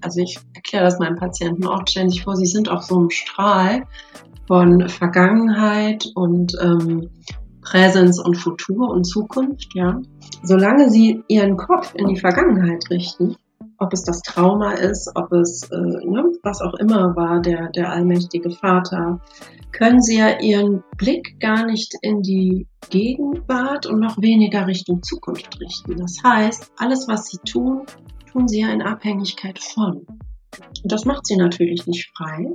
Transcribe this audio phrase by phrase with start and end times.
[0.00, 3.82] also ich erkläre das meinen Patienten auch ständig vor, sie sind auf so einem Strahl
[4.46, 7.10] von Vergangenheit und ähm,
[7.62, 10.00] Präsenz und Futur und Zukunft, ja.
[10.42, 13.36] Solange sie ihren Kopf in die Vergangenheit richten,
[13.78, 17.92] ob es das Trauma ist, ob es äh, ne, was auch immer war, der, der
[17.92, 19.20] allmächtige Vater,
[19.72, 25.60] können sie ja ihren Blick gar nicht in die Gegenwart und noch weniger Richtung Zukunft
[25.60, 25.96] richten.
[25.96, 27.82] Das heißt, alles, was sie tun,
[28.32, 30.06] tun sie ja in Abhängigkeit von.
[30.82, 32.46] Und das macht sie natürlich nicht frei.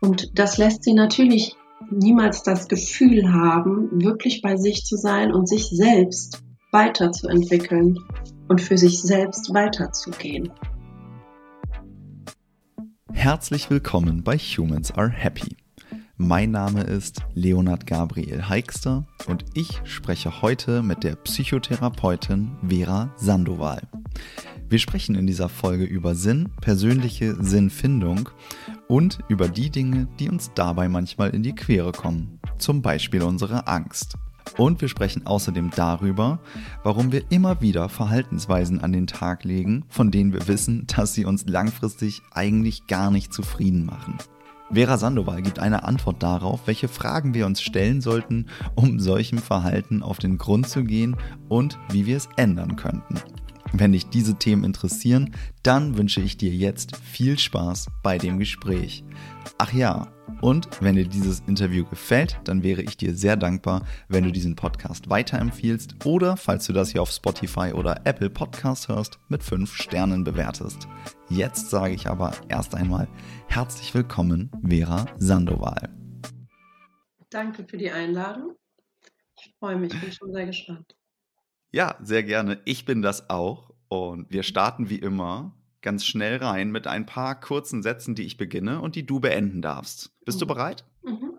[0.00, 1.56] Und das lässt sie natürlich
[1.90, 7.98] niemals das Gefühl haben, wirklich bei sich zu sein und sich selbst weiterzuentwickeln
[8.48, 10.52] und für sich selbst weiterzugehen.
[13.12, 15.56] Herzlich willkommen bei Humans Are Happy.
[16.18, 23.82] Mein Name ist Leonard Gabriel Heikster und ich spreche heute mit der Psychotherapeutin Vera Sandoval.
[24.68, 28.30] Wir sprechen in dieser Folge über Sinn, persönliche Sinnfindung
[28.88, 33.68] und über die Dinge, die uns dabei manchmal in die Quere kommen, zum Beispiel unsere
[33.68, 34.16] Angst.
[34.56, 36.40] Und wir sprechen außerdem darüber,
[36.82, 41.24] warum wir immer wieder Verhaltensweisen an den Tag legen, von denen wir wissen, dass sie
[41.24, 44.18] uns langfristig eigentlich gar nicht zufrieden machen.
[44.72, 50.02] Vera Sandoval gibt eine Antwort darauf, welche Fragen wir uns stellen sollten, um solchem Verhalten
[50.02, 51.16] auf den Grund zu gehen
[51.48, 53.20] und wie wir es ändern könnten.
[53.72, 59.04] Wenn dich diese Themen interessieren, dann wünsche ich dir jetzt viel Spaß bei dem Gespräch.
[59.58, 64.24] Ach ja, und wenn dir dieses Interview gefällt, dann wäre ich dir sehr dankbar, wenn
[64.24, 69.18] du diesen Podcast weiterempfiehlst oder, falls du das hier auf Spotify oder Apple Podcast hörst,
[69.28, 70.86] mit 5 Sternen bewertest.
[71.28, 73.08] Jetzt sage ich aber erst einmal
[73.48, 75.88] herzlich willkommen, Vera Sandoval.
[77.30, 78.54] Danke für die Einladung.
[79.38, 80.94] Ich freue mich, bin schon sehr gespannt.
[81.76, 82.58] Ja, sehr gerne.
[82.64, 83.70] Ich bin das auch.
[83.88, 88.38] Und wir starten wie immer ganz schnell rein mit ein paar kurzen Sätzen, die ich
[88.38, 90.10] beginne und die du beenden darfst.
[90.24, 90.40] Bist mhm.
[90.40, 90.86] du bereit?
[91.02, 91.38] Mhm.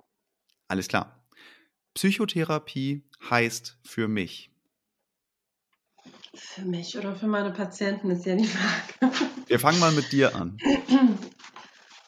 [0.67, 1.27] Alles klar.
[1.95, 4.51] Psychotherapie heißt für mich.
[6.35, 9.15] Für mich oder für meine Patienten ist ja die Frage.
[9.47, 10.59] Wir fangen mal mit dir an.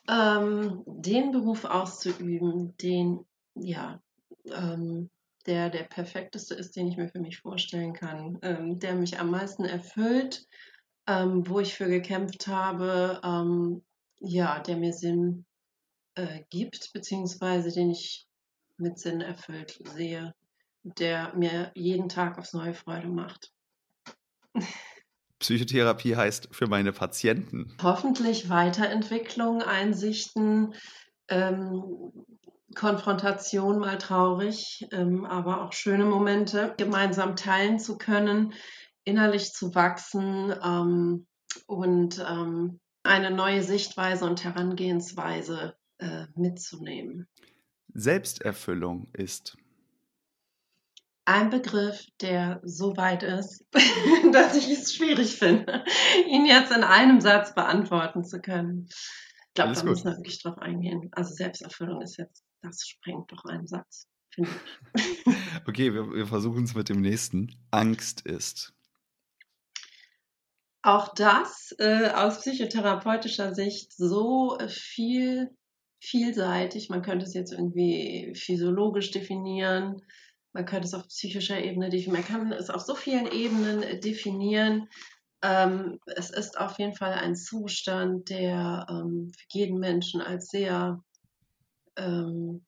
[0.08, 3.26] ähm, den Beruf auszuüben, den,
[3.56, 4.04] ja,
[4.46, 5.10] ähm,
[5.46, 9.32] der der perfekteste ist, den ich mir für mich vorstellen kann, ähm, der mich am
[9.32, 10.46] meisten erfüllt,
[11.08, 13.84] ähm, wo ich für gekämpft habe, ähm,
[14.20, 15.46] ja, der mir Sinn
[16.16, 18.28] äh, gibt, beziehungsweise den ich
[18.78, 20.34] mit Sinn erfüllt sehe,
[20.84, 23.52] der mir jeden Tag aufs Neue Freude macht.
[25.40, 27.74] Psychotherapie heißt für meine Patienten.
[27.82, 30.74] Hoffentlich Weiterentwicklung, Einsichten,
[31.30, 32.12] ähm,
[32.76, 38.54] Konfrontation mal traurig, ähm, aber auch schöne Momente gemeinsam teilen zu können,
[39.04, 41.28] innerlich zu wachsen ähm,
[41.66, 47.28] und ähm, eine neue Sichtweise und Herangehensweise äh, mitzunehmen.
[47.94, 49.58] Selbsterfüllung ist
[51.30, 53.64] ein Begriff, der so weit ist,
[54.34, 55.84] dass ich es schwierig finde,
[56.28, 58.88] ihn jetzt in einem Satz beantworten zu können.
[58.90, 61.10] Ich glaube, da müssen wir wirklich drauf eingehen.
[61.12, 64.52] Also Selbsterfüllung ist jetzt, das sprengt doch einen Satz, finde
[64.96, 65.36] ich.
[65.68, 67.56] okay, wir, wir versuchen es mit dem nächsten.
[67.72, 68.74] Angst ist.
[70.82, 75.50] Auch das äh, aus psychotherapeutischer Sicht so viel,
[76.00, 76.90] vielseitig.
[76.90, 80.02] Man könnte es jetzt irgendwie physiologisch definieren,
[80.54, 84.00] man könnte es auf psychischer Ebene definieren, man kann es auf so vielen Ebenen äh,
[84.00, 84.88] definieren.
[85.42, 91.02] Ähm, es ist auf jeden Fall ein Zustand, der ähm, für jeden Menschen als sehr
[92.00, 92.66] ähm,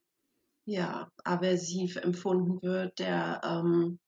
[0.66, 4.00] ja, aversiv empfunden wird, der ähm,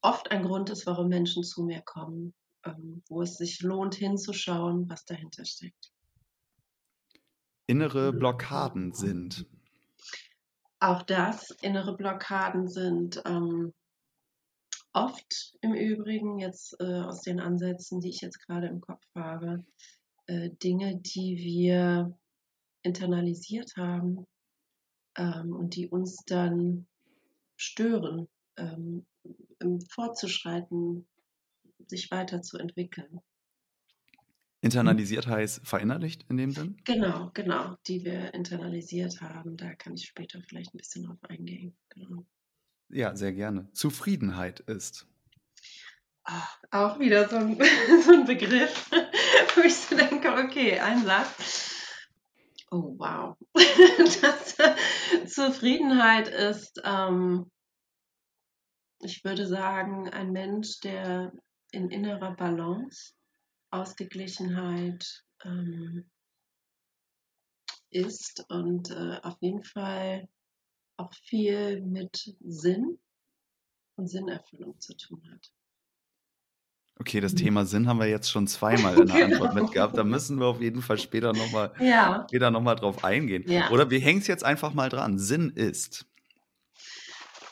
[0.00, 4.88] oft ein Grund ist, warum Menschen zu mir kommen ähm, wo es sich lohnt hinzuschauen,
[4.88, 5.92] was dahinter steckt.
[7.66, 9.46] Innere Blockaden sind.
[10.80, 13.72] Auch das, innere Blockaden sind ähm,
[14.92, 19.64] oft im Übrigen jetzt äh, aus den Ansätzen, die ich jetzt gerade im Kopf habe,
[20.26, 22.18] äh, Dinge, die wir
[22.84, 24.26] internalisiert haben
[25.16, 26.86] ähm, und die uns dann
[27.56, 29.06] stören, ähm,
[29.90, 31.06] fortzuschreiten,
[31.86, 33.20] sich weiterzuentwickeln.
[34.60, 36.78] Internalisiert heißt verinnerlicht in dem Sinn?
[36.84, 39.58] Genau, genau, die wir internalisiert haben.
[39.58, 41.76] Da kann ich später vielleicht ein bisschen drauf eingehen.
[41.90, 42.24] Genau.
[42.88, 43.68] Ja, sehr gerne.
[43.72, 45.06] Zufriedenheit ist.
[46.22, 47.58] Ach, auch wieder so ein,
[48.06, 48.90] so ein Begriff,
[49.54, 51.63] wo ich so denke, okay, ein Satz.
[52.74, 53.36] Oh, wow.
[53.54, 54.56] Das,
[55.32, 57.48] Zufriedenheit ist, ähm,
[59.00, 61.32] ich würde sagen, ein Mensch, der
[61.70, 63.12] in innerer Balance,
[63.70, 66.10] Ausgeglichenheit, ähm,
[67.90, 70.28] ist und äh, auf jeden Fall
[70.96, 72.98] auch viel mit Sinn
[73.96, 75.52] und Sinnerfüllung zu tun hat.
[77.00, 79.44] Okay, das Thema Sinn haben wir jetzt schon zweimal in der genau.
[79.44, 79.96] Antwort mitgehabt.
[79.96, 82.26] Da müssen wir auf jeden Fall später nochmal ja.
[82.30, 83.44] noch drauf eingehen.
[83.46, 83.70] Ja.
[83.70, 85.18] Oder wir hängen es jetzt einfach mal dran.
[85.18, 86.06] Sinn ist.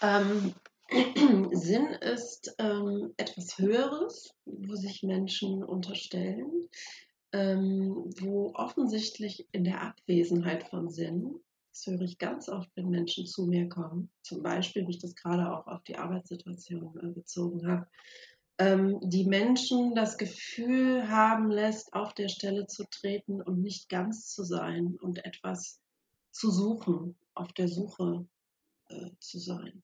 [0.00, 0.54] Ähm,
[1.52, 6.68] Sinn ist ähm, etwas Höheres, wo sich Menschen unterstellen,
[7.32, 11.40] ähm, wo offensichtlich in der Abwesenheit von Sinn,
[11.72, 15.14] das höre ich ganz oft, wenn Menschen zu mir kommen, zum Beispiel, wie ich das
[15.14, 17.86] gerade auch auf die Arbeitssituation äh, bezogen habe,
[18.62, 24.28] ähm, die Menschen das Gefühl haben lässt, auf der Stelle zu treten und nicht ganz
[24.28, 25.80] zu sein und etwas
[26.30, 28.26] zu suchen, auf der Suche
[28.88, 29.82] äh, zu sein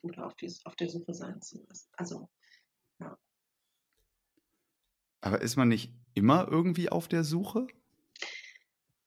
[0.00, 1.90] oder auf, die, auf der Suche sein zu lassen.
[1.92, 2.28] Also,
[3.00, 3.18] ja.
[5.20, 7.66] Aber ist man nicht immer irgendwie auf der Suche?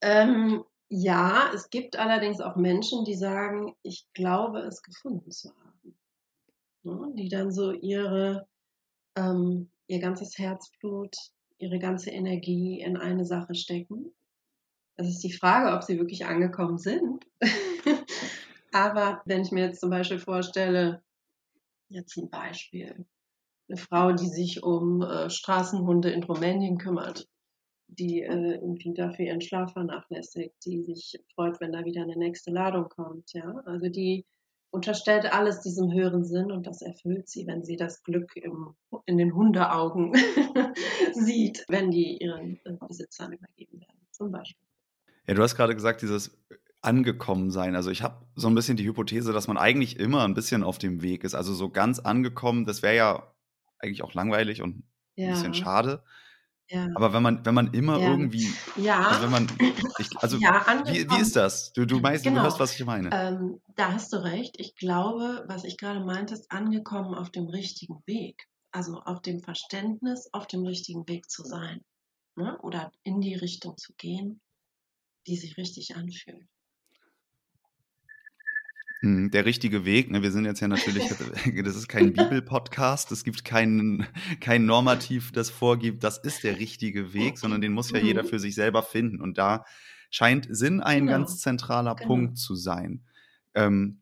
[0.02, 5.98] Ähm, ja, es gibt allerdings auch Menschen, die sagen, ich glaube, es gefunden zu haben.
[6.84, 8.46] Ne, die dann so ihre,
[9.16, 11.16] ähm, ihr ganzes Herzblut,
[11.58, 14.14] ihre ganze Energie in eine Sache stecken.
[14.96, 17.26] Es ist die Frage, ob sie wirklich angekommen sind.
[18.72, 21.04] Aber wenn ich mir jetzt zum Beispiel vorstelle,
[21.90, 23.06] jetzt ein Beispiel,
[23.70, 27.28] eine Frau, die sich um äh, Straßenhunde in Rumänien kümmert,
[27.88, 32.52] die äh, irgendwie dafür ihren Schlaf vernachlässigt, die sich freut, wenn da wieder eine nächste
[32.52, 33.62] Ladung kommt, ja.
[33.66, 34.26] Also die
[34.74, 38.76] unterstellt alles diesem höheren Sinn und das erfüllt sie, wenn sie das Glück im,
[39.06, 40.14] in den Hundeaugen
[41.14, 44.68] sieht, wenn die ihren äh, Besitzern übergeben werden, zum Beispiel.
[45.28, 46.36] Ja, du hast gerade gesagt, dieses
[46.82, 47.76] angekommen sein.
[47.76, 50.80] Also ich habe so ein bisschen die Hypothese, dass man eigentlich immer ein bisschen auf
[50.80, 51.36] dem Weg ist.
[51.36, 53.34] Also so ganz angekommen, das wäre ja
[53.78, 54.84] eigentlich auch langweilig und
[55.16, 55.28] ja.
[55.28, 56.04] ein bisschen schade.
[56.74, 56.90] Ja.
[56.96, 58.10] Aber wenn man, wenn man immer ja.
[58.10, 59.08] irgendwie, ja.
[59.08, 59.48] also wenn man,
[60.00, 61.72] ich, also ja, wie, wie ist das?
[61.72, 62.38] Du, du meinst, genau.
[62.38, 63.12] du hörst, was ich meine.
[63.14, 64.56] Ähm, da hast du recht.
[64.58, 68.48] Ich glaube, was ich gerade meinte, ist angekommen auf dem richtigen Weg.
[68.72, 71.82] Also auf dem Verständnis, auf dem richtigen Weg zu sein.
[72.36, 72.58] Ne?
[72.64, 74.42] Oder in die Richtung zu gehen,
[75.28, 76.48] die sich richtig anfühlt.
[79.04, 81.10] Hm, der richtige Weg, ne, wir sind jetzt ja natürlich,
[81.66, 84.08] das ist kein Bibel-Podcast, es gibt keinen
[84.40, 88.06] kein Normativ, das vorgibt, das ist der richtige Weg, sondern den muss ja mhm.
[88.06, 89.20] jeder für sich selber finden.
[89.20, 89.66] Und da
[90.10, 91.18] scheint Sinn ein genau.
[91.18, 92.08] ganz zentraler genau.
[92.08, 93.04] Punkt zu sein.
[93.56, 94.00] Ähm,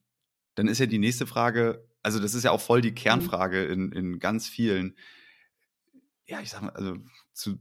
[0.54, 2.96] dann ist ja die nächste Frage, also das ist ja auch voll die mhm.
[2.96, 4.96] Kernfrage in, in ganz vielen,
[6.28, 6.98] ja, ich sag mal, also
[7.34, 7.58] zu,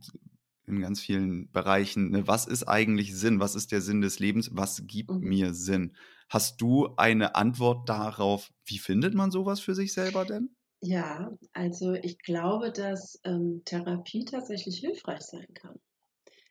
[0.66, 2.10] in ganz vielen Bereichen.
[2.10, 2.28] Ne?
[2.28, 3.40] Was ist eigentlich Sinn?
[3.40, 4.50] Was ist der Sinn des Lebens?
[4.52, 5.20] Was gibt mhm.
[5.20, 5.96] mir Sinn?
[6.30, 10.54] Hast du eine Antwort darauf, wie findet man sowas für sich selber denn?
[10.80, 15.78] Ja, also ich glaube, dass ähm, Therapie tatsächlich hilfreich sein kann.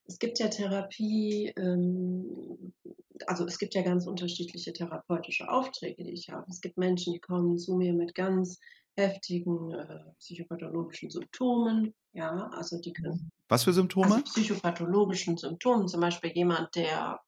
[0.05, 2.73] Es gibt ja Therapie, ähm,
[3.25, 6.45] also es gibt ja ganz unterschiedliche therapeutische Aufträge, die ich habe.
[6.49, 8.59] Es gibt Menschen, die kommen zu mir mit ganz
[8.97, 11.93] heftigen äh, psychopathologischen Symptomen.
[12.11, 13.31] Ja, also die können.
[13.47, 14.07] Was für Symptome?
[14.07, 17.21] Also psychopathologischen Symptomen, zum Beispiel jemand, der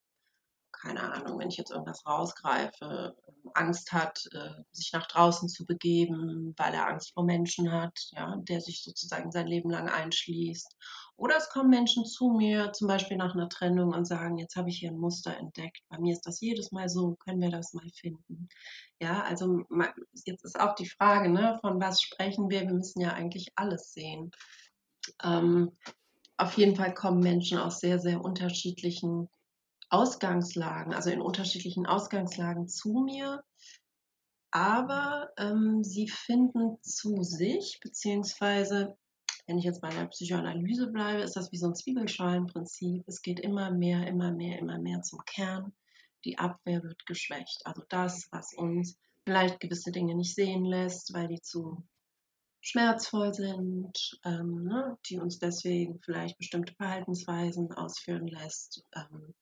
[0.82, 3.16] keine Ahnung, wenn ich jetzt irgendwas rausgreife,
[3.54, 8.36] Angst hat, äh, sich nach draußen zu begeben, weil er Angst vor Menschen hat, ja,
[8.38, 10.76] der sich sozusagen sein Leben lang einschließt.
[11.18, 14.70] Oder es kommen Menschen zu mir, zum Beispiel nach einer Trennung und sagen, jetzt habe
[14.70, 15.82] ich hier ein Muster entdeckt.
[15.90, 18.50] Bei mir ist das jedes Mal so, können wir das mal finden?
[19.00, 19.64] Ja, also
[20.26, 22.62] jetzt ist auch die Frage, ne, von was sprechen wir?
[22.62, 24.32] Wir müssen ja eigentlich alles sehen.
[25.24, 25.78] Ähm,
[26.38, 29.30] auf jeden Fall kommen Menschen aus sehr, sehr unterschiedlichen
[29.92, 33.44] Ausgangslagen, also in unterschiedlichen Ausgangslagen zu mir,
[34.52, 38.98] aber ähm, sie finden zu sich, beziehungsweise
[39.48, 43.04] wenn ich jetzt bei der Psychoanalyse bleibe, ist das wie so ein Zwiebelschalenprinzip.
[43.08, 45.74] Es geht immer mehr, immer mehr, immer mehr zum Kern.
[46.26, 47.62] Die Abwehr wird geschwächt.
[47.66, 51.84] Also das, was uns vielleicht gewisse Dinge nicht sehen lässt, weil die zu
[52.62, 58.86] schmerzvoll sind, ähm, ne, die uns deswegen vielleicht bestimmte Verhaltensweisen ausführen lässt.
[58.96, 59.34] Ähm,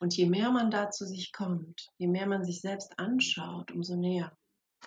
[0.00, 3.96] und je mehr man da zu sich kommt, je mehr man sich selbst anschaut, umso
[3.96, 4.36] näher,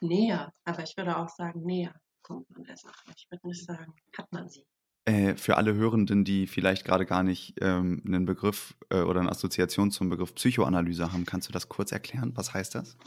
[0.02, 1.94] näher, aber ich würde auch sagen, näher
[2.24, 3.12] kommt man der Sache.
[3.16, 4.66] Ich würde nicht sagen, hat man sie.
[5.06, 9.32] Äh, für alle Hörenden, die vielleicht gerade gar nicht ähm, einen Begriff äh, oder eine
[9.32, 12.34] Assoziation zum Begriff Psychoanalyse haben, kannst du das kurz erklären?
[12.36, 12.98] Was heißt das?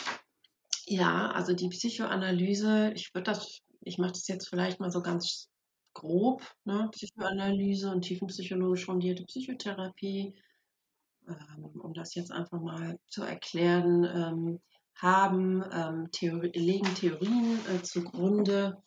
[0.86, 5.48] Ja, also die Psychoanalyse, ich würde das, ich mache das jetzt vielleicht mal so ganz
[5.94, 6.88] grob, ne?
[6.92, 10.34] Psychoanalyse und tiefenpsychologisch fundierte Psychotherapie
[11.28, 14.60] ähm, um das jetzt einfach mal zu erklären, ähm,
[14.94, 18.82] haben, ähm, Theorie, legen Theorien äh, zugrunde,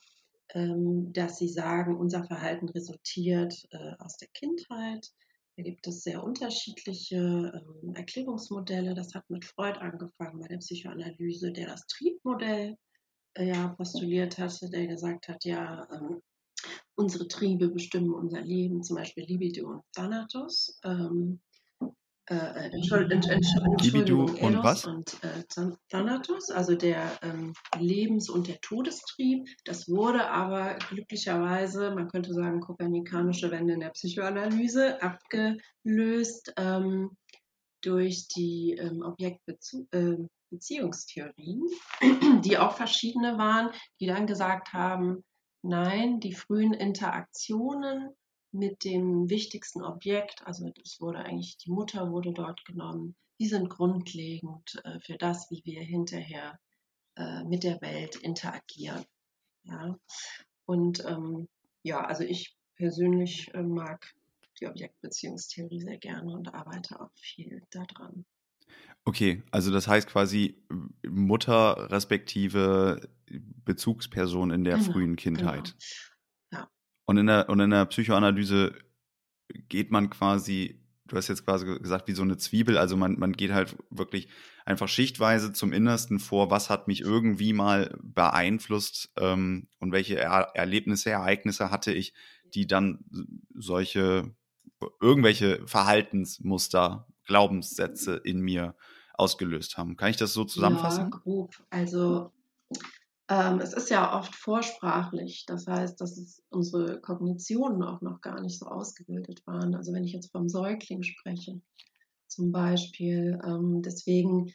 [0.55, 5.07] dass sie sagen, unser Verhalten resultiert äh, aus der Kindheit.
[5.57, 8.93] Da gibt es sehr unterschiedliche ähm, Erklärungsmodelle.
[8.93, 12.77] Das hat mit Freud angefangen bei der Psychoanalyse, der das Triebmodell
[13.37, 16.21] ja postuliert hatte, der gesagt hat, ja, ähm,
[16.95, 20.79] unsere Triebe bestimmen unser Leben, zum Beispiel Libido und Thanatos.
[20.83, 21.39] Ähm,
[22.29, 24.85] äh, äh Entschuldigung, Entschuldigung und was?
[24.85, 25.43] und äh,
[25.89, 29.47] Thanatos, also der ähm, Lebens- und der Todestrieb.
[29.65, 37.17] Das wurde aber glücklicherweise, man könnte sagen, kopernikanische Wende in der Psychoanalyse abgelöst ähm,
[37.81, 40.27] durch die ähm, Objektbeziehungstheorien, äh,
[42.01, 43.69] die auch verschiedene waren,
[43.99, 45.23] die dann gesagt haben,
[45.61, 48.09] nein, die frühen Interaktionen
[48.51, 53.69] mit dem wichtigsten Objekt, also das wurde eigentlich, die Mutter wurde dort genommen, die sind
[53.69, 56.59] grundlegend äh, für das, wie wir hinterher
[57.15, 59.03] äh, mit der Welt interagieren.
[59.63, 59.97] Ja?
[60.65, 61.49] Und ähm,
[61.81, 64.13] ja, also ich persönlich äh, mag
[64.59, 68.25] die Objektbeziehungstheorie sehr gerne und arbeite auch viel daran.
[69.05, 70.63] Okay, also das heißt quasi
[71.05, 73.09] Mutter respektive
[73.65, 75.75] Bezugsperson in der genau, frühen Kindheit.
[76.49, 76.65] Genau.
[77.05, 78.73] Und in der, und in der Psychoanalyse
[79.67, 83.33] geht man quasi, du hast jetzt quasi gesagt, wie so eine Zwiebel, also man, man
[83.33, 84.29] geht halt wirklich
[84.65, 90.51] einfach schichtweise zum Innersten vor, was hat mich irgendwie mal beeinflusst ähm, und welche er
[90.53, 92.13] Erlebnisse, Ereignisse hatte ich,
[92.53, 93.03] die dann
[93.53, 94.33] solche,
[95.01, 98.75] irgendwelche Verhaltensmuster, Glaubenssätze in mir
[99.13, 99.95] ausgelöst haben.
[99.95, 101.03] Kann ich das so zusammenfassen?
[101.03, 101.55] Ja, grob.
[101.69, 102.31] Also
[103.29, 108.59] ähm, es ist ja oft vorsprachlich, das heißt, dass unsere Kognitionen auch noch gar nicht
[108.59, 109.75] so ausgebildet waren.
[109.75, 111.61] Also wenn ich jetzt vom Säugling spreche,
[112.27, 114.53] zum Beispiel, ähm, deswegen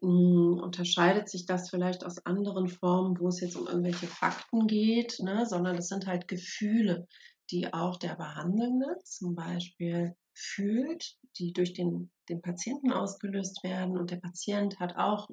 [0.00, 4.66] mh, hm, unterscheidet sich das vielleicht aus anderen Formen, wo es jetzt um irgendwelche Fakten
[4.66, 5.44] geht, ne?
[5.46, 7.08] sondern es sind halt Gefühle,
[7.50, 14.10] die auch der Behandelnde zum Beispiel fühlt, die durch den, den Patienten ausgelöst werden und
[14.10, 15.28] der Patient hat auch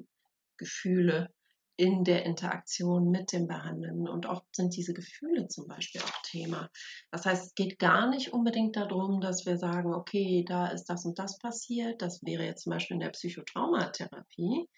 [0.56, 1.30] Gefühle,
[1.76, 4.08] in der Interaktion mit dem Behandelnden.
[4.08, 6.70] Und oft sind diese Gefühle zum Beispiel auch Thema.
[7.10, 11.04] Das heißt, es geht gar nicht unbedingt darum, dass wir sagen, okay, da ist das
[11.04, 12.00] und das passiert.
[12.00, 14.68] Das wäre jetzt zum Beispiel in der Psychotraumatherapie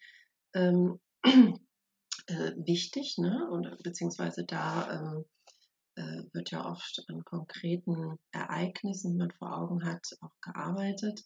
[0.54, 3.46] ähm, äh, wichtig, ne?
[3.50, 5.35] Und, beziehungsweise da ähm, äh,
[6.32, 11.24] wird ja oft an konkreten Ereignissen, die man vor Augen hat, auch gearbeitet.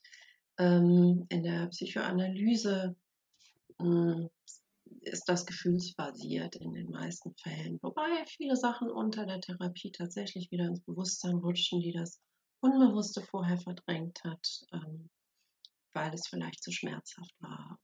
[0.59, 2.95] Ähm, in der Psychoanalyse
[3.79, 4.29] mh,
[5.03, 7.79] ist das gefühlsbasiert in den meisten Fällen.
[7.83, 12.21] Wobei viele Sachen unter der Therapie tatsächlich wieder ins Bewusstsein rutschen, die das
[12.61, 15.09] Unbewusste vorher verdrängt hat, ähm,
[15.93, 17.79] weil es vielleicht zu schmerzhaft war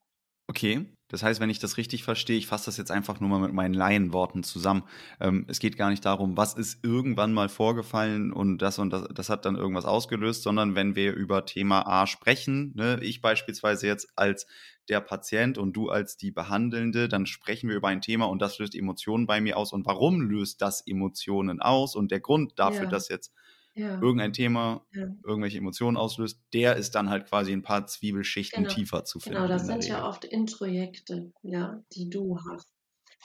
[0.48, 3.40] Okay, das heißt, wenn ich das richtig verstehe, ich fasse das jetzt einfach nur mal
[3.40, 4.84] mit meinen Laienworten zusammen.
[5.20, 9.08] Ähm, es geht gar nicht darum, was ist irgendwann mal vorgefallen und das und das,
[9.12, 13.88] das hat dann irgendwas ausgelöst, sondern wenn wir über Thema A sprechen, ne, ich beispielsweise
[13.88, 14.46] jetzt als
[14.88, 18.58] der Patient und du als die Behandelnde, dann sprechen wir über ein Thema und das
[18.60, 19.72] löst Emotionen bei mir aus.
[19.72, 21.96] Und warum löst das Emotionen aus?
[21.96, 22.90] Und der Grund dafür, ja.
[22.90, 23.32] dass jetzt
[23.76, 24.00] ja.
[24.00, 25.06] irgendein Thema ja.
[25.24, 28.74] irgendwelche Emotionen auslöst, der ist dann halt quasi ein paar Zwiebelschichten genau.
[28.74, 29.36] tiefer zu finden.
[29.36, 32.72] Genau, das sind ja oft Introjekte, ja, die du hast.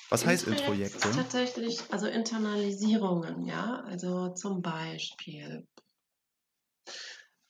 [0.10, 1.12] Was heißt Introjekte?
[1.12, 5.66] Tatsächlich, also Internalisierungen, ja, also zum Beispiel.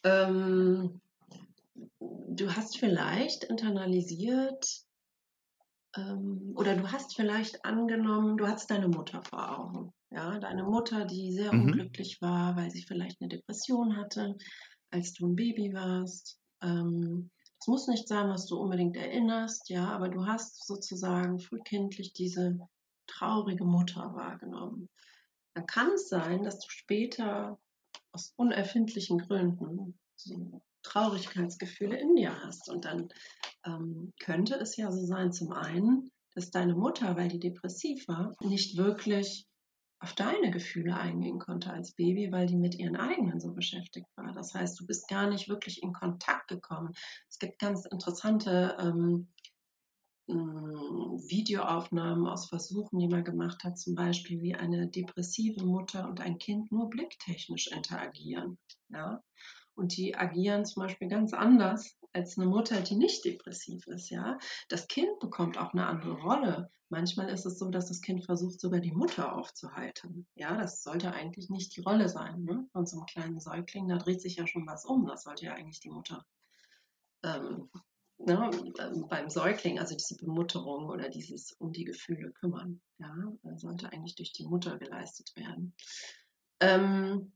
[0.03, 1.01] Ähm,
[1.99, 4.83] du hast vielleicht internalisiert
[5.95, 9.93] ähm, oder du hast vielleicht angenommen, du hast deine Mutter vor Augen.
[10.11, 11.67] Ja, deine Mutter, die sehr mhm.
[11.67, 14.37] unglücklich war, weil sie vielleicht eine Depression hatte,
[14.89, 16.37] als du ein Baby warst.
[16.61, 22.11] Ähm, das muss nicht sein, was du unbedingt erinnerst, ja, aber du hast sozusagen frühkindlich
[22.11, 22.59] diese
[23.07, 24.89] traurige Mutter wahrgenommen.
[25.53, 27.59] Dann kann es sein, dass du später
[28.11, 32.69] aus unerfindlichen Gründen so Traurigkeitsgefühle in dir hast.
[32.69, 33.09] Und dann
[33.65, 38.33] ähm, könnte es ja so sein, zum einen, dass deine Mutter, weil die depressiv war,
[38.41, 39.45] nicht wirklich
[40.01, 44.33] auf deine Gefühle eingehen konnte als Baby, weil die mit ihren eigenen so beschäftigt war.
[44.33, 46.93] Das heißt, du bist gar nicht wirklich in Kontakt gekommen.
[47.29, 49.27] Es gibt ganz interessante ähm,
[50.27, 56.39] Videoaufnahmen aus Versuchen, die man gemacht hat, zum Beispiel wie eine depressive Mutter und ein
[56.39, 58.57] Kind nur blicktechnisch interagieren.
[58.89, 59.21] Ja?
[59.75, 64.37] Und die agieren zum Beispiel ganz anders als eine Mutter, die nicht depressiv ist, ja.
[64.69, 66.71] Das Kind bekommt auch eine andere Rolle.
[66.89, 70.27] Manchmal ist es so, dass das Kind versucht, sogar die Mutter aufzuhalten.
[70.35, 72.67] Ja, das sollte eigentlich nicht die Rolle sein ne?
[72.73, 73.87] von so einem kleinen Säugling.
[73.87, 75.05] Da dreht sich ja schon was um.
[75.05, 76.25] Das sollte ja eigentlich die Mutter
[77.23, 77.69] ähm,
[78.17, 82.81] ne, ähm, beim Säugling, also diese Bemutterung oder dieses um die Gefühle kümmern.
[82.97, 83.15] Ja,
[83.57, 85.73] sollte eigentlich durch die Mutter geleistet werden.
[86.59, 87.31] Ähm,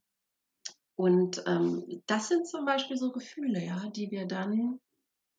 [0.96, 4.80] Und ähm, das sind zum Beispiel so Gefühle, ja, die wir dann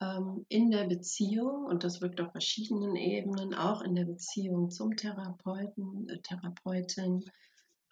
[0.03, 4.97] ähm, in der Beziehung, und das wirkt auf verschiedenen Ebenen, auch in der Beziehung zum
[4.97, 7.25] Therapeuten, äh, Therapeutin,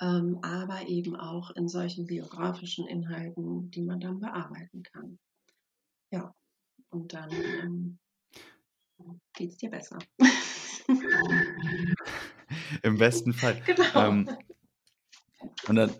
[0.00, 5.18] ähm, aber eben auch in solchen biografischen Inhalten, die man dann bearbeiten kann.
[6.10, 6.34] Ja,
[6.90, 7.98] und dann ähm,
[9.32, 9.98] geht es dir besser.
[12.82, 13.62] Im besten Fall.
[13.66, 14.08] Genau.
[14.08, 14.28] Ähm,
[15.68, 15.94] und dann.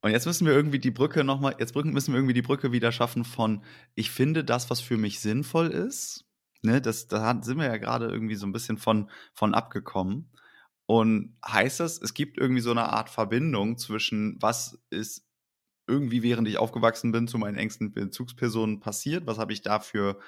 [0.00, 2.92] Und jetzt müssen wir irgendwie die Brücke nochmal, jetzt müssen wir irgendwie die Brücke wieder
[2.92, 6.24] schaffen von, ich finde das, was für mich sinnvoll ist.
[6.62, 10.30] Ne, das, da sind wir ja gerade irgendwie so ein bisschen von, von abgekommen.
[10.86, 15.28] Und heißt das, es gibt irgendwie so eine Art Verbindung zwischen, was ist
[15.86, 19.26] irgendwie, während ich aufgewachsen bin, zu meinen engsten Bezugspersonen passiert?
[19.26, 20.18] Was habe ich da für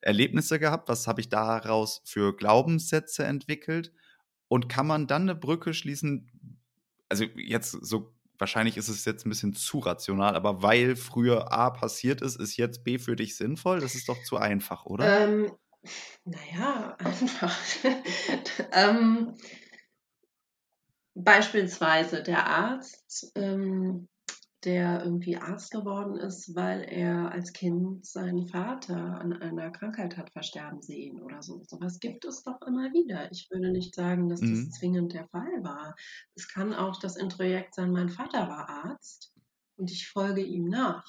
[0.00, 0.88] Erlebnisse gehabt?
[0.88, 3.92] Was habe ich daraus für Glaubenssätze entwickelt?
[4.48, 6.30] Und kann man dann eine Brücke schließen?
[7.10, 11.70] Also jetzt so wahrscheinlich ist es jetzt ein bisschen zu rational, aber weil früher A
[11.70, 13.80] passiert ist, ist jetzt B für dich sinnvoll?
[13.80, 15.22] Das ist doch zu einfach, oder?
[15.22, 15.52] Ähm,
[16.24, 17.56] naja, einfach.
[18.72, 19.36] ähm,
[21.14, 24.08] beispielsweise der Arzt ähm,
[24.64, 30.30] der irgendwie Arzt geworden ist, weil er als Kind seinen Vater an einer Krankheit hat
[30.30, 31.62] versterben sehen oder so.
[31.66, 33.30] Sowas gibt es doch immer wieder.
[33.32, 34.70] Ich würde nicht sagen, dass das mhm.
[34.70, 35.96] zwingend der Fall war.
[36.34, 39.32] Es kann auch das Introjekt sein, mein Vater war Arzt
[39.76, 41.04] und ich folge ihm nach.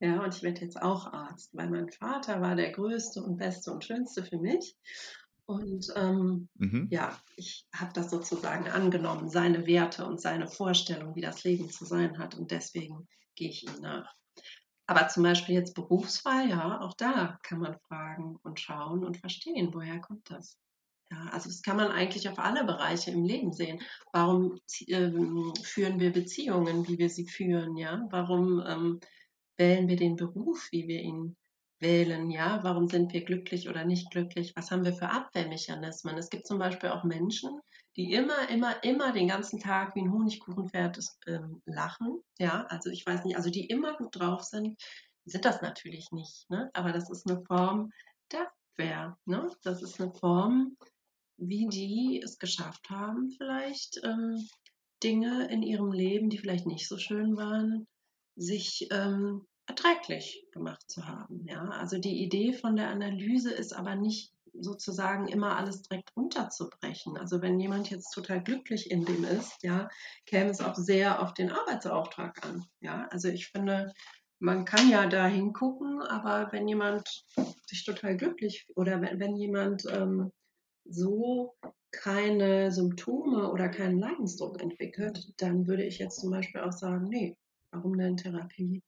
[0.00, 3.72] Ja, und ich werde jetzt auch Arzt, weil mein Vater war der größte und beste
[3.72, 4.76] und schönste für mich.
[5.46, 6.88] Und ähm, mhm.
[6.90, 11.84] ja, ich habe das sozusagen angenommen, seine Werte und seine Vorstellung, wie das Leben zu
[11.84, 12.34] sein hat.
[12.34, 14.14] Und deswegen gehe ich ihm nach.
[14.86, 19.70] Aber zum Beispiel jetzt Berufswahl, ja, auch da kann man fragen und schauen und verstehen,
[19.72, 20.58] woher kommt das.
[21.10, 23.82] Ja, also das kann man eigentlich auf alle Bereiche im Leben sehen.
[24.12, 24.58] Warum
[24.88, 27.76] ähm, führen wir Beziehungen, wie wir sie führen?
[27.76, 29.00] Ja, warum ähm,
[29.56, 31.36] wählen wir den Beruf, wie wir ihn
[31.84, 36.16] wählen, ja, warum sind wir glücklich oder nicht glücklich, was haben wir für Abwehrmechanismen.
[36.16, 37.60] Es gibt zum Beispiel auch Menschen,
[37.96, 43.06] die immer, immer, immer den ganzen Tag wie ein Honigkuchenpferd ähm, lachen, ja, also ich
[43.06, 44.82] weiß nicht, also die immer gut drauf sind,
[45.26, 46.70] sind das natürlich nicht, ne?
[46.72, 47.92] aber das ist eine Form
[48.32, 49.50] der Abwehr, ne?
[49.62, 50.76] das ist eine Form,
[51.36, 54.48] wie die es geschafft haben, vielleicht ähm,
[55.02, 57.86] Dinge in ihrem Leben, die vielleicht nicht so schön waren,
[58.36, 61.46] sich ähm, erträglich gemacht zu haben.
[61.46, 61.68] Ja?
[61.70, 67.16] Also die Idee von der Analyse ist aber nicht sozusagen immer alles direkt runterzubrechen.
[67.16, 69.88] Also wenn jemand jetzt total glücklich in dem ist, ja,
[70.26, 72.64] käme es auch sehr auf den Arbeitsauftrag an.
[72.80, 73.92] Ja, also ich finde,
[74.38, 77.24] man kann ja da hingucken, aber wenn jemand
[77.66, 80.30] sich total glücklich oder wenn, wenn jemand ähm,
[80.84, 81.54] so
[81.90, 87.36] keine Symptome oder keinen Leidensdruck entwickelt, dann würde ich jetzt zum Beispiel auch sagen, nee,
[87.70, 88.82] warum denn Therapie?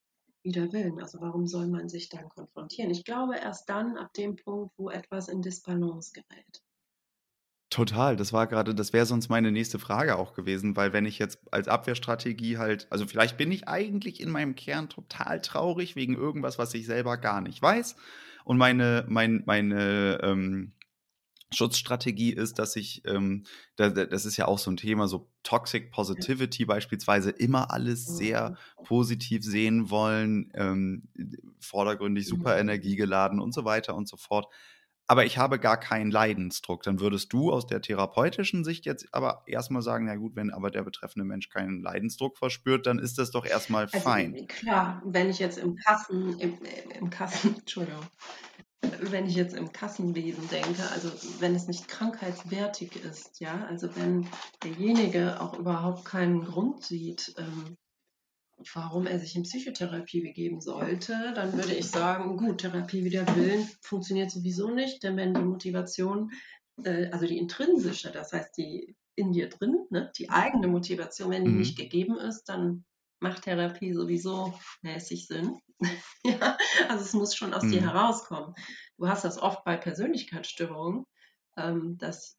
[0.47, 1.01] Wider Willen.
[1.01, 2.91] Also warum soll man sich dann konfrontieren?
[2.91, 6.63] Ich glaube erst dann ab dem Punkt, wo etwas in Disbalance gerät.
[7.69, 11.19] Total, das war gerade, das wäre sonst meine nächste Frage auch gewesen, weil wenn ich
[11.19, 16.15] jetzt als Abwehrstrategie halt, also vielleicht bin ich eigentlich in meinem Kern total traurig wegen
[16.15, 17.97] irgendwas, was ich selber gar nicht weiß
[18.45, 20.76] und meine, mein, meine ähm,
[21.53, 23.45] Schutzstrategie ist, dass ich, ähm,
[23.77, 28.51] da, das ist ja auch so ein Thema, so Toxic Positivity beispielsweise, immer alles sehr
[28.51, 28.85] mhm.
[28.85, 31.09] positiv sehen wollen, ähm,
[31.61, 32.63] vordergründig super mhm.
[32.63, 34.53] energiegeladen und so weiter und so fort.
[35.09, 36.83] Aber ich habe gar keinen Leidensdruck.
[36.83, 40.71] Dann würdest du aus der therapeutischen Sicht jetzt aber erstmal sagen, na gut, wenn aber
[40.73, 44.35] der betreffende Mensch keinen Leidensdruck verspürt, dann ist das doch erstmal also, fein.
[44.49, 46.59] Klar, wenn ich jetzt im Kassen, im,
[46.99, 48.05] im Kassen, Entschuldigung,
[48.83, 51.11] wenn ich jetzt im Kassenwesen denke, also
[51.41, 54.27] wenn es nicht krankheitswertig ist, ja, also wenn
[54.63, 57.77] derjenige auch überhaupt keinen Grund sieht, ähm,
[58.75, 63.69] warum er sich in Psychotherapie begeben sollte, dann würde ich sagen, gut, Therapie wider Willen
[63.83, 66.33] funktioniert sowieso nicht, denn wenn die Motivation,
[66.83, 71.45] äh, also die intrinsische, das heißt die in dir drin, ne, die eigene Motivation, wenn
[71.45, 71.59] die mhm.
[71.59, 72.85] nicht gegeben ist, dann
[73.27, 75.59] macht Therapie sowieso mäßig Sinn.
[76.25, 76.57] ja,
[76.89, 77.73] also es muss schon aus mhm.
[77.73, 78.55] dir herauskommen.
[78.99, 81.05] Du hast das oft bei Persönlichkeitsstörungen,
[81.57, 82.39] ähm, dass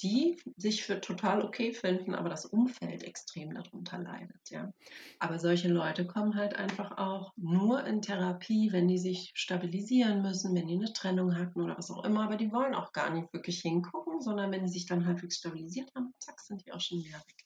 [0.00, 4.72] die sich für total okay finden, aber das Umfeld extrem darunter leidet, ja.
[5.18, 10.54] Aber solche Leute kommen halt einfach auch nur in Therapie, wenn die sich stabilisieren müssen,
[10.54, 13.32] wenn die eine Trennung hatten oder was auch immer, aber die wollen auch gar nicht
[13.32, 17.02] wirklich hingucken, sondern wenn die sich dann halbwegs stabilisiert haben, zack, sind die auch schon
[17.02, 17.44] wieder weg.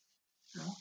[0.54, 0.76] Ja.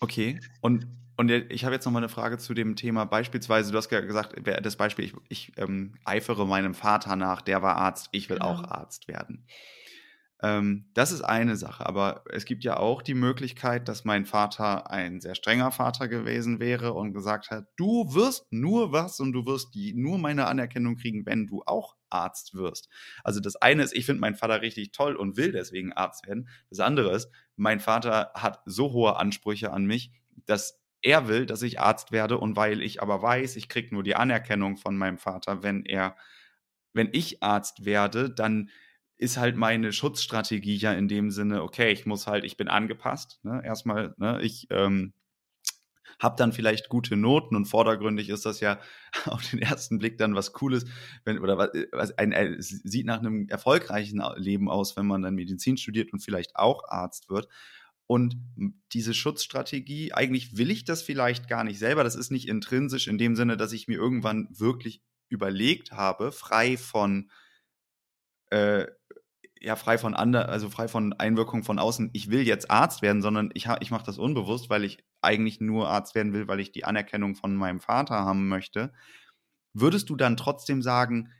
[0.00, 3.78] Okay, und, und ich habe jetzt noch mal eine Frage zu dem Thema beispielsweise, du
[3.78, 8.08] hast ja gesagt, das Beispiel, ich, ich ähm, eifere meinem Vater nach, der war Arzt,
[8.12, 8.50] ich will genau.
[8.50, 9.46] auch Arzt werden.
[10.42, 14.90] Ähm, das ist eine Sache, aber es gibt ja auch die Möglichkeit, dass mein Vater
[14.90, 19.46] ein sehr strenger Vater gewesen wäre und gesagt hat, du wirst nur was und du
[19.46, 22.88] wirst die, nur meine Anerkennung kriegen, wenn du auch Arzt wirst.
[23.24, 26.48] Also das eine ist, ich finde meinen Vater richtig toll und will deswegen Arzt werden.
[26.70, 30.12] Das andere ist, mein Vater hat so hohe Ansprüche an mich,
[30.46, 34.02] dass er will, dass ich Arzt werde und weil ich aber weiß, ich kriege nur
[34.02, 36.16] die Anerkennung von meinem Vater, wenn er,
[36.92, 38.70] wenn ich Arzt werde, dann
[39.16, 43.40] ist halt meine Schutzstrategie ja in dem Sinne, okay, ich muss halt, ich bin angepasst.
[43.44, 43.62] Ne?
[43.64, 44.40] Erstmal, ne?
[44.42, 45.12] ich ähm,
[46.18, 48.78] habe dann vielleicht gute Noten und vordergründig ist das ja
[49.26, 50.84] auf den ersten Blick dann was Cooles,
[51.24, 55.22] wenn, oder was, was ein, ein, es sieht nach einem erfolgreichen Leben aus, wenn man
[55.22, 57.48] dann Medizin studiert und vielleicht auch Arzt wird.
[58.06, 58.36] Und
[58.92, 62.04] diese Schutzstrategie, eigentlich will ich das vielleicht gar nicht selber.
[62.04, 66.76] Das ist nicht intrinsisch in dem Sinne, dass ich mir irgendwann wirklich überlegt habe, frei
[66.76, 67.30] von
[68.50, 68.86] äh,
[69.62, 73.22] ja frei von ander, also frei von Einwirkung von außen, ich will jetzt Arzt werden,
[73.22, 76.72] sondern ich, ich mache das unbewusst, weil ich eigentlich nur Arzt werden will, weil ich
[76.72, 78.92] die Anerkennung von meinem Vater haben möchte.
[79.72, 81.32] Würdest du dann trotzdem sagen,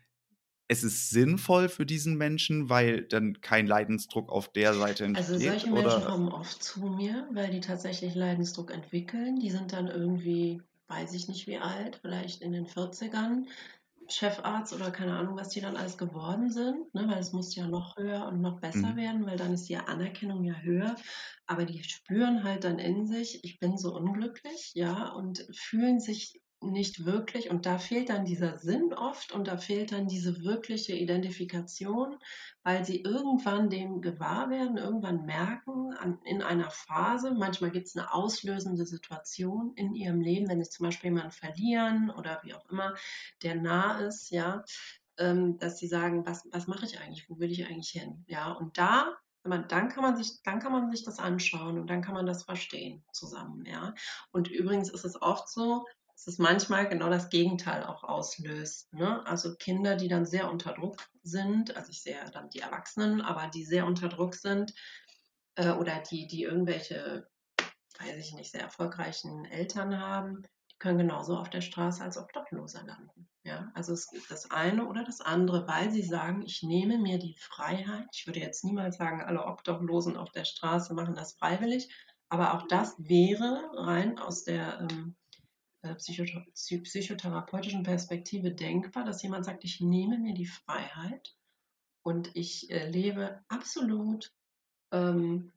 [0.68, 5.28] es ist sinnvoll für diesen Menschen, weil dann kein Leidensdruck auf der Seite entsteht?
[5.28, 6.06] Also solche Menschen oder?
[6.06, 9.38] kommen oft zu mir, weil die tatsächlich Leidensdruck entwickeln.
[9.38, 13.44] Die sind dann irgendwie, weiß ich nicht wie alt, vielleicht in den 40ern,
[14.14, 17.06] Chefarzt oder keine Ahnung, was die dann alles geworden sind, ne?
[17.08, 18.96] weil es muss ja noch höher und noch besser mhm.
[18.96, 20.96] werden, weil dann ist die Anerkennung ja höher.
[21.46, 26.41] Aber die spüren halt dann in sich, ich bin so unglücklich, ja, und fühlen sich
[26.62, 27.50] nicht wirklich.
[27.50, 32.16] Und da fehlt dann dieser Sinn oft und da fehlt dann diese wirkliche Identifikation,
[32.62, 37.96] weil sie irgendwann dem gewahr werden, irgendwann merken, an, in einer Phase, manchmal gibt es
[37.96, 42.68] eine auslösende Situation in ihrem Leben, wenn sie zum Beispiel jemanden verlieren oder wie auch
[42.70, 42.94] immer,
[43.42, 44.64] der nah ist, ja,
[45.18, 48.52] ähm, dass sie sagen, was, was mache ich eigentlich, wo will ich eigentlich hin, ja,
[48.52, 52.02] und da man, dann kann man sich, dann kann man sich das anschauen und dann
[52.02, 53.94] kann man das verstehen zusammen, ja.
[54.30, 58.92] Und übrigens ist es oft so, dass es manchmal genau das Gegenteil auch auslöst.
[58.92, 59.24] Ne?
[59.26, 63.48] Also Kinder, die dann sehr unter Druck sind, also ich sehe dann die Erwachsenen, aber
[63.48, 64.74] die sehr unter Druck sind
[65.56, 67.28] äh, oder die, die irgendwelche,
[67.98, 72.82] weiß ich nicht, sehr erfolgreichen Eltern haben, die können genauso auf der Straße als Obdachlose
[72.86, 73.28] landen.
[73.44, 73.72] Ja?
[73.74, 77.36] Also es gibt das eine oder das andere, weil sie sagen, ich nehme mir die
[77.38, 78.06] Freiheit.
[78.12, 81.92] Ich würde jetzt niemals sagen, alle Obdachlosen auf der Straße machen das freiwillig,
[82.28, 85.16] aber auch das wäre rein aus der ähm,
[85.82, 91.34] psychotherapeutischen Perspektive denkbar, dass jemand sagt, ich nehme mir die Freiheit
[92.02, 94.32] und ich äh, lebe absolut
[94.92, 95.52] ähm,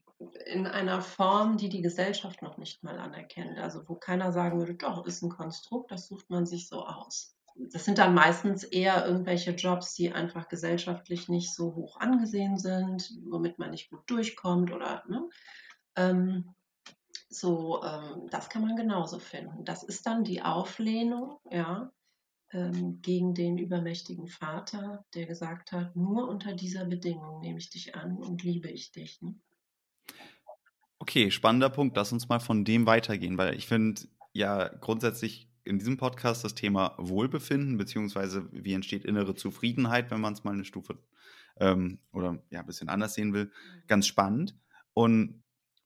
[0.46, 3.60] in einer Form, die die Gesellschaft noch nicht mal anerkennt.
[3.60, 7.36] Also wo keiner sagen würde, doch, ist ein Konstrukt, das sucht man sich so aus.
[7.58, 13.14] Das sind dann meistens eher irgendwelche Jobs, die einfach gesellschaftlich nicht so hoch angesehen sind,
[13.30, 15.30] womit man nicht gut durchkommt oder ne?
[15.96, 16.54] ähm,
[17.30, 19.66] so, ähm, das kann man genauso finden.
[19.66, 21.92] Das ist dann die Auflehnung, ja,
[22.52, 27.96] ähm, gegen den übermächtigen Vater, der gesagt hat, nur unter dieser Bedingung nehme ich dich
[27.96, 29.22] an und liebe ich dich.
[29.22, 29.36] Ne?
[31.00, 31.98] Okay, spannender Punkt.
[31.98, 36.56] Lass uns mal von dem weitergehen, weil ich finde ja grundsätzlich in diesem Podcast das
[36.56, 40.98] Thema Wohlbefinden, beziehungsweise wie entsteht innere Zufriedenheit, wenn man es mal eine Stufe
[41.58, 43.88] ähm, oder ja, ein bisschen anders sehen will, mhm.
[43.88, 44.56] ganz spannend.
[44.94, 45.44] Und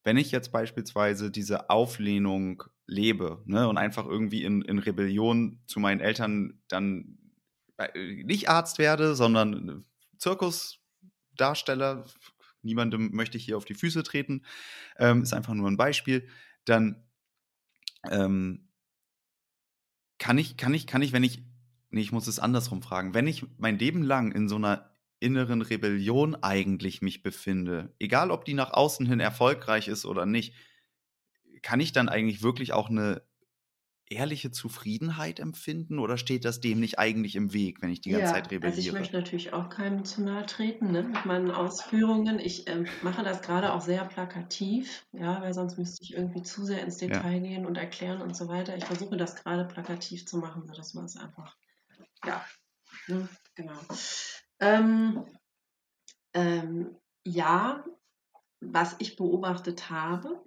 [0.09, 5.79] wenn ich jetzt beispielsweise diese Auflehnung lebe ne, und einfach irgendwie in, in Rebellion zu
[5.79, 7.19] meinen Eltern dann
[7.77, 9.85] äh, nicht Arzt werde, sondern
[10.17, 12.05] Zirkusdarsteller,
[12.63, 14.45] niemandem möchte ich hier auf die Füße treten,
[14.97, 16.27] ähm, ist einfach nur ein Beispiel,
[16.65, 17.07] dann
[18.09, 18.67] ähm,
[20.17, 21.43] kann ich, kann ich, kann ich, wenn ich,
[21.91, 24.88] nee, ich muss es andersrum fragen, wenn ich mein Leben lang in so einer
[25.19, 30.53] inneren Rebellion eigentlich mich befinde, egal ob die nach außen hin erfolgreich ist oder nicht,
[31.61, 33.21] kann ich dann eigentlich wirklich auch eine
[34.09, 38.25] ehrliche Zufriedenheit empfinden oder steht das dem nicht eigentlich im Weg, wenn ich die ganze
[38.25, 38.75] ja, Zeit rebelliere?
[38.75, 42.39] Also ich möchte natürlich auch keinem zu nahe treten ne, mit meinen Ausführungen.
[42.39, 46.65] Ich äh, mache das gerade auch sehr plakativ, ja, weil sonst müsste ich irgendwie zu
[46.65, 47.39] sehr ins Detail ja.
[47.39, 48.75] gehen und erklären und so weiter.
[48.75, 51.55] Ich versuche das gerade plakativ zu machen, sodass man es einfach,
[52.25, 52.43] ja,
[53.07, 53.79] ne, genau.
[54.59, 55.25] Ähm,
[56.33, 57.83] ähm, ja,
[58.61, 60.43] was ich beobachtet habe,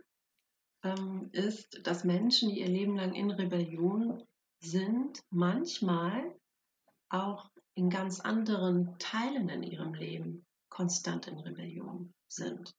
[0.84, 4.22] ähm, ist, dass Menschen, die ihr Leben lang in Rebellion
[4.60, 6.34] sind, manchmal
[7.08, 12.74] auch in ganz anderen Teilen in ihrem Leben konstant in Rebellion sind.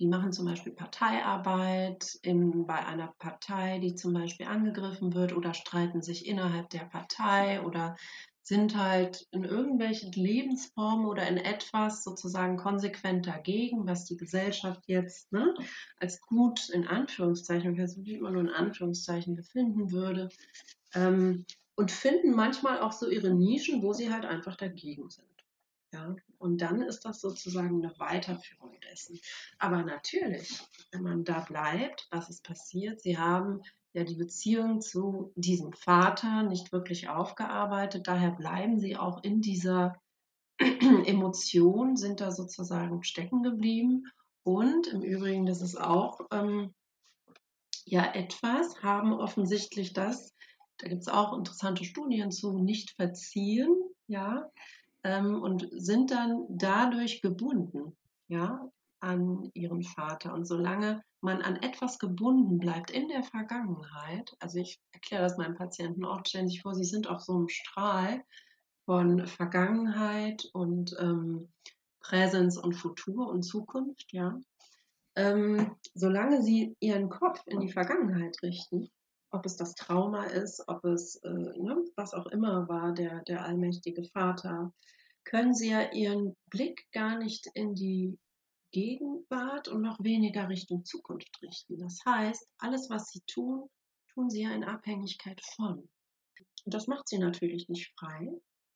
[0.00, 5.54] Die machen zum Beispiel Parteiarbeit in, bei einer Partei, die zum Beispiel angegriffen wird oder
[5.54, 7.96] streiten sich innerhalb der Partei oder
[8.44, 15.32] sind halt in irgendwelchen Lebensformen oder in etwas sozusagen konsequent dagegen, was die Gesellschaft jetzt
[15.32, 15.54] ne,
[15.98, 20.28] als gut in Anführungszeichen, ich immer nur in Anführungszeichen befinden würde,
[20.94, 25.26] ähm, und finden manchmal auch so ihre Nischen, wo sie halt einfach dagegen sind.
[25.92, 29.18] Ja, und dann ist das sozusagen eine Weiterführung dessen.
[29.58, 33.00] Aber natürlich, wenn man da bleibt, was ist passiert?
[33.00, 33.62] Sie haben
[33.94, 38.06] ja die Beziehung zu diesem Vater nicht wirklich aufgearbeitet.
[38.06, 39.96] Daher bleiben sie auch in dieser
[40.58, 44.04] Emotion, sind da sozusagen stecken geblieben.
[44.42, 46.74] Und im Übrigen, das ist auch ähm,
[47.86, 50.34] ja etwas, haben offensichtlich das,
[50.78, 53.74] da gibt es auch interessante Studien zu, nicht verziehen,
[54.08, 54.50] ja,
[55.04, 57.96] ähm, und sind dann dadurch gebunden,
[58.28, 58.68] ja,
[59.04, 60.32] an ihren Vater.
[60.32, 65.54] Und solange man an etwas gebunden bleibt in der Vergangenheit, also ich erkläre das meinen
[65.54, 68.24] Patienten auch ständig vor, sie sind auf so einem Strahl
[68.86, 71.52] von Vergangenheit und ähm,
[72.00, 74.38] Präsenz und Futur und Zukunft, ja.
[75.16, 78.88] Ähm, solange sie ihren Kopf in die Vergangenheit richten,
[79.30, 83.44] ob es das Trauma ist, ob es äh, ne, was auch immer war, der, der
[83.44, 84.72] allmächtige Vater,
[85.24, 88.18] können sie ja ihren Blick gar nicht in die
[88.74, 91.78] Gegenwart und noch weniger Richtung Zukunft richten.
[91.78, 93.70] Das heißt, alles, was sie tun,
[94.12, 95.88] tun sie ja in Abhängigkeit von.
[96.64, 98.32] Das macht sie natürlich nicht frei.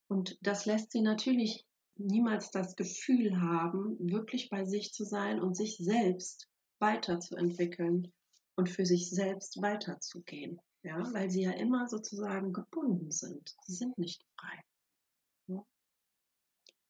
[0.06, 5.56] Und das lässt sie natürlich niemals das Gefühl haben, wirklich bei sich zu sein und
[5.56, 8.12] sich selbst weiterzuentwickeln
[8.54, 10.60] und für sich selbst weiterzugehen.
[10.84, 13.56] Ja, weil sie ja immer sozusagen gebunden sind.
[13.66, 14.62] Sie sind nicht frei.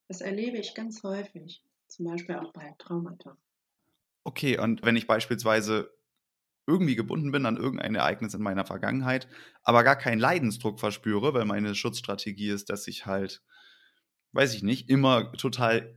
[0.09, 1.63] Das erlebe ich ganz häufig
[1.99, 3.37] zum Beispiel auch bei Traumata.
[4.25, 5.91] Okay, und wenn ich beispielsweise
[6.67, 9.27] irgendwie gebunden bin an irgendein Ereignis in meiner Vergangenheit,
[9.63, 13.43] aber gar keinen Leidensdruck verspüre, weil meine Schutzstrategie ist, dass ich halt,
[14.33, 15.97] weiß ich nicht, immer total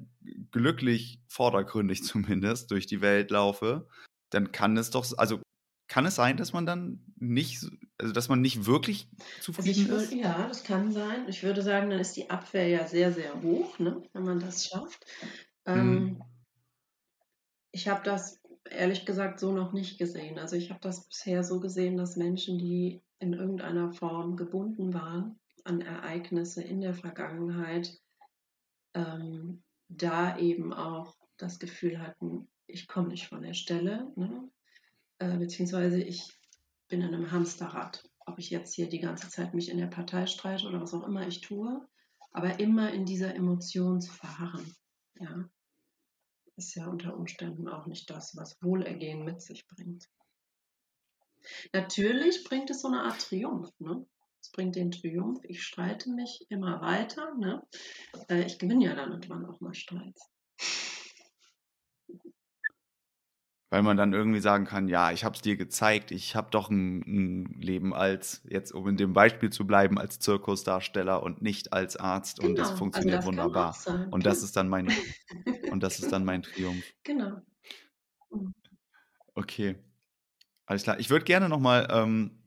[0.51, 3.87] glücklich, vordergründig zumindest, durch die Welt laufe,
[4.31, 5.41] dann kann es doch, also
[5.87, 7.67] kann es sein, dass man dann nicht,
[7.99, 9.09] also dass man nicht wirklich
[9.41, 10.13] zufrieden also ist?
[10.13, 11.27] Ja, das kann sein.
[11.27, 14.67] Ich würde sagen, dann ist die Abwehr ja sehr, sehr hoch, ne, wenn man das
[14.67, 15.05] schafft.
[15.65, 16.23] Ähm, mhm.
[17.71, 20.39] Ich habe das ehrlich gesagt so noch nicht gesehen.
[20.39, 25.39] Also ich habe das bisher so gesehen, dass Menschen, die in irgendeiner Form gebunden waren
[25.63, 27.99] an Ereignisse in der Vergangenheit,
[28.93, 34.49] ähm, da eben auch das Gefühl hatten, ich komme nicht von der Stelle, ne?
[35.19, 36.31] äh, beziehungsweise ich
[36.87, 38.03] bin in einem Hamsterrad.
[38.25, 41.05] Ob ich jetzt hier die ganze Zeit mich in der Partei streite oder was auch
[41.05, 41.85] immer ich tue,
[42.31, 44.75] aber immer in dieser Emotion zu verharren.
[45.21, 45.49] Ja,
[46.55, 50.09] ist ja unter Umständen auch nicht das, was Wohlergehen mit sich bringt.
[51.73, 53.71] Natürlich bringt es so eine Art Triumph.
[53.79, 54.05] Ne?
[54.41, 57.35] Es bringt den Triumph, ich streite mich immer weiter.
[57.35, 57.61] Ne?
[58.29, 60.30] Äh, ich gewinne ja dann irgendwann auch mal Streits.
[63.71, 66.69] Weil man dann irgendwie sagen kann, ja, ich habe es dir gezeigt, ich habe doch
[66.69, 71.71] ein, ein, Leben als, jetzt um in dem Beispiel zu bleiben, als Zirkusdarsteller und nicht
[71.71, 72.49] als Arzt genau.
[72.49, 73.77] und das genau, also funktioniert also das wunderbar.
[74.11, 74.89] Und das ist dann mein
[75.71, 76.83] und das ist dann mein Triumph.
[77.03, 77.41] Genau.
[79.35, 79.77] Okay,
[80.65, 80.99] alles klar.
[80.99, 82.40] Ich würde gerne noch mal ähm,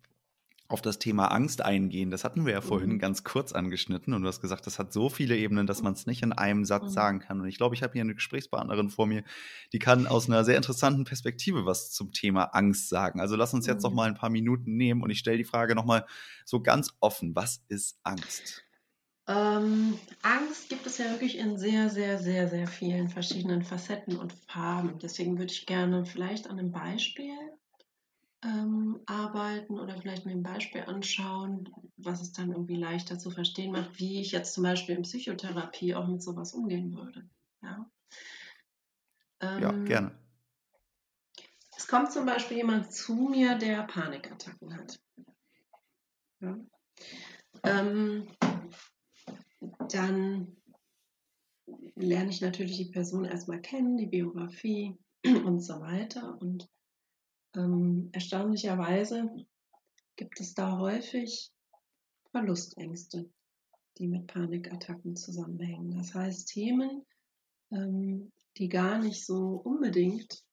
[0.66, 2.10] auf das Thema Angst eingehen.
[2.10, 2.98] Das hatten wir ja vorhin mhm.
[2.98, 6.06] ganz kurz angeschnitten und du hast gesagt, das hat so viele Ebenen, dass man es
[6.06, 6.90] nicht in einem Satz mhm.
[6.90, 7.40] sagen kann.
[7.40, 9.24] Und ich glaube, ich habe hier eine Gesprächspartnerin vor mir,
[9.72, 13.20] die kann aus einer sehr interessanten Perspektive was zum Thema Angst sagen.
[13.20, 13.90] Also lass uns jetzt mhm.
[13.90, 16.06] noch mal ein paar Minuten nehmen und ich stelle die Frage noch mal
[16.46, 18.64] so ganz offen: Was ist Angst?
[19.26, 24.32] Ähm, Angst gibt es ja wirklich in sehr, sehr, sehr, sehr vielen verschiedenen Facetten und
[24.32, 24.98] Farben.
[24.98, 27.32] Deswegen würde ich gerne vielleicht an einem Beispiel
[28.44, 33.72] ähm, arbeiten oder vielleicht mir ein Beispiel anschauen, was es dann irgendwie leichter zu verstehen
[33.72, 37.28] macht, wie ich jetzt zum Beispiel in Psychotherapie auch mit sowas umgehen würde.
[37.62, 37.90] Ja,
[39.40, 40.18] ähm, ja gerne.
[41.76, 45.00] Es kommt zum Beispiel jemand zu mir, der Panikattacken hat.
[46.40, 46.56] Ja.
[47.64, 48.28] Ähm,
[49.90, 50.56] dann
[51.96, 56.36] lerne ich natürlich die Person erstmal kennen, die Biografie und so weiter.
[56.40, 56.68] Und
[57.56, 59.28] ähm, erstaunlicherweise
[60.16, 61.50] gibt es da häufig
[62.30, 63.30] Verlustängste,
[63.98, 65.96] die mit Panikattacken zusammenhängen.
[65.96, 67.04] Das heißt Themen,
[67.70, 70.44] ähm, die gar nicht so unbedingt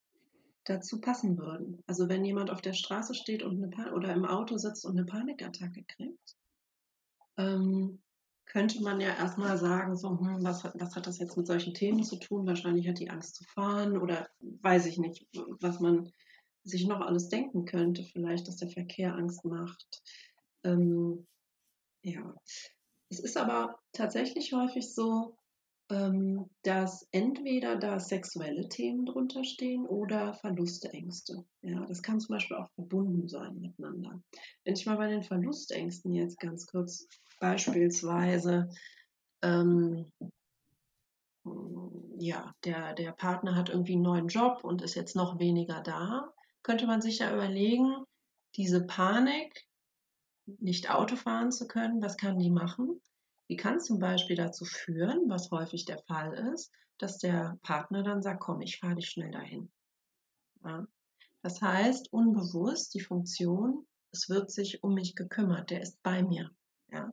[0.65, 1.81] dazu passen würden.
[1.87, 5.05] Also wenn jemand auf der Straße steht und eine oder im Auto sitzt und eine
[5.05, 6.35] Panikattacke kriegt,
[7.37, 8.01] ähm,
[8.45, 12.03] könnte man ja erstmal sagen, so, hm, was, was hat das jetzt mit solchen Themen
[12.03, 12.45] zu tun?
[12.45, 15.25] Wahrscheinlich hat die Angst zu fahren oder weiß ich nicht,
[15.61, 16.11] was man
[16.63, 20.02] sich noch alles denken könnte, vielleicht, dass der Verkehr Angst macht.
[20.63, 21.28] Ähm,
[22.04, 22.36] ja.
[23.10, 25.36] Es ist aber tatsächlich häufig so,
[25.89, 31.43] ähm, dass entweder da sexuelle Themen drunter stehen oder Verlustängste.
[31.62, 34.21] Ja, das kann zum Beispiel auch verbunden sein miteinander.
[34.63, 37.08] Wenn ich mal bei den Verlustängsten jetzt ganz kurz
[37.39, 38.69] beispielsweise
[39.41, 40.12] ähm,
[42.17, 46.32] ja, der, der Partner hat irgendwie einen neuen Job und ist jetzt noch weniger da,
[46.63, 48.06] könnte man sich ja überlegen,
[48.56, 49.67] diese Panik,
[50.60, 53.02] nicht Auto fahren zu können, was kann die machen?
[53.50, 58.21] Die kann zum Beispiel dazu führen, was häufig der Fall ist, dass der Partner dann
[58.21, 59.71] sagt, komm, ich fahre dich schnell dahin.
[60.63, 60.88] Ja?
[61.41, 66.52] Das heißt, unbewusst die Funktion, es wird sich um mich gekümmert, der ist bei mir.
[66.91, 67.12] Ja?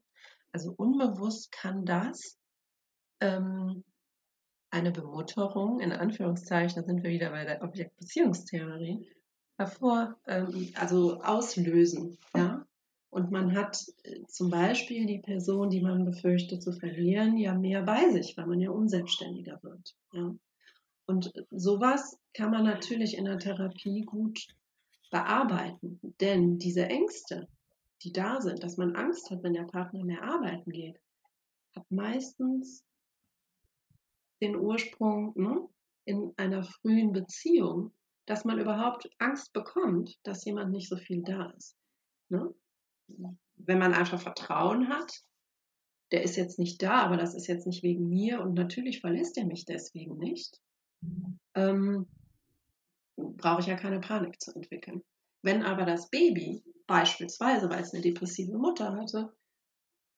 [0.53, 2.39] Also unbewusst kann das
[3.21, 3.85] ähm,
[4.71, 9.11] eine Bemutterung, in Anführungszeichen, da sind wir wieder bei der Objektbeziehungstheorie,
[9.59, 12.17] hervor, ähm, also auslösen.
[12.35, 12.65] Ja?
[13.11, 17.83] Und man hat äh, zum Beispiel die Person, die man befürchtet zu verlieren, ja mehr
[17.83, 19.97] bei sich, weil man ja unselbstständiger wird.
[20.13, 20.35] Ja?
[21.07, 24.47] Und sowas kann man natürlich in der Therapie gut
[25.11, 27.49] bearbeiten, denn diese Ängste,
[28.03, 31.01] die da sind, dass man Angst hat, wenn der Partner mehr arbeiten geht,
[31.75, 32.85] hat meistens
[34.43, 35.67] den Ursprung ne,
[36.05, 37.93] in einer frühen Beziehung,
[38.29, 41.77] dass man überhaupt Angst bekommt, dass jemand nicht so viel da ist.
[42.29, 42.55] Ne?
[43.57, 45.25] Wenn man einfach Vertrauen hat,
[46.13, 49.39] der ist jetzt nicht da, aber das ist jetzt nicht wegen mir und natürlich verlässt
[49.39, 50.61] er mich deswegen nicht,
[51.55, 52.07] ähm,
[53.17, 55.03] brauche ich ja keine Panik zu entwickeln.
[55.43, 59.33] Wenn aber das Baby beispielsweise, weil es eine depressive Mutter hatte,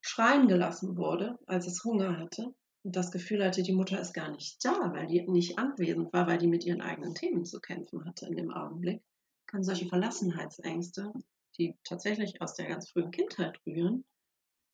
[0.00, 4.64] schreien gelassen wurde, als es Hunger hatte, das Gefühl hatte, die Mutter ist gar nicht
[4.64, 8.26] da, weil die nicht anwesend war, weil die mit ihren eigenen Themen zu kämpfen hatte
[8.26, 9.02] in dem Augenblick,
[9.46, 11.12] kann solche Verlassenheitsängste,
[11.58, 14.04] die tatsächlich aus der ganz frühen Kindheit rühren,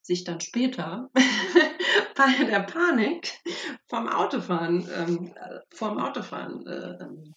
[0.03, 1.11] sich dann später
[2.17, 3.33] bei der Panik
[3.89, 5.35] vom Autofahren, ähm,
[5.73, 7.35] vom Autofahren äh, ähm,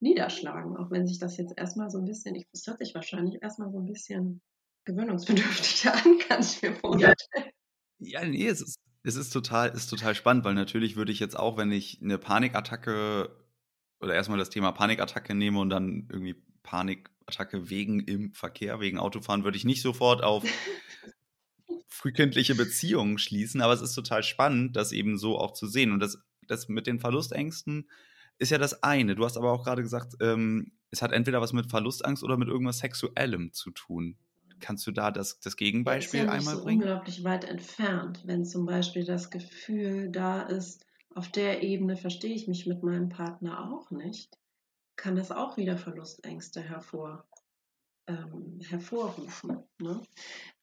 [0.00, 3.42] niederschlagen, auch wenn sich das jetzt erstmal so ein bisschen, ich, das hört sich wahrscheinlich
[3.42, 4.42] erstmal so ein bisschen
[4.84, 7.14] gewöhnungsbedürftig an, kann ich mir vorstellen.
[7.98, 11.38] Ja, nee, es ist, es ist total, ist total spannend, weil natürlich würde ich jetzt
[11.38, 13.30] auch, wenn ich eine Panikattacke
[14.00, 19.44] oder erstmal das Thema Panikattacke nehme und dann irgendwie Panikattacke wegen im Verkehr, wegen Autofahren,
[19.44, 20.44] würde ich nicht sofort auf
[21.88, 25.92] frühkindliche Beziehungen schließen, aber es ist total spannend, das eben so auch zu sehen.
[25.92, 27.88] Und das, das mit den Verlustängsten
[28.38, 29.14] ist ja das eine.
[29.14, 32.48] Du hast aber auch gerade gesagt, ähm, es hat entweder was mit Verlustangst oder mit
[32.48, 34.16] irgendwas Sexuellem zu tun.
[34.60, 36.82] Kannst du da das, das Gegenbeispiel ja, ist ja so bringen?
[36.82, 42.46] unglaublich weit entfernt, wenn zum Beispiel das Gefühl da ist, auf der Ebene verstehe ich
[42.46, 44.38] mich mit meinem Partner auch nicht,
[44.96, 47.26] kann das auch wieder Verlustängste hervor,
[48.06, 49.64] ähm, hervorrufen.
[49.78, 50.02] Ne?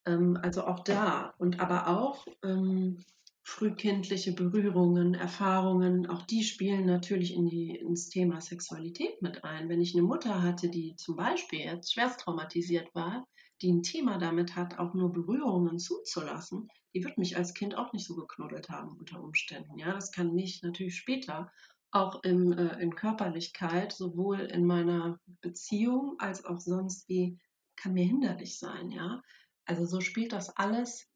[0.06, 3.04] Ähm, also auch da und aber auch ähm,
[3.48, 9.70] frühkindliche Berührungen, Erfahrungen, auch die spielen natürlich in die, ins Thema Sexualität mit ein.
[9.70, 13.26] Wenn ich eine Mutter hatte, die zum Beispiel jetzt schwerst traumatisiert war,
[13.62, 17.94] die ein Thema damit hat, auch nur Berührungen zuzulassen, die wird mich als Kind auch
[17.94, 19.78] nicht so geknuddelt haben unter Umständen.
[19.78, 21.52] Ja, das kann mich natürlich später
[21.92, 27.40] auch im, äh, in Körperlichkeit, sowohl in meiner Beziehung als auch sonst wie,
[27.76, 28.92] kann mir hinderlich sein.
[28.92, 29.22] Ja,
[29.66, 31.08] also so spielt das alles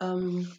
[0.00, 0.50] ähm,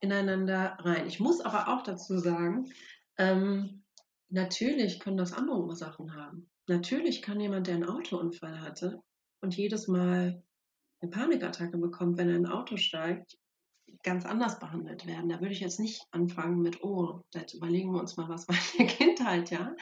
[0.00, 1.06] ineinander rein.
[1.06, 2.70] Ich muss aber auch dazu sagen,
[3.16, 3.84] ähm,
[4.28, 6.50] natürlich können das andere Ursachen haben.
[6.66, 9.02] Natürlich kann jemand, der einen Autounfall hatte
[9.40, 10.42] und jedes Mal
[11.00, 13.36] eine Panikattacke bekommt, wenn er in ein Auto steigt,
[14.02, 15.28] ganz anders behandelt werden.
[15.28, 18.56] Da würde ich jetzt nicht anfangen mit, oh, jetzt überlegen wir uns mal, was war
[18.56, 19.74] in der Kindheit, ja.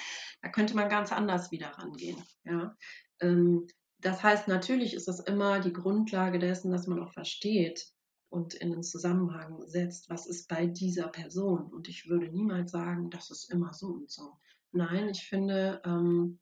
[0.43, 2.75] Da könnte man ganz anders wieder rangehen, ja.
[3.21, 3.67] Ähm,
[3.99, 7.87] das heißt, natürlich ist es immer die Grundlage dessen, dass man auch versteht
[8.29, 11.73] und in den Zusammenhang setzt, was ist bei dieser Person.
[11.73, 14.37] Und ich würde niemals sagen, das ist immer so und so.
[14.73, 16.39] Nein, ich finde, ähm,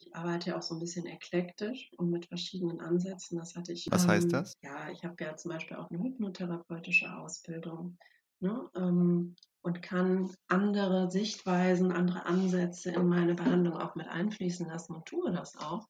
[0.00, 3.38] ich arbeite ja auch so ein bisschen eklektisch und mit verschiedenen Ansätzen.
[3.38, 3.86] Das hatte ich.
[3.90, 4.54] Was ähm, heißt das?
[4.62, 7.98] Ja, ich habe ja zum Beispiel auch eine hypnotherapeutische Ausbildung
[8.40, 14.94] ne, ähm, und kann andere Sichtweisen, andere Ansätze in meine Behandlung auch mit einfließen lassen
[14.94, 15.86] und tue das auch.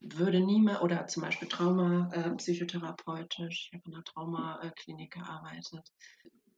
[0.00, 5.90] Würde niemals, oder zum Beispiel Trauma, äh, psychotherapeutisch, ich habe in der Traumaklinik gearbeitet,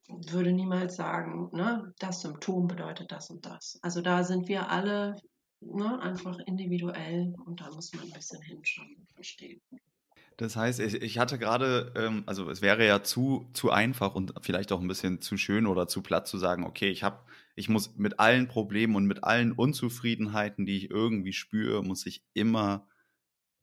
[0.09, 3.79] würde niemals sagen, ne, das Symptom bedeutet das und das.
[3.81, 5.17] Also da sind wir alle
[5.61, 9.61] ne, einfach individuell und da muss man ein bisschen hinschauen und verstehen.
[10.39, 14.71] Das heißt, ich, hatte gerade, ähm, also es wäre ja zu, zu einfach und vielleicht
[14.71, 17.19] auch ein bisschen zu schön oder zu platt zu sagen, okay, ich habe,
[17.57, 22.23] ich muss mit allen Problemen und mit allen Unzufriedenheiten, die ich irgendwie spüre, muss ich
[22.35, 22.87] immer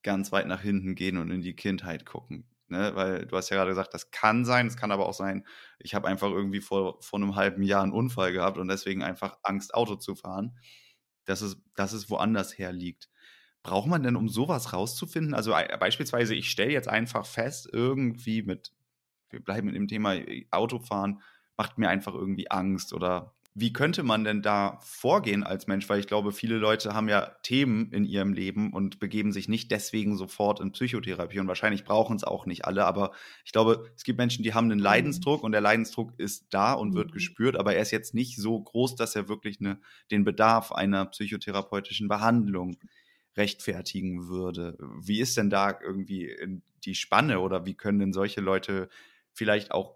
[0.04, 2.46] ganz weit nach hinten gehen und in die Kindheit gucken.
[2.68, 2.92] Ne?
[2.94, 5.46] Weil du hast ja gerade gesagt, das kann sein, es kann aber auch sein,
[5.80, 9.38] ich habe einfach irgendwie vor, vor einem halben Jahr einen Unfall gehabt und deswegen einfach
[9.44, 10.58] Angst, Auto zu fahren,
[11.26, 13.10] dass es, dass es woanders her liegt.
[13.64, 15.34] Braucht man denn, um sowas rauszufinden?
[15.34, 18.72] Also beispielsweise, ich stelle jetzt einfach fest, irgendwie mit,
[19.30, 21.22] wir bleiben mit dem Thema äh, Autofahren,
[21.58, 25.88] macht mir einfach irgendwie Angst oder wie könnte man denn da vorgehen als Mensch?
[25.88, 29.72] Weil ich glaube, viele Leute haben ja Themen in ihrem Leben und begeben sich nicht
[29.72, 31.40] deswegen sofort in Psychotherapie.
[31.40, 32.84] Und wahrscheinlich brauchen es auch nicht alle.
[32.84, 33.14] Aber
[33.46, 34.84] ich glaube, es gibt Menschen, die haben einen mhm.
[34.84, 37.14] Leidensdruck und der Leidensdruck ist da und wird mhm.
[37.14, 37.56] gespürt.
[37.56, 39.80] Aber er ist jetzt nicht so groß, dass er wirklich eine,
[40.12, 42.76] den Bedarf einer psychotherapeutischen Behandlung
[43.38, 44.78] rechtfertigen würde.
[45.02, 46.36] Wie ist denn da irgendwie
[46.84, 48.90] die Spanne oder wie können denn solche Leute
[49.32, 49.96] vielleicht auch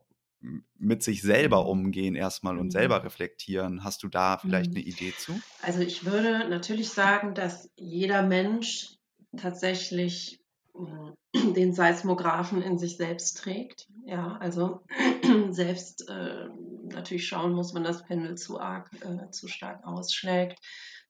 [0.77, 1.69] mit sich selber mhm.
[1.69, 3.03] umgehen erstmal und selber mhm.
[3.03, 3.83] reflektieren.
[3.83, 4.87] Hast du da vielleicht eine mhm.
[4.87, 5.39] Idee zu?
[5.61, 8.95] Also ich würde natürlich sagen, dass jeder Mensch
[9.35, 10.41] tatsächlich
[11.55, 13.87] den Seismographen in sich selbst trägt.
[14.05, 14.81] Ja, also
[15.49, 16.47] selbst äh,
[16.83, 20.59] natürlich schauen muss, wenn das Pendel zu arg, äh, zu stark ausschlägt,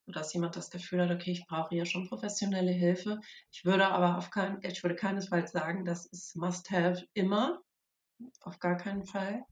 [0.06, 3.20] sodass jemand das Gefühl hat, okay, ich brauche hier schon professionelle Hilfe.
[3.52, 7.60] Ich würde aber auf keinen, ich würde keinesfalls sagen, das ist Must-Have immer
[8.42, 9.44] auf gar keinen Fall.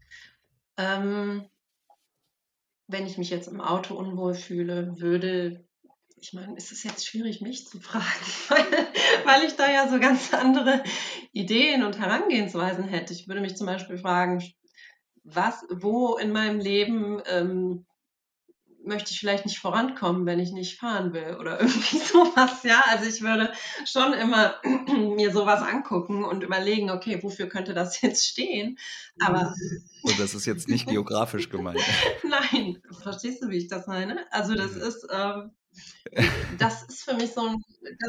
[0.76, 1.48] Ähm,
[2.86, 5.64] wenn ich mich jetzt im Auto unwohl fühle, würde,
[6.16, 8.06] ich meine, ist es jetzt schwierig, mich zu fragen,
[8.48, 8.64] weil,
[9.24, 10.82] weil ich da ja so ganz andere
[11.32, 13.12] Ideen und Herangehensweisen hätte.
[13.12, 14.42] Ich würde mich zum Beispiel fragen,
[15.24, 17.86] was, wo in meinem Leben ähm,
[18.88, 22.82] möchte ich vielleicht nicht vorankommen, wenn ich nicht fahren will oder irgendwie sowas, ja.
[22.88, 23.52] Also ich würde
[23.84, 24.56] schon immer
[25.14, 28.78] mir sowas angucken und überlegen, okay, wofür könnte das jetzt stehen?
[29.20, 29.54] Aber.
[30.02, 31.80] Und das ist jetzt nicht geografisch gemeint.
[32.22, 34.24] Nein, verstehst du, wie ich das meine?
[34.30, 35.50] Also das ist, ähm,
[36.58, 37.64] das ist für mich so ein.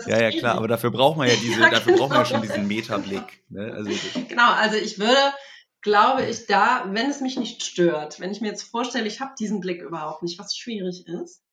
[0.06, 1.98] ja, ja, klar, aber dafür braucht man ja diese, ja, dafür genau.
[1.98, 3.44] braucht man ja schon diesen Metablick.
[3.50, 3.74] Ne?
[3.74, 3.92] Also,
[4.28, 5.34] genau, also ich würde
[5.82, 9.34] glaube ich, da, wenn es mich nicht stört, wenn ich mir jetzt vorstelle, ich habe
[9.38, 11.44] diesen Blick überhaupt nicht, was schwierig ist,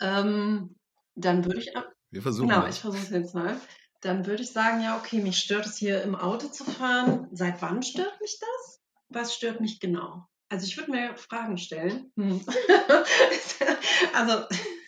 [0.00, 0.76] ähm,
[1.14, 1.72] dann würde ich.
[2.10, 2.48] Wir versuchen.
[2.48, 2.76] Genau, das.
[2.76, 3.60] ich versuche es jetzt mal.
[4.00, 7.28] Dann würde ich sagen, ja, okay, mich stört es hier im Auto zu fahren.
[7.32, 8.82] Seit wann stört mich das?
[9.08, 10.26] Was stört mich genau?
[10.48, 12.12] Also ich würde mir Fragen stellen.
[12.16, 12.44] Hm.
[14.14, 14.44] also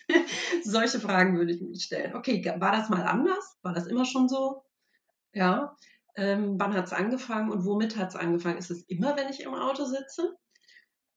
[0.63, 2.15] solche Fragen würde ich mir stellen.
[2.15, 3.57] Okay, war das mal anders?
[3.61, 4.63] War das immer schon so?
[5.33, 5.75] Ja.
[6.17, 8.57] Ähm, wann hat es angefangen und womit hat es angefangen?
[8.57, 10.35] Ist es immer, wenn ich im Auto sitze?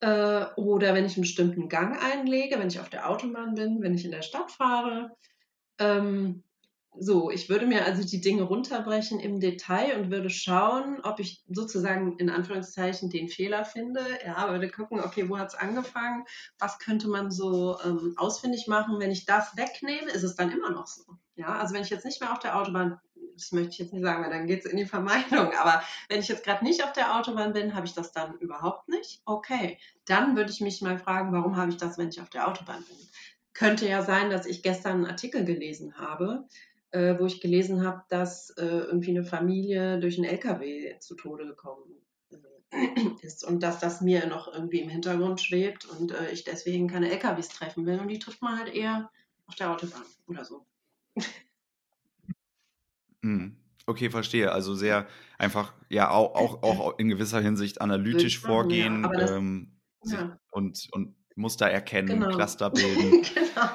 [0.01, 3.95] Äh, oder wenn ich einen bestimmten Gang einlege, wenn ich auf der Autobahn bin, wenn
[3.95, 5.17] ich in der Stadt fahre?
[5.79, 6.45] Ähm,
[6.99, 11.43] so, ich würde mir also die Dinge runterbrechen im Detail und würde schauen, ob ich
[11.49, 14.01] sozusagen in Anführungszeichen den Fehler finde.
[14.27, 16.25] Ja, würde gucken, okay, wo hat es angefangen?
[16.59, 18.99] Was könnte man so ähm, ausfindig machen?
[18.99, 21.05] Wenn ich das wegnehme, ist es dann immer noch so.
[21.37, 22.99] Ja, also wenn ich jetzt nicht mehr auf der Autobahn
[23.41, 25.53] das möchte ich jetzt nicht sagen, weil dann geht es in die Vermeidung.
[25.61, 28.89] Aber wenn ich jetzt gerade nicht auf der Autobahn bin, habe ich das dann überhaupt
[28.89, 29.23] nicht?
[29.25, 32.49] Okay, dann würde ich mich mal fragen, warum habe ich das, wenn ich auf der
[32.49, 32.97] Autobahn bin?
[33.55, 36.47] Könnte ja sein, dass ich gestern einen Artikel gelesen habe,
[36.93, 41.47] äh, wo ich gelesen habe, dass äh, irgendwie eine Familie durch einen LKW zu Tode
[41.47, 41.85] gekommen
[42.31, 42.91] äh,
[43.23, 47.11] ist und dass das mir noch irgendwie im Hintergrund schwebt und äh, ich deswegen keine
[47.11, 49.11] LKWs treffen will und die trifft man halt eher
[49.47, 50.65] auf der Autobahn oder so.
[53.23, 53.57] Mhm.
[53.87, 54.53] Okay, verstehe.
[54.53, 55.07] Also sehr
[55.39, 59.73] einfach, ja, auch, auch, auch in gewisser Hinsicht analytisch vorgehen ja, das, ähm,
[60.05, 60.39] ja.
[60.51, 62.35] und, und Muster erkennen, genau.
[62.35, 63.23] Cluster bilden.
[63.23, 63.71] genau.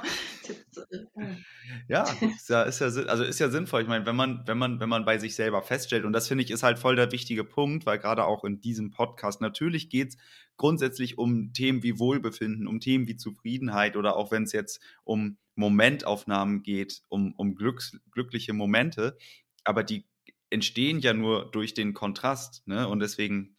[1.88, 2.04] Ja,
[2.36, 3.82] ist ja, ist ja, also ist ja sinnvoll.
[3.82, 6.44] Ich meine, wenn man, wenn man, wenn man bei sich selber feststellt, und das finde
[6.44, 10.10] ich ist halt voll der wichtige Punkt, weil gerade auch in diesem Podcast natürlich geht
[10.10, 10.18] es
[10.58, 15.38] grundsätzlich um Themen wie Wohlbefinden, um Themen wie Zufriedenheit oder auch wenn es jetzt um
[15.56, 19.18] Momentaufnahmen geht, um, um Glücks, glückliche Momente.
[19.64, 20.06] Aber die
[20.50, 22.66] entstehen ja nur durch den Kontrast.
[22.68, 22.88] Ne?
[22.88, 23.56] Und deswegen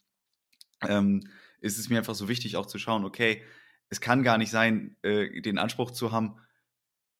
[0.87, 1.27] ähm,
[1.59, 3.41] ist es mir einfach so wichtig, auch zu schauen, okay,
[3.89, 6.37] es kann gar nicht sein, äh, den Anspruch zu haben,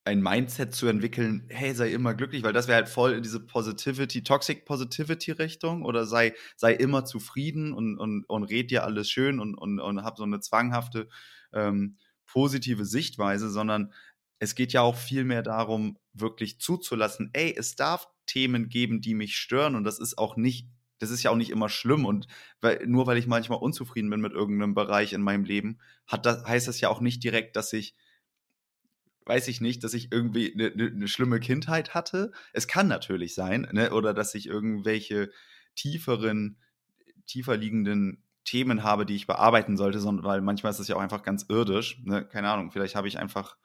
[0.07, 3.41] ein Mindset zu entwickeln, hey, sei immer glücklich, weil das wäre halt voll in diese
[3.41, 9.09] Positivity, Toxic Positivity Richtung oder sei, sei immer zufrieden und, und, und red dir alles
[9.09, 11.09] schön und, und, und hab so eine zwanghafte
[11.53, 13.93] ähm, positive Sichtweise, sondern
[14.39, 19.13] es geht ja auch viel mehr darum, wirklich zuzulassen, ey, es darf Themen geben, die
[19.13, 20.69] mich stören und das ist auch nicht,
[20.99, 22.27] das ist ja auch nicht immer schlimm und
[22.61, 26.45] weil, nur weil ich manchmal unzufrieden bin mit irgendeinem Bereich in meinem Leben, hat das,
[26.45, 27.95] heißt das ja auch nicht direkt, dass ich
[29.27, 32.31] weiß ich nicht, dass ich irgendwie eine, eine, eine schlimme Kindheit hatte.
[32.53, 33.91] Es kann natürlich sein, ne?
[33.91, 35.31] oder dass ich irgendwelche
[35.75, 36.57] tieferen,
[37.25, 41.01] tiefer liegenden Themen habe, die ich bearbeiten sollte, sondern weil manchmal ist es ja auch
[41.01, 42.01] einfach ganz irdisch.
[42.05, 42.25] Ne?
[42.25, 43.57] Keine Ahnung, vielleicht habe ich einfach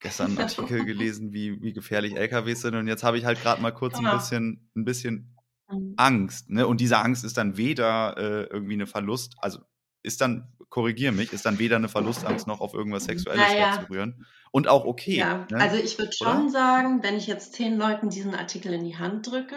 [0.00, 3.62] gestern einen Artikel gelesen, wie, wie gefährlich LKWs sind und jetzt habe ich halt gerade
[3.62, 4.10] mal kurz genau.
[4.10, 5.35] ein bisschen, ein bisschen
[5.70, 5.94] mhm.
[5.96, 6.50] Angst.
[6.50, 6.66] Ne?
[6.66, 9.60] Und diese Angst ist dann weder äh, irgendwie eine Verlust, also
[10.02, 13.80] ist dann, korrigier mich, ist dann weder eine Verlustangst noch auf irgendwas Sexuelles naja.
[13.80, 14.24] zu rühren.
[14.52, 15.16] Und auch okay.
[15.16, 15.58] Ja, ne?
[15.58, 19.26] also ich würde schon sagen, wenn ich jetzt zehn Leuten diesen Artikel in die Hand
[19.26, 19.56] drücke,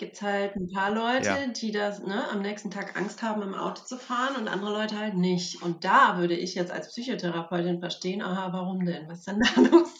[0.00, 1.46] gibt es halt ein paar Leute, ja.
[1.46, 4.98] die das ne, am nächsten Tag Angst haben, im Auto zu fahren und andere Leute
[4.98, 5.62] halt nicht.
[5.62, 9.08] Und da würde ich jetzt als Psychotherapeutin verstehen, aha, warum denn?
[9.08, 9.90] Was ist denn da los?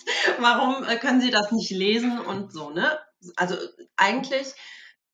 [0.41, 2.99] Warum äh, können sie das nicht lesen und so, ne?
[3.37, 3.57] Also
[3.97, 4.55] eigentlich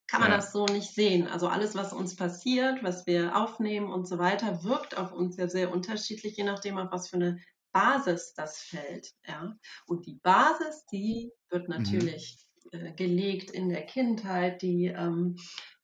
[0.08, 0.36] kann man ja.
[0.36, 1.26] das so nicht sehen.
[1.26, 5.48] Also alles, was uns passiert, was wir aufnehmen und so weiter, wirkt auf uns ja
[5.48, 7.40] sehr unterschiedlich, je nachdem, auf was für eine
[7.72, 9.14] Basis das fällt.
[9.26, 9.56] Ja?
[9.86, 11.76] Und die Basis, die wird mhm.
[11.76, 12.38] natürlich
[12.72, 14.62] äh, gelegt in der Kindheit.
[14.62, 15.36] Die, ähm,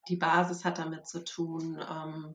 [0.08, 2.34] die Basis hat damit zu tun, ähm,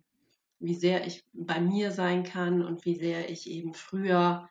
[0.59, 4.49] wie sehr ich bei mir sein kann und wie sehr ich eben früher,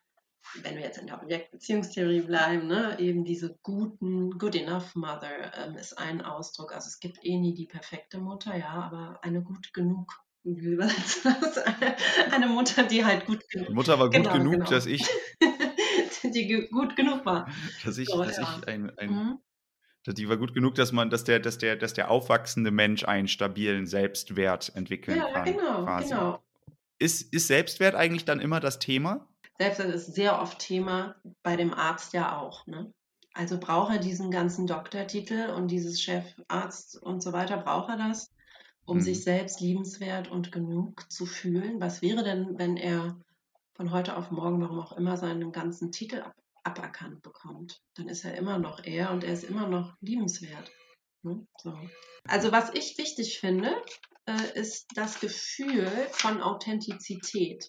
[0.62, 5.76] wenn wir jetzt in der Objektbeziehungstheorie bleiben, ne, eben diese guten, good enough mother ähm,
[5.76, 6.74] ist ein Ausdruck.
[6.74, 10.12] Also es gibt eh nie die perfekte Mutter, ja, aber eine gut genug
[12.30, 13.66] eine Mutter, die halt gut genug.
[13.66, 14.70] Die Mutter war gut genau, genug, genau.
[14.70, 15.04] dass ich.
[16.22, 17.50] die gut genug war.
[17.84, 18.42] Dass ich, so, dass ja.
[18.60, 19.38] ich ein, ein, mhm.
[20.06, 23.26] Die war gut genug, dass man, dass der, dass der, dass der aufwachsende Mensch einen
[23.26, 25.46] stabilen Selbstwert entwickeln ja, kann.
[25.46, 26.08] Ja, genau, quasi.
[26.10, 26.44] genau.
[27.00, 29.26] Ist, ist Selbstwert eigentlich dann immer das Thema?
[29.58, 32.66] Selbstwert ist sehr oft Thema, bei dem Arzt ja auch.
[32.66, 32.92] Ne?
[33.32, 38.30] Also braucht er diesen ganzen Doktortitel und dieses Chefarzt und so weiter, braucht er das,
[38.84, 39.04] um hm.
[39.04, 41.80] sich selbst liebenswert und genug zu fühlen?
[41.80, 43.18] Was wäre denn, wenn er
[43.74, 46.34] von heute auf morgen, warum auch immer, seinen ganzen Titel ab
[46.66, 50.70] aberkannt bekommt, dann ist er immer noch er und er ist immer noch liebenswert.
[51.22, 51.46] Ne?
[51.62, 51.78] So.
[52.24, 53.70] Also was ich wichtig finde,
[54.26, 57.68] äh, ist das Gefühl von Authentizität.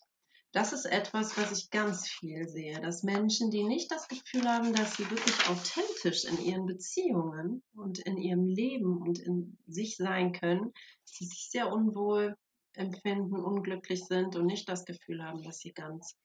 [0.53, 4.73] Das ist etwas, was ich ganz viel sehe, dass Menschen, die nicht das Gefühl haben,
[4.73, 10.31] dass sie wirklich authentisch in ihren Beziehungen und in ihrem Leben und in sich sein
[10.31, 10.73] können,
[11.19, 12.37] die sich sehr unwohl
[12.73, 16.15] empfinden, unglücklich sind und nicht das Gefühl haben, dass sie ganz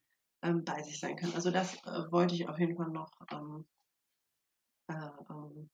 [0.43, 1.35] ähm, bei sich sein können.
[1.35, 3.67] Also das äh, wollte ich auf jeden Fall noch ähm,
[4.89, 5.71] äh, ähm,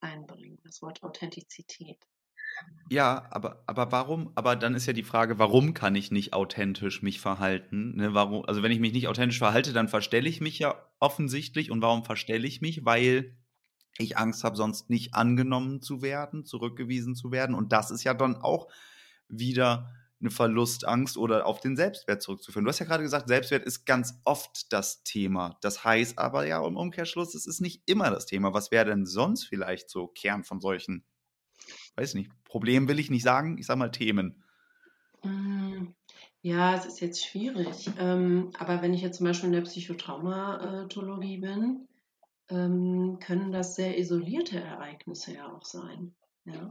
[0.00, 1.98] einbringen, das Wort Authentizität.
[2.90, 4.32] Ja, aber, aber warum?
[4.34, 7.96] Aber dann ist ja die Frage, warum kann ich nicht authentisch mich verhalten?
[7.96, 11.70] Ne, warum, also wenn ich mich nicht authentisch verhalte, dann verstelle ich mich ja offensichtlich.
[11.70, 12.84] Und warum verstelle ich mich?
[12.86, 13.36] Weil
[13.98, 17.54] ich Angst habe, sonst nicht angenommen zu werden, zurückgewiesen zu werden.
[17.54, 18.68] Und das ist ja dann auch
[19.28, 22.64] wieder eine Verlustangst oder auf den Selbstwert zurückzuführen.
[22.64, 25.56] Du hast ja gerade gesagt, Selbstwert ist ganz oft das Thema.
[25.60, 28.52] Das heißt aber ja im Umkehrschluss, es ist nicht immer das Thema.
[28.52, 31.04] Was wäre denn sonst vielleicht so Kern von solchen,
[31.98, 34.42] weiß nicht, Problemen will ich nicht sagen, ich sage mal Themen.
[35.22, 35.88] Mm,
[36.42, 37.90] ja, es ist jetzt schwierig.
[37.98, 41.88] Ähm, aber wenn ich jetzt zum Beispiel in der Psychotraumatologie bin,
[42.50, 46.14] ähm, können das sehr isolierte Ereignisse ja auch sein.
[46.50, 46.70] Ja,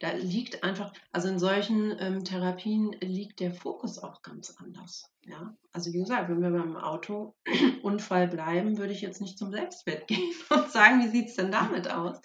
[0.00, 5.12] da liegt einfach, also in solchen ähm, Therapien liegt der Fokus auch ganz anders.
[5.26, 10.08] Ja, also wie gesagt, wenn wir beim Autounfall bleiben, würde ich jetzt nicht zum Selbstwert
[10.08, 12.20] gehen und sagen, wie sieht es denn damit aus?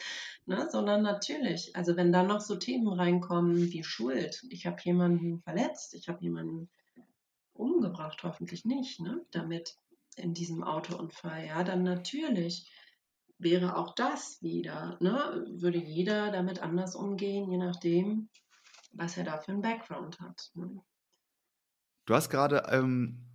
[0.46, 5.42] Ne, sondern natürlich, also wenn da noch so Themen reinkommen wie Schuld, ich habe jemanden
[5.42, 6.70] verletzt, ich habe jemanden
[7.54, 9.78] umgebracht, hoffentlich nicht, ne, damit
[10.16, 12.70] in diesem Autounfall, ja, dann natürlich
[13.38, 15.46] wäre auch das wieder, ne?
[15.60, 18.30] würde jeder damit anders umgehen, je nachdem,
[18.94, 20.52] was er da für einen Background hat.
[20.54, 20.82] Ne?
[22.06, 23.26] Du hast gerade ähm,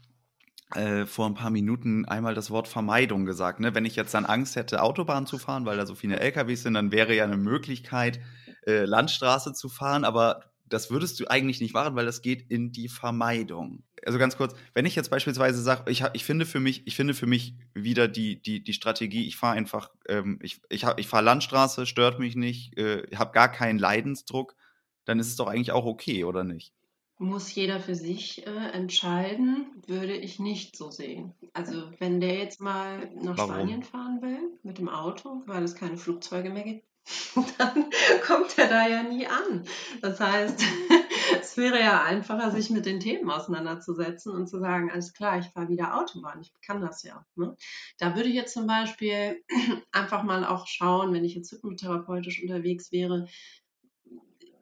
[0.74, 3.60] äh, vor ein paar Minuten einmal das Wort Vermeidung gesagt.
[3.60, 3.74] Ne?
[3.74, 6.74] Wenn ich jetzt dann Angst hätte, Autobahn zu fahren, weil da so viele LKWs sind,
[6.74, 8.20] dann wäre ja eine Möglichkeit,
[8.66, 12.72] äh, Landstraße zu fahren, aber das würdest du eigentlich nicht machen, weil das geht in
[12.72, 13.82] die Vermeidung.
[14.04, 17.14] Also ganz kurz, wenn ich jetzt beispielsweise sage, ich, ich finde für mich, ich finde
[17.14, 21.24] für mich wieder die, die, die Strategie, ich fahre einfach, ähm, ich, ich, ich fahre
[21.24, 24.56] Landstraße, stört mich nicht, äh, habe gar keinen Leidensdruck,
[25.04, 26.72] dann ist es doch eigentlich auch okay, oder nicht?
[27.20, 31.34] Muss jeder für sich äh, entscheiden, würde ich nicht so sehen.
[31.52, 33.54] Also wenn der jetzt mal nach Warum?
[33.54, 36.84] Spanien fahren will mit dem Auto, weil es keine Flugzeuge mehr gibt,
[37.58, 37.90] dann
[38.26, 39.64] kommt er da ja nie an.
[40.00, 40.62] Das heißt,
[41.40, 45.46] es wäre ja einfacher, sich mit den Themen auseinanderzusetzen und zu sagen, alles klar, ich
[45.46, 47.24] fahre wieder Autobahn, ich kann das ja.
[47.34, 47.56] Ne?
[47.98, 49.42] Da würde ich jetzt zum Beispiel
[49.92, 53.28] einfach mal auch schauen, wenn ich jetzt hypnotherapeutisch unterwegs wäre,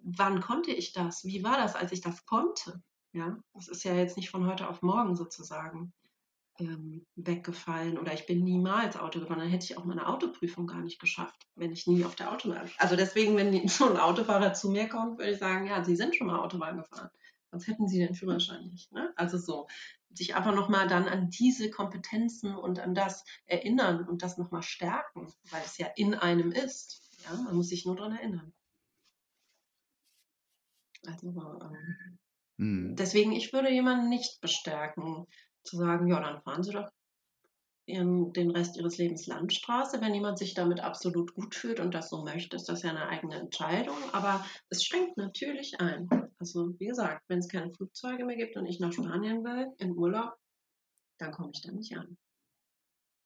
[0.02, 1.24] wann konnte ich das?
[1.24, 2.82] Wie war das, als ich das konnte?
[3.12, 5.92] Ja, das ist ja jetzt nicht von heute auf morgen sozusagen
[6.58, 10.80] ähm, weggefallen oder ich bin niemals Auto gefahren, dann hätte ich auch meine Autoprüfung gar
[10.80, 12.70] nicht geschafft, wenn ich nie auf der Autobahn.
[12.78, 16.16] Also deswegen, wenn so ein Autofahrer zu mir kommt, würde ich sagen, ja, Sie sind
[16.16, 17.10] schon mal Autobahn gefahren.
[17.50, 18.92] Sonst hätten Sie den Führerschein nicht.
[18.92, 19.12] Ne?
[19.16, 19.66] Also so,
[20.12, 25.32] sich einfach nochmal dann an diese Kompetenzen und an das erinnern und das nochmal stärken,
[25.50, 27.02] weil es ja in einem ist.
[27.24, 27.36] Ja?
[27.36, 28.52] Man muss sich nur daran erinnern.
[31.06, 32.18] Also ähm,
[32.56, 32.96] mhm.
[32.96, 35.26] deswegen, ich würde jemanden nicht bestärken,
[35.66, 36.88] zu sagen, ja, dann fahren Sie doch
[37.86, 40.00] ihren, den Rest ihres Lebens Landstraße.
[40.00, 43.08] Wenn jemand sich damit absolut gut fühlt und das so möchte, ist das ja eine
[43.08, 43.96] eigene Entscheidung.
[44.12, 46.08] Aber es schränkt natürlich ein.
[46.38, 49.96] Also wie gesagt, wenn es keine Flugzeuge mehr gibt und ich nach Spanien will, in
[49.96, 50.34] Urlaub,
[51.18, 52.16] dann komme ich da nicht an.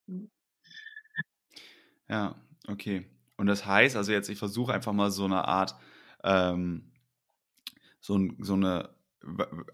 [0.06, 0.30] Hm.
[2.08, 2.36] Ja,
[2.68, 3.08] okay.
[3.36, 5.74] Und das heißt, also jetzt, ich versuche einfach mal so eine Art,
[6.22, 6.92] ähm,
[8.00, 8.90] so, so eine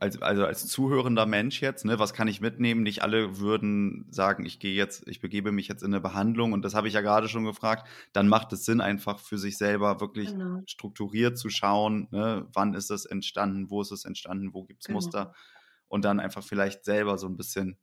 [0.01, 2.83] als, also als zuhörender Mensch jetzt, ne, was kann ich mitnehmen?
[2.83, 6.63] Nicht alle würden sagen, ich gehe jetzt, ich begebe mich jetzt in eine Behandlung und
[6.63, 7.87] das habe ich ja gerade schon gefragt.
[8.13, 10.63] Dann macht es Sinn, einfach für sich selber wirklich genau.
[10.67, 14.89] strukturiert zu schauen, ne, wann ist es entstanden, wo ist es entstanden, wo gibt es
[14.89, 14.97] genau.
[14.97, 15.33] Muster
[15.89, 17.79] und dann einfach vielleicht selber so ein bisschen,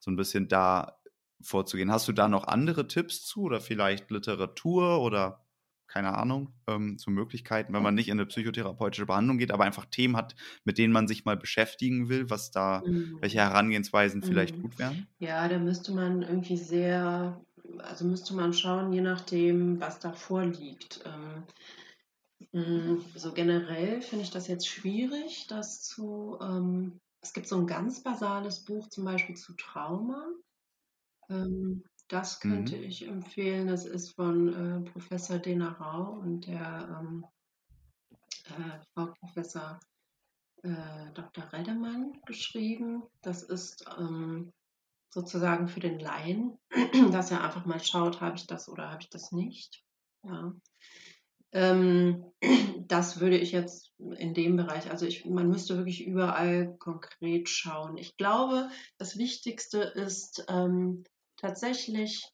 [0.00, 0.98] so ein bisschen da
[1.40, 1.92] vorzugehen.
[1.92, 5.43] Hast du da noch andere Tipps zu oder vielleicht Literatur oder
[5.94, 9.84] keine Ahnung, ähm, zu Möglichkeiten, wenn man nicht in eine psychotherapeutische Behandlung geht, aber einfach
[9.84, 10.34] Themen hat,
[10.64, 13.18] mit denen man sich mal beschäftigen will, was da, mhm.
[13.20, 14.24] welche Herangehensweisen mhm.
[14.24, 15.06] vielleicht gut wären?
[15.20, 17.40] Ja, da müsste man irgendwie sehr,
[17.78, 21.04] also müsste man schauen, je nachdem, was da vorliegt.
[22.52, 27.56] Ähm, mm, so generell finde ich das jetzt schwierig, das zu, ähm, es gibt so
[27.56, 30.26] ein ganz basales Buch zum Beispiel zu Trauma.
[31.30, 32.82] Ähm, das könnte Mhm.
[32.82, 33.66] ich empfehlen.
[33.66, 37.24] Das ist von äh, Professor Denarau und der ähm,
[38.46, 39.80] äh, Frau Professor
[40.62, 41.52] äh, Dr.
[41.52, 43.02] Reddemann geschrieben.
[43.22, 44.52] Das ist ähm,
[45.10, 46.58] sozusagen für den Laien,
[47.12, 49.82] dass er einfach mal schaut, habe ich das oder habe ich das nicht.
[50.24, 50.52] Ja.
[51.52, 52.24] Ähm,
[52.88, 57.96] das würde ich jetzt in dem Bereich, also ich, man müsste wirklich überall konkret schauen.
[57.96, 61.04] Ich glaube, das Wichtigste ist, ähm,
[61.44, 62.26] tatsächlich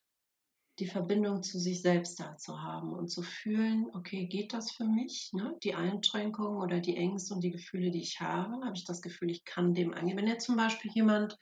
[0.78, 4.84] die Verbindung zu sich selbst da zu haben und zu fühlen, okay, geht das für
[4.84, 5.30] mich?
[5.32, 5.56] Ne?
[5.64, 9.30] Die Einschränkungen oder die Ängste und die Gefühle, die ich habe, habe ich das Gefühl,
[9.30, 10.16] ich kann dem angehen.
[10.16, 11.36] Wenn jetzt zum Beispiel jemand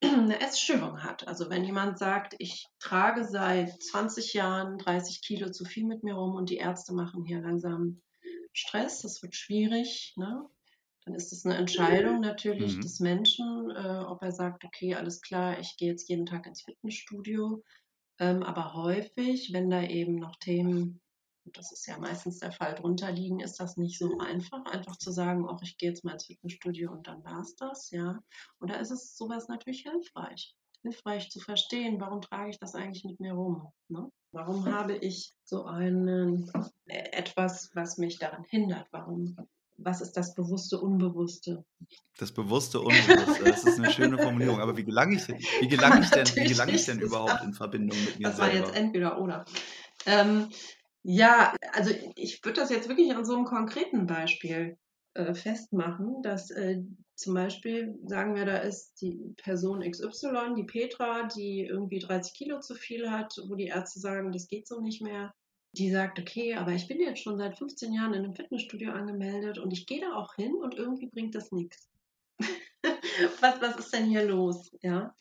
[0.00, 5.64] eine Essstörung hat, also wenn jemand sagt, ich trage seit 20 Jahren 30 Kilo zu
[5.64, 8.00] viel mit mir rum und die Ärzte machen hier langsam
[8.52, 10.48] Stress, das wird schwierig, ne?
[11.06, 12.80] Dann ist es eine Entscheidung natürlich mhm.
[12.80, 16.62] des Menschen, äh, ob er sagt, okay, alles klar, ich gehe jetzt jeden Tag ins
[16.62, 17.62] Fitnessstudio.
[18.18, 21.00] Ähm, aber häufig, wenn da eben noch Themen,
[21.44, 25.12] das ist ja meistens der Fall, drunter liegen, ist das nicht so einfach, einfach zu
[25.12, 28.18] sagen, auch ich gehe jetzt mal ins Fitnessstudio und dann war es das, ja.
[28.58, 30.56] Oder ist es sowas natürlich hilfreich?
[30.82, 33.72] Hilfreich zu verstehen, warum trage ich das eigentlich mit mir rum?
[33.88, 34.10] Ne?
[34.32, 36.50] Warum habe ich so einen,
[36.86, 38.88] äh, etwas, was mich daran hindert?
[38.90, 39.36] Warum
[39.78, 41.64] was ist das bewusste Unbewusste?
[42.18, 44.60] Das bewusste Unbewusste, das ist eine schöne Formulierung.
[44.60, 47.98] Aber wie gelange ich, wie gelange ich denn, wie gelange ich denn überhaupt in Verbindung
[48.04, 48.52] mit mir das selber?
[48.52, 49.44] Das war jetzt entweder oder.
[50.06, 50.48] Ähm,
[51.02, 54.76] ja, also ich würde das jetzt wirklich an so einem konkreten Beispiel
[55.14, 56.82] äh, festmachen, dass äh,
[57.14, 62.60] zum Beispiel, sagen wir, da ist die Person XY, die Petra, die irgendwie 30 Kilo
[62.60, 65.32] zu viel hat, wo die Ärzte sagen, das geht so nicht mehr
[65.78, 69.58] die sagt, okay, aber ich bin jetzt schon seit 15 Jahren in einem Fitnessstudio angemeldet
[69.58, 71.88] und ich gehe da auch hin und irgendwie bringt das nichts.
[73.40, 74.70] was, was ist denn hier los?
[74.82, 75.14] Ja.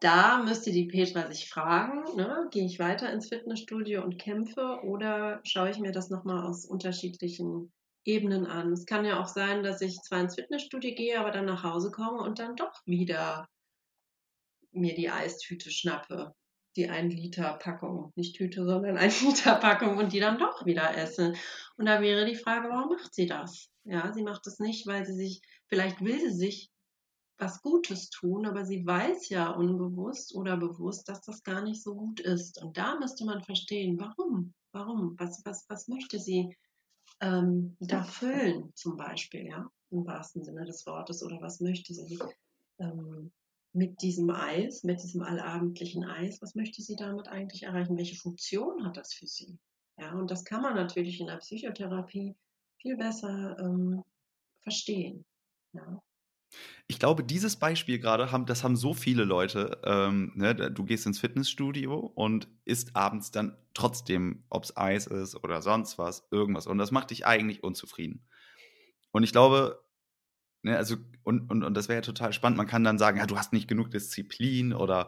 [0.00, 5.40] Da müsste die Petra sich fragen, ne, gehe ich weiter ins Fitnessstudio und kämpfe oder
[5.44, 7.72] schaue ich mir das nochmal aus unterschiedlichen
[8.04, 8.72] Ebenen an.
[8.72, 11.90] Es kann ja auch sein, dass ich zwar ins Fitnessstudio gehe, aber dann nach Hause
[11.90, 13.48] komme und dann doch wieder
[14.72, 16.34] mir die Eistüte schnappe
[16.76, 20.96] die 1 Liter Packung, nicht Tüte, sondern 1 Liter Packung und die dann doch wieder
[20.96, 21.32] esse.
[21.76, 23.70] Und da wäre die Frage, warum macht sie das?
[23.84, 26.70] Ja, sie macht es nicht, weil sie sich, vielleicht will sie sich
[27.38, 31.94] was Gutes tun, aber sie weiß ja unbewusst oder bewusst, dass das gar nicht so
[31.94, 32.62] gut ist.
[32.62, 34.54] Und da müsste man verstehen, warum?
[34.72, 35.14] Warum?
[35.18, 36.56] Was, was, was möchte sie
[37.20, 42.18] ähm, da füllen, zum Beispiel, ja, im wahrsten Sinne des Wortes, oder was möchte sie
[42.78, 43.32] ähm,
[43.76, 47.98] mit diesem Eis, mit diesem allabendlichen Eis, was möchte sie damit eigentlich erreichen?
[47.98, 49.58] Welche Funktion hat das für sie?
[49.98, 52.34] Ja, und das kann man natürlich in der Psychotherapie
[52.80, 54.02] viel besser ähm,
[54.62, 55.24] verstehen.
[55.74, 56.02] Ja.
[56.86, 59.78] Ich glaube, dieses Beispiel gerade, haben, das haben so viele Leute.
[59.84, 60.54] Ähm, ne?
[60.54, 65.98] Du gehst ins Fitnessstudio und isst abends dann trotzdem, ob es Eis ist oder sonst
[65.98, 66.66] was, irgendwas.
[66.66, 68.24] Und das macht dich eigentlich unzufrieden.
[69.10, 69.85] Und ich glaube,
[70.66, 72.56] Ne, also, und, und, und das wäre ja total spannend.
[72.56, 75.06] Man kann dann sagen, ja, du hast nicht genug Disziplin oder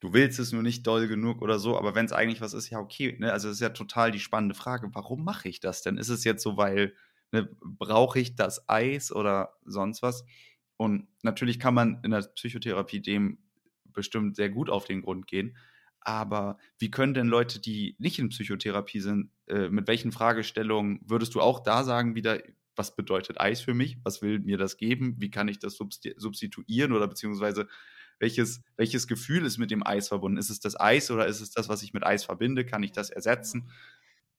[0.00, 2.70] du willst es nur nicht doll genug oder so, aber wenn es eigentlich was ist,
[2.70, 3.14] ja, okay.
[3.18, 3.30] Ne?
[3.30, 4.88] Also, das ist ja total die spannende Frage.
[4.94, 5.98] Warum mache ich das denn?
[5.98, 6.94] Ist es jetzt so, weil
[7.30, 10.24] ne, brauche ich das Eis oder sonst was?
[10.78, 13.36] Und natürlich kann man in der Psychotherapie dem
[13.84, 15.58] bestimmt sehr gut auf den Grund gehen.
[16.00, 21.34] Aber wie können denn Leute, die nicht in Psychotherapie sind, äh, mit welchen Fragestellungen würdest
[21.34, 22.38] du auch da sagen, wieder,
[22.76, 23.98] was bedeutet Eis für mich?
[24.04, 25.16] Was will mir das geben?
[25.18, 27.68] Wie kann ich das substituieren oder beziehungsweise
[28.18, 30.38] welches, welches Gefühl ist mit dem Eis verbunden?
[30.38, 32.64] Ist es das Eis oder ist es das, was ich mit Eis verbinde?
[32.64, 33.70] Kann ich das ersetzen?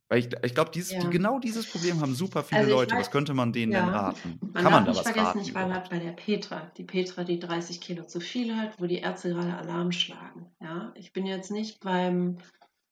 [0.09, 0.99] Weil ich, ich glaube, ja.
[0.99, 2.95] die, genau dieses Problem haben super viele also Leute.
[2.95, 4.39] Weiß, was könnte man denen ja, denn raten?
[4.39, 5.39] Man Kann man da was vergessen, raten?
[5.39, 6.71] Ich war gerade bei der Petra.
[6.77, 10.49] Die Petra, die 30 Kilo zu viel hat, wo die Ärzte gerade Alarm schlagen.
[10.61, 12.37] Ja, ich bin jetzt nicht beim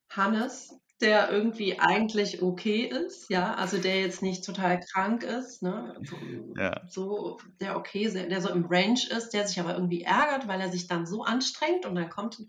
[0.10, 6.00] Hannes, der irgendwie eigentlich okay ist, ja, also der jetzt nicht total krank ist, ne,
[6.04, 6.16] so,
[6.58, 6.82] ja.
[6.88, 10.72] so der okay, der so im Range ist, der sich aber irgendwie ärgert, weil er
[10.72, 12.42] sich dann so anstrengt und dann kommt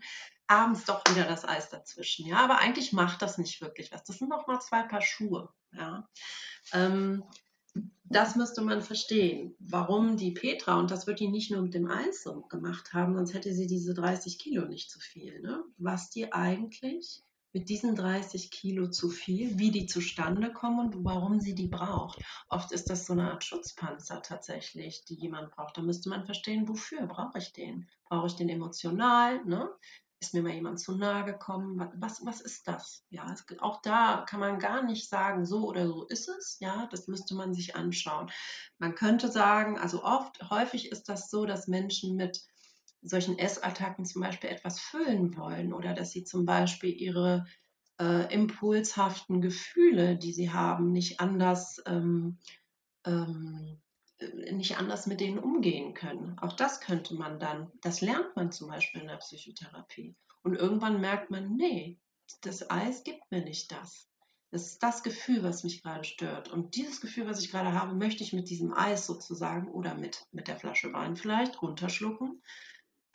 [0.47, 4.05] abends doch wieder das Eis dazwischen, ja, aber eigentlich macht das nicht wirklich was.
[4.05, 6.07] Das sind noch mal zwei Paar Schuhe, ja.
[6.71, 7.25] Ähm,
[8.05, 11.89] das müsste man verstehen, warum die Petra, und das wird die nicht nur mit dem
[11.91, 15.63] Eis so gemacht haben, sonst hätte sie diese 30 Kilo nicht zu viel, ne?
[15.77, 17.21] was die eigentlich
[17.53, 22.21] mit diesen 30 Kilo zu viel, wie die zustande kommen und warum sie die braucht.
[22.49, 25.77] Oft ist das so eine Art Schutzpanzer tatsächlich, die jemand braucht.
[25.77, 27.89] Da müsste man verstehen, wofür brauche ich den?
[28.05, 29.43] Brauche ich den emotional?
[29.45, 29.69] Ne?
[30.19, 31.91] Ist mir mal jemand zu nahe gekommen?
[31.97, 33.05] Was, was ist das?
[33.09, 36.57] Ja, es, auch da kann man gar nicht sagen, so oder so ist es.
[36.59, 38.31] Ja, das müsste man sich anschauen.
[38.79, 42.43] Man könnte sagen, also oft, häufig ist das so, dass Menschen mit
[43.01, 47.45] solchen Essattacken zum Beispiel etwas füllen wollen oder dass sie zum Beispiel ihre
[47.99, 52.37] äh, impulshaften Gefühle, die sie haben, nicht anders, ähm,
[53.05, 53.81] ähm,
[54.51, 56.37] nicht anders mit denen umgehen können.
[56.39, 60.15] Auch das könnte man dann, das lernt man zum Beispiel in der Psychotherapie.
[60.43, 61.99] Und irgendwann merkt man, nee,
[62.41, 64.09] das Eis gibt mir nicht das.
[64.49, 66.49] Das ist das Gefühl, was mich gerade stört.
[66.49, 70.25] Und dieses Gefühl, was ich gerade habe, möchte ich mit diesem Eis sozusagen oder mit,
[70.31, 72.41] mit der Flasche Wein vielleicht runterschlucken.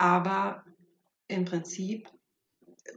[0.03, 0.65] Aber
[1.29, 2.11] im Prinzip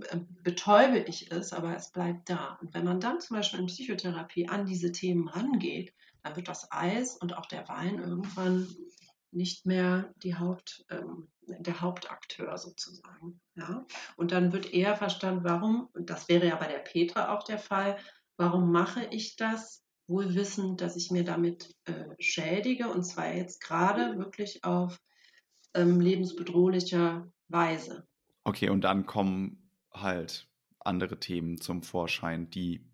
[0.10, 2.58] äh, betäube ich es, aber es bleibt da.
[2.60, 5.94] Und wenn man dann zum Beispiel in Psychotherapie an diese Themen rangeht,
[6.24, 8.68] dann wird das Eis und auch der Wein irgendwann
[9.30, 13.40] nicht mehr die Haupt, ähm, der Hauptakteur sozusagen.
[13.54, 13.86] Ja?
[14.18, 17.60] Und dann wird eher verstanden, warum, und das wäre ja bei der Petra auch der
[17.60, 18.00] Fall,
[18.36, 23.62] warum mache ich das, wohl wissend, dass ich mir damit äh, schädige, und zwar jetzt
[23.62, 25.00] gerade wirklich auf
[25.76, 28.08] ähm, lebensbedrohlicher Weise.
[28.44, 30.48] Okay, und dann kommen halt
[30.80, 32.86] andere Themen zum Vorschein, die,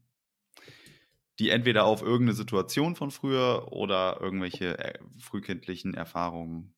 [1.40, 6.74] die entweder auf irgendeine Situation von früher oder irgendwelche äh, frühkindlichen Erfahrungen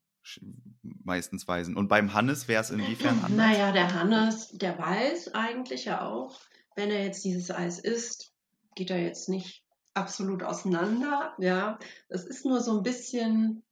[0.81, 1.75] meistens weisen.
[1.75, 3.31] Und beim Hannes wäre es inwiefern anders?
[3.31, 6.39] Naja, der Hannes, der weiß eigentlich ja auch,
[6.75, 8.33] wenn er jetzt dieses Eis isst,
[8.75, 11.33] geht er jetzt nicht absolut auseinander.
[11.37, 11.77] Ja,
[12.09, 13.63] es ist nur so ein bisschen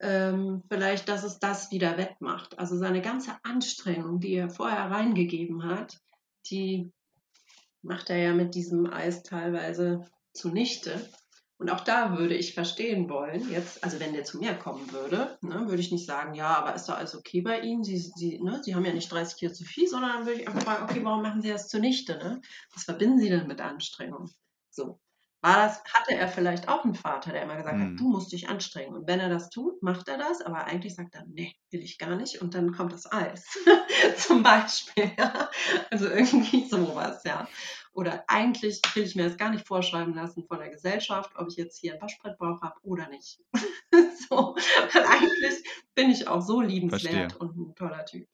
[0.00, 2.58] ähm, vielleicht, dass es das wieder wettmacht.
[2.58, 5.98] Also seine ganze Anstrengung, die er vorher reingegeben hat,
[6.50, 6.92] die
[7.82, 11.08] macht er ja mit diesem Eis teilweise zunichte.
[11.58, 15.38] Und auch da würde ich verstehen wollen, jetzt, also wenn der zu mir kommen würde,
[15.40, 17.84] ne, würde ich nicht sagen, ja, aber ist doch alles okay bei Ihnen?
[17.84, 20.48] Sie, Sie, ne, Sie haben ja nicht 30 Kilo zu viel, sondern dann würde ich
[20.48, 22.18] einfach fragen, okay, warum machen Sie das zunichte?
[22.18, 22.40] Ne?
[22.74, 24.30] Was verbinden Sie denn mit Anstrengung?
[24.70, 24.98] So.
[25.44, 27.90] War das, hatte er vielleicht auch einen Vater, der immer gesagt hm.
[27.90, 28.94] hat, du musst dich anstrengen.
[28.94, 31.98] Und wenn er das tut, macht er das, aber eigentlich sagt er, nee, will ich
[31.98, 32.40] gar nicht.
[32.40, 33.46] Und dann kommt das Eis.
[34.16, 35.12] Zum Beispiel.
[35.18, 35.50] Ja?
[35.90, 37.46] Also irgendwie sowas, ja.
[37.92, 41.56] Oder eigentlich will ich mir das gar nicht vorschreiben lassen von der Gesellschaft, ob ich
[41.56, 43.38] jetzt hier einen Waschbrettbauch habe oder nicht.
[44.30, 44.56] so.
[44.94, 45.62] Weil eigentlich
[45.94, 47.38] bin ich auch so liebenswert Verstehe.
[47.38, 48.26] und ein toller Typ.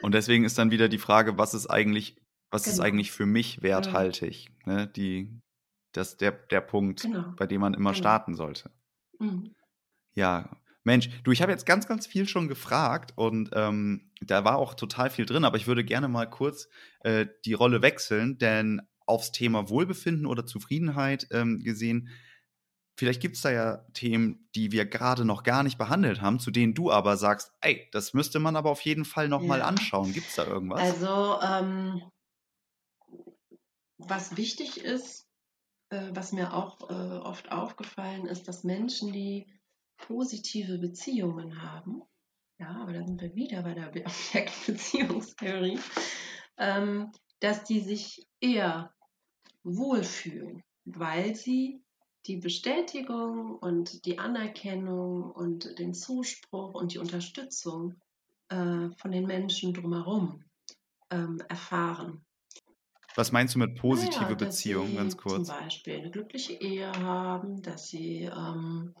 [0.00, 2.16] Und deswegen ist dann wieder die Frage, was ist eigentlich,
[2.50, 2.72] was genau.
[2.72, 4.48] ist eigentlich für mich werthaltig?
[4.64, 4.86] Ne?
[4.86, 5.28] Die
[5.92, 7.34] das ist der, der Punkt, genau.
[7.36, 8.00] bei dem man immer genau.
[8.00, 8.70] starten sollte.
[9.18, 9.54] Mhm.
[10.14, 10.50] Ja,
[10.84, 14.74] Mensch, du, ich habe jetzt ganz, ganz viel schon gefragt und ähm, da war auch
[14.74, 16.68] total viel drin, aber ich würde gerne mal kurz
[17.00, 22.08] äh, die Rolle wechseln, denn aufs Thema Wohlbefinden oder Zufriedenheit ähm, gesehen,
[22.96, 26.50] vielleicht gibt es da ja Themen, die wir gerade noch gar nicht behandelt haben, zu
[26.50, 29.66] denen du aber sagst, ey, das müsste man aber auf jeden Fall nochmal ja.
[29.66, 30.12] anschauen.
[30.12, 30.80] Gibt es da irgendwas?
[30.80, 32.02] Also, ähm,
[33.98, 35.28] was wichtig ist,
[35.92, 39.46] äh, was mir auch äh, oft aufgefallen ist, dass Menschen, die
[39.98, 42.02] positive Beziehungen haben,
[42.58, 45.78] ja, aber da sind wir wieder bei der Objektbeziehungstheorie,
[46.58, 48.94] ähm, dass die sich eher
[49.64, 51.82] wohlfühlen, weil sie
[52.26, 58.00] die Bestätigung und die Anerkennung und den Zuspruch und die Unterstützung
[58.48, 60.44] äh, von den Menschen drumherum
[61.10, 62.24] ähm, erfahren.
[63.16, 65.48] Was meinst du mit positive naja, Beziehungen, ganz kurz?
[65.48, 68.94] Zum Beispiel eine glückliche Ehe haben, dass sie ähm,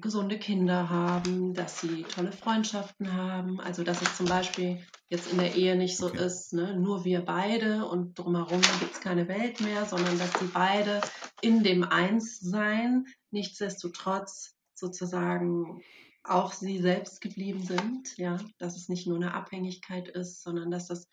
[0.00, 3.60] gesunde Kinder haben, dass sie tolle Freundschaften haben.
[3.60, 4.78] Also dass es zum Beispiel
[5.08, 6.24] jetzt in der Ehe nicht so okay.
[6.24, 6.76] ist, ne?
[6.78, 11.00] nur wir beide und drumherum gibt es keine Welt mehr, sondern dass sie beide
[11.40, 15.82] in dem Einssein nichtsdestotrotz sozusagen
[16.24, 20.86] auch sie selbst geblieben sind, ja, dass es nicht nur eine Abhängigkeit ist, sondern dass
[20.86, 21.08] das,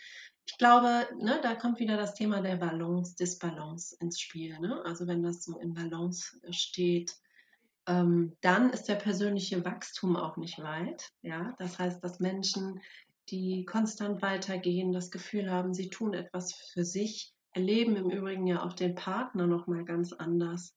[0.50, 4.60] ich glaube, ne, da kommt wieder das Thema der Balance, Disbalance ins Spiel.
[4.60, 4.82] Ne?
[4.84, 7.16] Also wenn das so in Balance steht,
[7.88, 11.12] ähm, dann ist der persönliche Wachstum auch nicht weit.
[11.22, 12.82] Ja, das heißt, dass Menschen,
[13.30, 18.64] die konstant weitergehen, das Gefühl haben, sie tun etwas für sich, erleben im Übrigen ja
[18.64, 20.76] auch den Partner noch mal ganz anders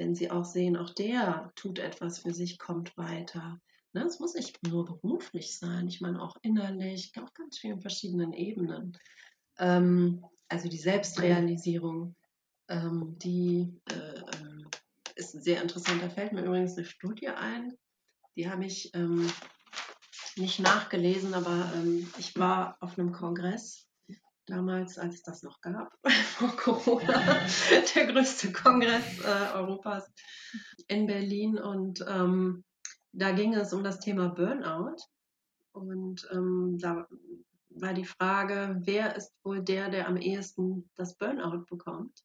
[0.00, 3.60] wenn sie auch sehen, auch der tut etwas für sich, kommt weiter.
[3.92, 8.32] Ne, es muss nicht nur beruflich sein, ich meine auch innerlich, auf ganz vielen verschiedenen
[8.32, 8.96] Ebenen.
[9.58, 12.14] Ähm, also die Selbstrealisierung,
[12.68, 14.22] ähm, die äh,
[15.16, 16.02] ist sehr interessant.
[16.02, 17.72] Da fällt mir übrigens eine Studie ein,
[18.36, 19.28] die habe ich ähm,
[20.36, 23.88] nicht nachgelesen, aber ähm, ich war auf einem Kongress
[24.46, 25.92] damals, als es das noch gab,
[26.36, 27.40] vor Corona,
[27.94, 30.10] der größte Kongress äh, Europas
[30.86, 32.64] in Berlin und ähm,
[33.12, 34.96] da ging es um das Thema Burnout.
[35.72, 37.06] Und ähm, da
[37.70, 42.24] war die Frage, wer ist wohl der, der am ehesten das Burnout bekommt?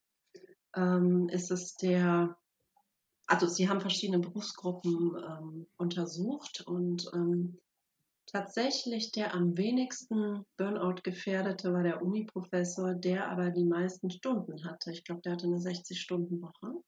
[0.76, 2.38] Ähm, ist es der,
[3.28, 7.60] also sie haben verschiedene Berufsgruppen ähm, untersucht und ähm,
[8.26, 14.92] tatsächlich der am wenigsten Burnout gefährdete war der Uni-Professor, der aber die meisten Stunden hatte.
[14.92, 16.82] Ich glaube, der hatte eine 60-Stunden-Woche.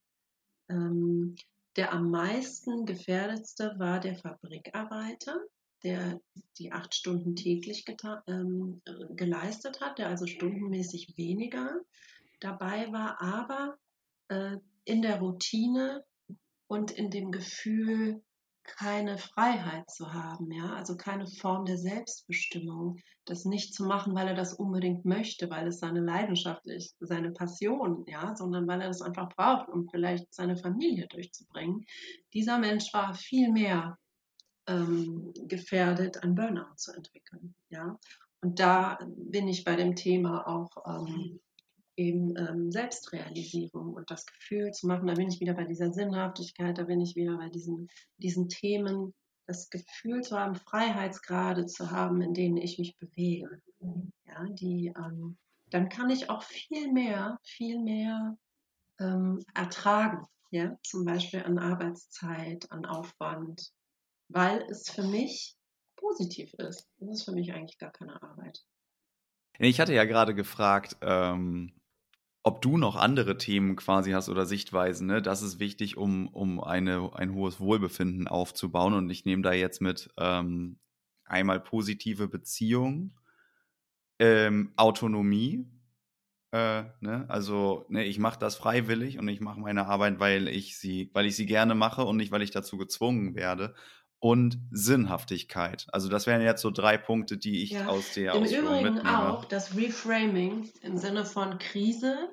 [1.78, 5.39] Der am meisten gefährdetste war der Fabrikarbeiter,
[5.84, 6.19] der
[6.57, 7.86] die acht Stunden täglich
[8.28, 8.82] ähm,
[9.15, 11.80] geleistet hat, der also stundenmäßig weniger
[12.39, 13.78] dabei war, aber
[14.30, 16.03] äh, in der Routine
[16.65, 18.23] und in dem Gefühl,
[18.68, 24.28] keine Freiheit zu haben, ja, also keine Form der Selbstbestimmung, das nicht zu machen, weil
[24.28, 28.88] er das unbedingt möchte, weil es seine Leidenschaft ist, seine Passion, ja, sondern weil er
[28.88, 31.86] das einfach braucht, um vielleicht seine Familie durchzubringen.
[32.34, 33.97] Dieser Mensch war viel mehr
[34.68, 37.97] ähm, gefährdet, ein Burnout zu entwickeln, ja.
[38.41, 41.39] Und da bin ich bei dem Thema auch ähm,
[41.97, 46.77] eben ähm, Selbstrealisierung und das Gefühl zu machen, da bin ich wieder bei dieser Sinnhaftigkeit,
[46.77, 49.13] da bin ich wieder bei diesen, diesen Themen,
[49.47, 53.61] das Gefühl zu haben, Freiheitsgrade zu haben, in denen ich mich bewege.
[54.25, 55.37] Ja, die, ähm,
[55.69, 58.37] dann kann ich auch viel mehr, viel mehr
[58.99, 63.71] ähm, ertragen, ja, zum Beispiel an Arbeitszeit, an Aufwand,
[64.29, 65.55] weil es für mich
[65.95, 66.87] positiv ist.
[66.99, 68.63] Das ist für mich eigentlich gar keine Arbeit.
[69.59, 71.73] Ich hatte ja gerade gefragt, ähm,
[72.47, 75.21] ob du noch andere Themen quasi hast oder Sichtweisen, ne?
[75.21, 78.93] Das ist wichtig, um, um eine, ein hohes Wohlbefinden aufzubauen.
[78.93, 80.79] Und ich nehme da jetzt mit ähm,
[81.25, 83.19] einmal positive Beziehung,
[84.19, 85.65] ähm, Autonomie.
[86.53, 87.25] Äh, ne?
[87.27, 91.25] Also, ne, ich mache das freiwillig und ich mache meine Arbeit, weil ich sie, weil
[91.25, 93.75] ich sie gerne mache und nicht, weil ich dazu gezwungen werde
[94.19, 95.87] und Sinnhaftigkeit.
[95.91, 97.87] Also das wären jetzt so drei Punkte, die ich ja.
[97.87, 99.33] aus der Im Ausführung Übrigen mitnehme.
[99.33, 102.29] auch das Reframing im Sinne von Krise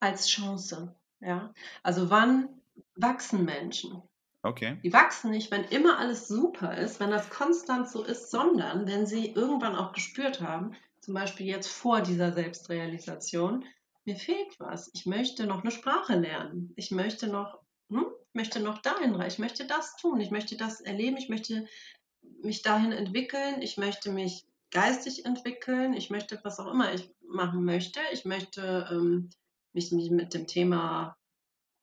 [0.00, 0.94] als Chance.
[1.20, 2.48] Ja, also wann
[2.94, 4.02] wachsen Menschen?
[4.42, 4.78] Okay.
[4.82, 9.06] Die wachsen nicht, wenn immer alles super ist, wenn das konstant so ist, sondern wenn
[9.06, 13.64] sie irgendwann auch gespürt haben, zum Beispiel jetzt vor dieser Selbstrealisation,
[14.04, 14.90] mir fehlt was.
[14.94, 16.72] Ich möchte noch eine Sprache lernen.
[16.76, 20.80] Ich möchte noch hm, möchte noch dahin rein, ich möchte das tun, ich möchte das
[20.80, 21.66] erleben, ich möchte
[22.42, 27.64] mich dahin entwickeln, ich möchte mich geistig entwickeln, ich möchte was auch immer ich machen
[27.64, 29.30] möchte, ich möchte ähm,
[29.76, 31.16] mich, mit dem Thema,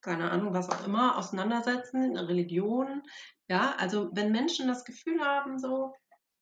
[0.02, 3.04] keine Ahnung, was auch immer, auseinandersetzen, Religion,
[3.48, 5.94] ja, also wenn Menschen das Gefühl haben, so,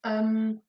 [0.04, 0.62] ähm,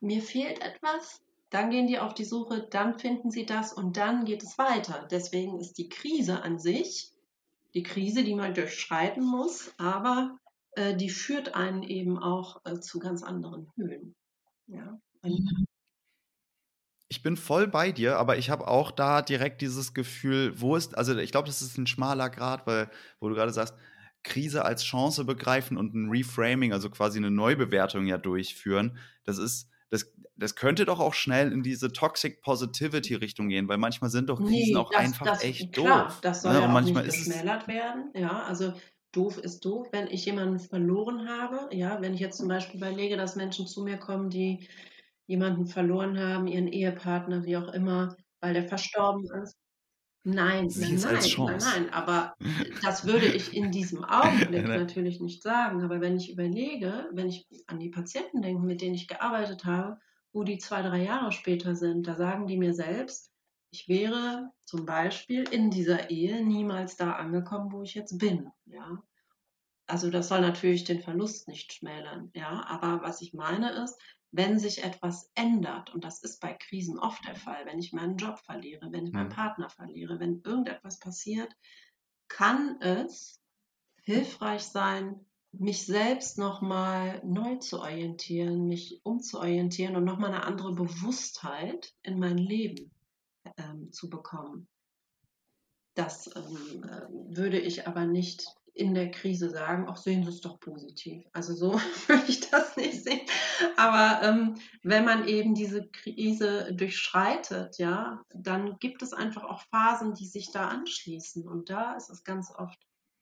[0.00, 1.20] mir fehlt etwas,
[1.50, 5.08] dann gehen die auf die Suche, dann finden sie das und dann geht es weiter.
[5.10, 7.12] Deswegen ist die Krise an sich
[7.74, 10.38] die Krise, die man durchschreiten muss, aber
[10.72, 14.14] äh, die führt einen eben auch äh, zu ganz anderen Höhen.
[14.66, 14.98] Ja.
[17.08, 20.96] Ich bin voll bei dir, aber ich habe auch da direkt dieses Gefühl, wo ist,
[20.96, 23.74] also ich glaube, das ist ein schmaler Grad, weil, wo du gerade sagst,
[24.24, 28.98] Krise als Chance begreifen und ein Reframing, also quasi eine Neubewertung ja durchführen.
[29.24, 33.78] Das ist, das, das könnte doch auch schnell in diese Toxic Positivity Richtung gehen, weil
[33.78, 36.18] manchmal sind doch Krisen nee, auch das, einfach das, echt klar, doof.
[36.20, 38.10] Das soll ja, ja auch manchmal nicht geschmälert werden.
[38.14, 38.74] Ja, also
[39.12, 41.74] doof ist doof, wenn ich jemanden verloren habe.
[41.74, 44.68] Ja, wenn ich jetzt zum Beispiel überlege, dass Menschen zu mir kommen, die
[45.28, 49.56] jemanden verloren haben, ihren Ehepartner, wie auch immer, weil der verstorben ist.
[50.24, 52.34] Nein, nein, nein, nein, aber
[52.82, 55.82] das würde ich in diesem Augenblick natürlich nicht sagen.
[55.82, 59.98] Aber wenn ich überlege, wenn ich an die Patienten denke, mit denen ich gearbeitet habe,
[60.32, 63.32] wo die zwei, drei Jahre später sind, da sagen die mir selbst,
[63.70, 68.50] ich wäre zum Beispiel in dieser Ehe niemals da angekommen, wo ich jetzt bin.
[68.66, 69.02] Ja?
[69.86, 72.30] Also das soll natürlich den Verlust nicht schmälern.
[72.34, 72.64] Ja?
[72.66, 73.98] Aber was ich meine ist,
[74.30, 78.16] wenn sich etwas ändert, und das ist bei Krisen oft der Fall, wenn ich meinen
[78.16, 81.52] Job verliere, wenn ich meinen Partner verliere, wenn irgendetwas passiert,
[82.28, 83.40] kann es
[84.02, 91.94] hilfreich sein, mich selbst nochmal neu zu orientieren, mich umzuorientieren und nochmal eine andere Bewusstheit
[92.02, 92.90] in mein Leben
[93.56, 94.68] ähm, zu bekommen.
[95.94, 100.40] Das ähm, äh, würde ich aber nicht in der Krise sagen, ach, sehen Sie es
[100.40, 101.26] doch positiv.
[101.32, 101.72] Also so
[102.06, 103.20] würde ich das nicht sehen.
[103.76, 110.14] Aber ähm, wenn man eben diese Krise durchschreitet, ja, dann gibt es einfach auch Phasen,
[110.14, 111.46] die sich da anschließen.
[111.46, 112.78] Und da ist es ganz oft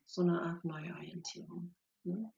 [0.06, 1.74] so eine Art Neuorientierung.
[2.04, 2.30] Ne?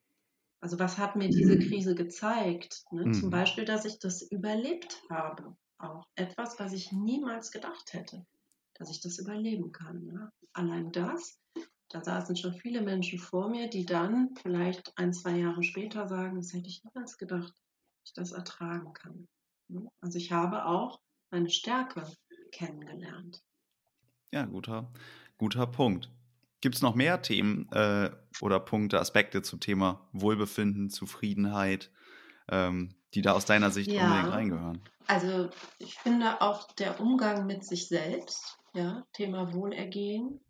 [0.61, 2.85] Also was hat mir diese Krise gezeigt?
[2.93, 3.07] Ne?
[3.07, 3.15] Mhm.
[3.15, 5.57] Zum Beispiel, dass ich das überlebt habe.
[5.79, 8.27] Auch etwas, was ich niemals gedacht hätte,
[8.75, 10.05] dass ich das überleben kann.
[10.05, 10.33] Ne?
[10.53, 11.39] Allein das,
[11.89, 16.37] da saßen schon viele Menschen vor mir, die dann vielleicht ein, zwei Jahre später sagen,
[16.37, 19.27] das hätte ich niemals gedacht, dass ich das ertragen kann.
[20.01, 22.07] Also ich habe auch meine Stärke
[22.53, 23.43] kennengelernt.
[24.33, 24.93] Ja, guter,
[25.39, 26.11] guter Punkt.
[26.61, 28.11] Gibt es noch mehr Themen äh,
[28.41, 31.91] oder Punkte, Aspekte zum Thema Wohlbefinden, Zufriedenheit,
[32.51, 34.05] ähm, die da aus deiner Sicht ja.
[34.05, 34.83] unbedingt reingehören?
[35.07, 40.41] Also ich finde auch der Umgang mit sich selbst, ja, Thema Wohlergehen.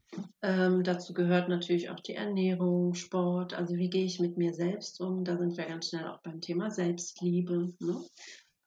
[0.43, 5.01] Ähm, dazu gehört natürlich auch die Ernährung, Sport, also wie gehe ich mit mir selbst
[5.01, 5.25] um.
[5.25, 7.73] Da sind wir ganz schnell auch beim Thema Selbstliebe.
[7.81, 8.05] Ne?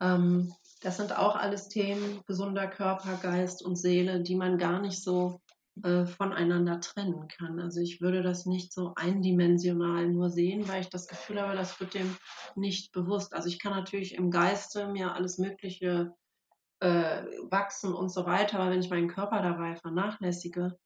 [0.01, 5.01] Ähm, das sind auch alles Themen, gesunder Körper, Geist und Seele, die man gar nicht
[5.01, 5.39] so
[5.83, 7.59] äh, voneinander trennen kann.
[7.59, 11.79] Also ich würde das nicht so eindimensional nur sehen, weil ich das Gefühl habe, das
[11.79, 12.15] wird dem
[12.55, 13.33] nicht bewusst.
[13.33, 16.13] Also ich kann natürlich im Geiste mir alles Mögliche
[16.81, 20.77] äh, wachsen und so weiter, aber wenn ich meinen Körper dabei vernachlässige,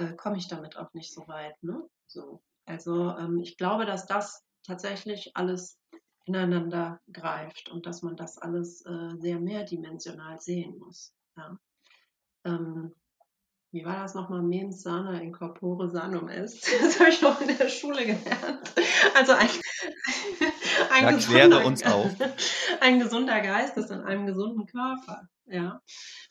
[0.00, 1.62] äh, komme ich damit auch nicht so weit.
[1.62, 1.88] Ne?
[2.06, 2.42] So.
[2.66, 5.78] Also ähm, ich glaube, dass das tatsächlich alles
[6.24, 11.12] ineinander greift und dass man das alles äh, sehr mehrdimensional sehen muss.
[11.36, 11.58] Ja.
[12.44, 12.94] Ähm,
[13.72, 14.42] wie war das nochmal?
[14.42, 16.66] Mens sana in corpore sanum ist.
[16.80, 18.72] Das habe ich noch in der Schule gelernt.
[19.14, 19.48] Also ein,
[20.90, 22.10] ein, gesunder, uns auf.
[22.80, 25.28] ein gesunder Geist ist in einem gesunden Körper.
[25.46, 25.82] Ja,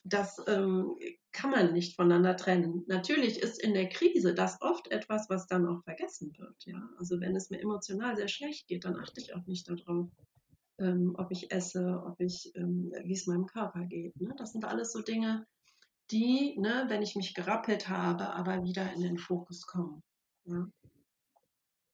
[0.03, 0.95] das ähm,
[1.31, 2.83] kann man nicht voneinander trennen.
[2.87, 6.55] Natürlich ist in der Krise das oft etwas, was dann auch vergessen wird.
[6.65, 10.09] Ja, also wenn es mir emotional sehr schlecht geht, dann achte ich auch nicht darauf,
[10.79, 14.19] ähm, ob ich esse, ob ich, ähm, wie es meinem Körper geht.
[14.19, 14.33] Ne?
[14.37, 15.45] Das sind alles so Dinge,
[16.11, 20.01] die, ne, wenn ich mich gerappelt habe, aber wieder in den Fokus kommen.
[20.45, 20.67] Ja?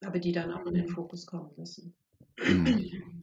[0.05, 1.95] Aber die dann auch in den Fokus kommen müssen.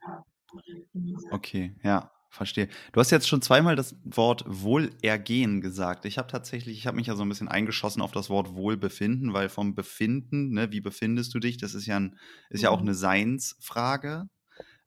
[1.30, 2.68] Okay, ja, verstehe.
[2.92, 6.04] Du hast jetzt schon zweimal das Wort Wohlergehen gesagt.
[6.04, 9.32] Ich habe tatsächlich, ich habe mich ja so ein bisschen eingeschossen auf das Wort Wohlbefinden,
[9.32, 12.18] weil vom Befinden, ne, wie befindest du dich, das ist ja, ein,
[12.50, 12.88] ist ja auch mhm.
[12.88, 14.24] eine Seinsfrage.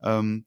[0.03, 0.45] Ähm,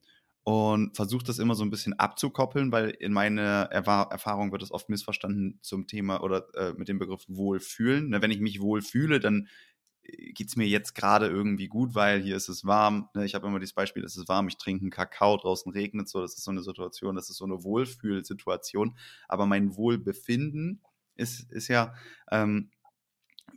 [0.48, 4.88] und versuche das immer so ein bisschen abzukoppeln, weil in meiner Erfahrung wird es oft
[4.88, 8.08] missverstanden zum Thema oder äh, mit dem Begriff Wohlfühlen.
[8.08, 9.48] Ne, wenn ich mich wohlfühle, dann
[10.04, 13.10] äh, geht es mir jetzt gerade irgendwie gut, weil hier ist es warm.
[13.14, 13.26] Ne?
[13.26, 16.22] Ich habe immer dieses Beispiel, es ist warm, ich trinke einen Kakao, draußen regnet so.
[16.22, 18.96] Das ist so eine Situation, das ist so eine Wohlfühlsituation.
[19.28, 20.80] Aber mein Wohlbefinden
[21.16, 21.92] ist, ist ja
[22.30, 22.70] ähm,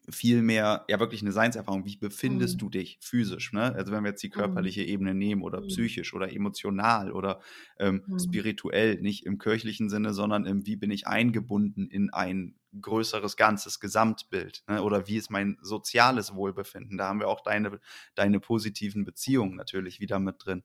[0.09, 1.85] viel mehr, ja wirklich eine Seinserfahrung.
[1.85, 2.59] Wie befindest mhm.
[2.59, 3.53] du dich physisch?
[3.53, 3.73] Ne?
[3.73, 4.33] Also wenn wir jetzt die mhm.
[4.33, 4.87] körperliche mhm.
[4.87, 5.67] Ebene nehmen oder mhm.
[5.67, 7.39] psychisch oder emotional oder
[7.79, 8.19] ähm, mhm.
[8.19, 13.79] spirituell, nicht im kirchlichen Sinne, sondern im, wie bin ich eingebunden in ein größeres ganzes
[13.79, 14.63] Gesamtbild?
[14.67, 14.81] Ne?
[14.81, 16.97] Oder wie ist mein soziales Wohlbefinden?
[16.97, 17.79] Da haben wir auch deine,
[18.15, 20.63] deine positiven Beziehungen natürlich wieder mit drin.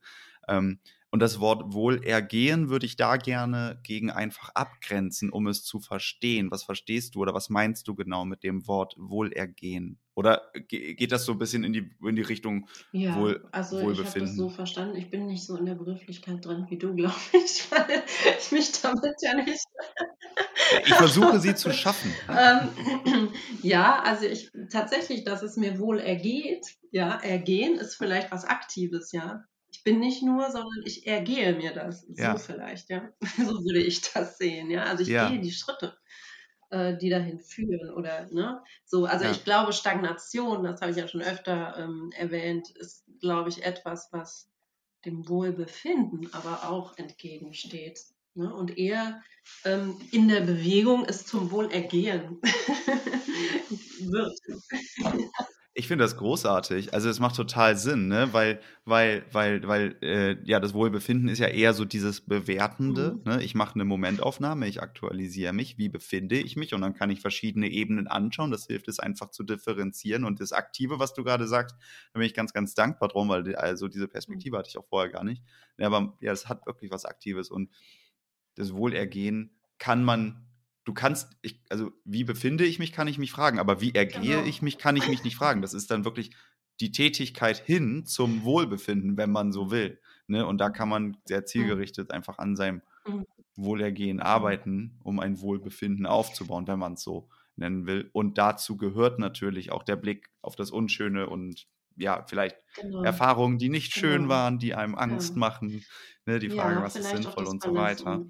[0.49, 0.81] Ähm,
[1.17, 6.51] und das Wort Wohlergehen würde ich da gerne gegen einfach abgrenzen, um es zu verstehen.
[6.51, 9.99] Was verstehst du oder was meinst du genau mit dem Wort Wohlergehen?
[10.15, 14.07] Oder geht das so ein bisschen in die, in die Richtung ja, Wohl, also Wohlbefinden?
[14.07, 14.97] Ich habe das so verstanden.
[14.97, 18.03] Ich bin nicht so in der Begrifflichkeit drin wie du, glaube ich, weil
[18.39, 19.65] ich mich damit ja nicht.
[20.85, 22.13] ich versuche sie zu schaffen.
[22.29, 23.31] ähm,
[23.63, 26.67] ja, also ich tatsächlich, dass es mir wohl ergeht.
[26.91, 29.47] Ja, ergehen ist vielleicht was Aktives, ja
[29.87, 32.03] bin nicht nur, sondern ich ergehe mir das.
[32.03, 32.37] So ja.
[32.37, 33.09] vielleicht, ja.
[33.37, 34.82] So würde ich das sehen, ja.
[34.82, 35.30] Also ich ja.
[35.30, 35.97] gehe die Schritte,
[36.70, 38.61] äh, die dahin führen oder, ne.
[38.84, 39.30] So, also ja.
[39.30, 44.09] ich glaube, Stagnation, das habe ich ja schon öfter ähm, erwähnt, ist, glaube ich, etwas,
[44.11, 44.51] was
[45.05, 48.01] dem Wohlbefinden aber auch entgegensteht.
[48.34, 48.53] Ne?
[48.53, 49.22] Und eher
[49.64, 52.41] ähm, in der Bewegung ist zum Wohlergehen
[54.01, 54.37] wird.
[55.79, 56.95] Ich finde das großartig.
[56.95, 58.33] Also es macht total Sinn, ne?
[58.33, 63.12] Weil, weil, weil, weil, äh, ja, das Wohlbefinden ist ja eher so dieses Bewertende.
[63.12, 63.31] Mhm.
[63.31, 63.43] Ne?
[63.43, 67.20] Ich mache eine Momentaufnahme, ich aktualisiere mich, wie befinde ich mich und dann kann ich
[67.20, 68.51] verschiedene Ebenen anschauen.
[68.51, 70.24] Das hilft es einfach zu differenzieren.
[70.24, 71.77] Und das Aktive, was du gerade sagst,
[72.14, 75.12] da bin ich ganz, ganz dankbar drum, weil also diese Perspektive hatte ich auch vorher
[75.12, 75.43] gar nicht.
[75.77, 77.68] Ja, aber ja, es hat wirklich was Aktives und
[78.55, 80.46] das Wohlergehen kann man
[80.87, 84.37] du kannst, ich, also wie befinde ich mich, kann ich mich fragen, aber wie ergehe
[84.37, 84.47] genau.
[84.47, 85.61] ich mich, kann ich mich nicht fragen.
[85.61, 86.30] Das ist dann wirklich
[86.80, 90.01] die Tätigkeit hin zum Wohlbefinden, wenn man so will.
[90.28, 90.47] Ne?
[90.47, 91.47] Und da kann man sehr mhm.
[91.47, 93.26] zielgerichtet einfach an seinem mhm.
[93.57, 98.09] Wohlergehen arbeiten, um ein Wohlbefinden aufzubauen, wenn man es so nennen will.
[98.12, 101.66] Und dazu gehört natürlich auch der Blick auf das Unschöne und
[101.97, 103.03] ja, vielleicht genau.
[103.03, 104.34] Erfahrungen, die nicht schön genau.
[104.34, 105.39] waren, die einem Angst ja.
[105.39, 105.84] machen.
[106.26, 106.39] Ne?
[106.39, 108.24] Die Frage, ja, was ist sinnvoll und so weiter.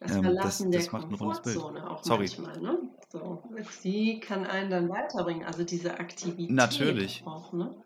[0.00, 2.30] Das ähm, Verlassen das, das der Komfortzone auch Sorry.
[2.38, 2.78] manchmal, ne?
[3.10, 3.42] So,
[3.82, 7.22] die kann einen dann weiterbringen, also diese Aktivität Natürlich.
[7.26, 7.82] auch, ne?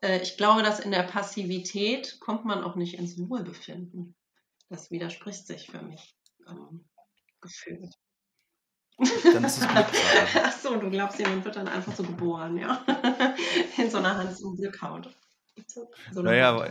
[0.00, 4.14] Äh, ich glaube, dass in der Passivität kommt man auch nicht ins Wohlbefinden.
[4.70, 6.16] Das widerspricht sich für mich
[6.48, 6.84] ähm,
[7.40, 7.94] gefühlt.
[8.98, 10.42] Dann ist es Glückssache.
[10.44, 12.84] Ach so, du glaubst, jemand wird dann einfach so geboren, ja?
[13.76, 15.14] In so einer Hans- und Glückhaut.
[15.66, 16.70] So naja, aber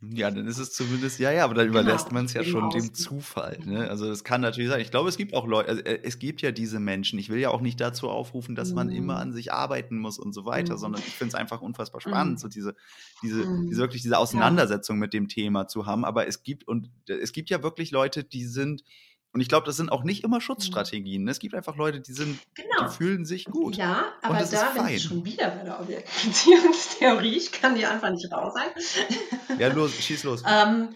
[0.00, 2.70] ja, dann ist es zumindest, ja, ja, aber dann überlässt genau, man es ja schon
[2.70, 3.58] dem Zufall.
[3.64, 3.90] Ne?
[3.90, 4.80] Also es kann natürlich sein.
[4.80, 7.18] Ich glaube, es gibt auch Leute, also äh, es gibt ja diese Menschen.
[7.18, 9.20] Ich will ja auch nicht dazu aufrufen, dass man immer mhm.
[9.20, 10.78] an sich arbeiten muss und so weiter, mhm.
[10.78, 12.38] sondern ich finde es einfach unfassbar spannend, mhm.
[12.38, 12.76] so diese,
[13.24, 13.76] diese, diese mhm.
[13.76, 15.00] wirklich diese Auseinandersetzung ja.
[15.00, 16.04] mit dem Thema zu haben.
[16.04, 18.84] Aber es gibt und es gibt ja wirklich Leute, die sind
[19.32, 20.42] und ich glaube, das sind auch nicht immer mhm.
[20.42, 21.24] Schutzstrategien.
[21.24, 21.30] Ne?
[21.30, 22.84] Es gibt einfach Leute, die sind, genau.
[22.84, 23.76] die fühlen sich gut.
[23.76, 27.36] Ja, aber da bin ich schon wieder bei der Objektbeziehungstheorie.
[27.36, 29.58] Ich kann die einfach nicht raus sein.
[29.58, 30.42] Ja, los, schieß los.
[30.46, 30.94] ähm,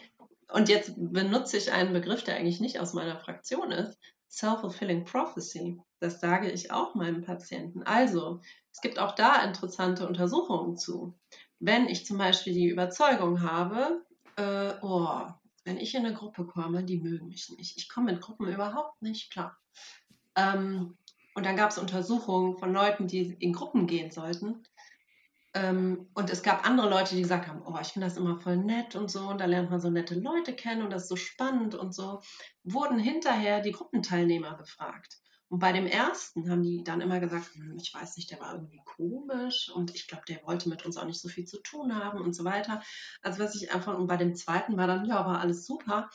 [0.49, 3.99] und jetzt benutze ich einen Begriff, der eigentlich nicht aus meiner Fraktion ist.
[4.31, 5.79] Self-fulfilling Prophecy.
[6.01, 7.83] Das sage ich auch meinen Patienten.
[7.83, 11.15] Also, es gibt auch da interessante Untersuchungen zu.
[11.59, 14.03] Wenn ich zum Beispiel die Überzeugung habe,
[14.37, 15.21] äh, oh,
[15.65, 17.77] wenn ich in eine Gruppe komme, die mögen mich nicht.
[17.77, 19.57] Ich komme mit Gruppen überhaupt nicht klar.
[20.37, 20.97] Ähm,
[21.35, 24.63] und dann gab es Untersuchungen von Leuten, die in Gruppen gehen sollten.
[25.55, 28.57] Ähm, und es gab andere Leute, die gesagt haben, oh, ich finde das immer voll
[28.57, 31.17] nett und so, und da lernt man so nette Leute kennen und das ist so
[31.17, 32.23] spannend und so,
[32.65, 35.22] wurden hinterher die Gruppenteilnehmer befragt.
[35.53, 38.55] Und bei dem ersten haben die dann immer gesagt, hm, ich weiß nicht, der war
[38.55, 41.95] irgendwie komisch und ich glaube, der wollte mit uns auch nicht so viel zu tun
[41.95, 42.81] haben und so weiter.
[43.21, 46.09] Also was ich einfach, und bei dem zweiten war dann, ja, war alles super.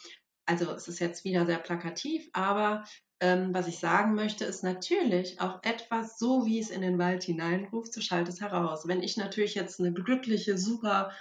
[0.47, 2.85] Also es ist jetzt wieder sehr plakativ, aber
[3.19, 7.23] ähm, was ich sagen möchte, ist natürlich auch etwas so, wie es in den Wald
[7.23, 8.87] hineinruft, so schallt es heraus.
[8.87, 11.11] Wenn ich natürlich jetzt eine glückliche, super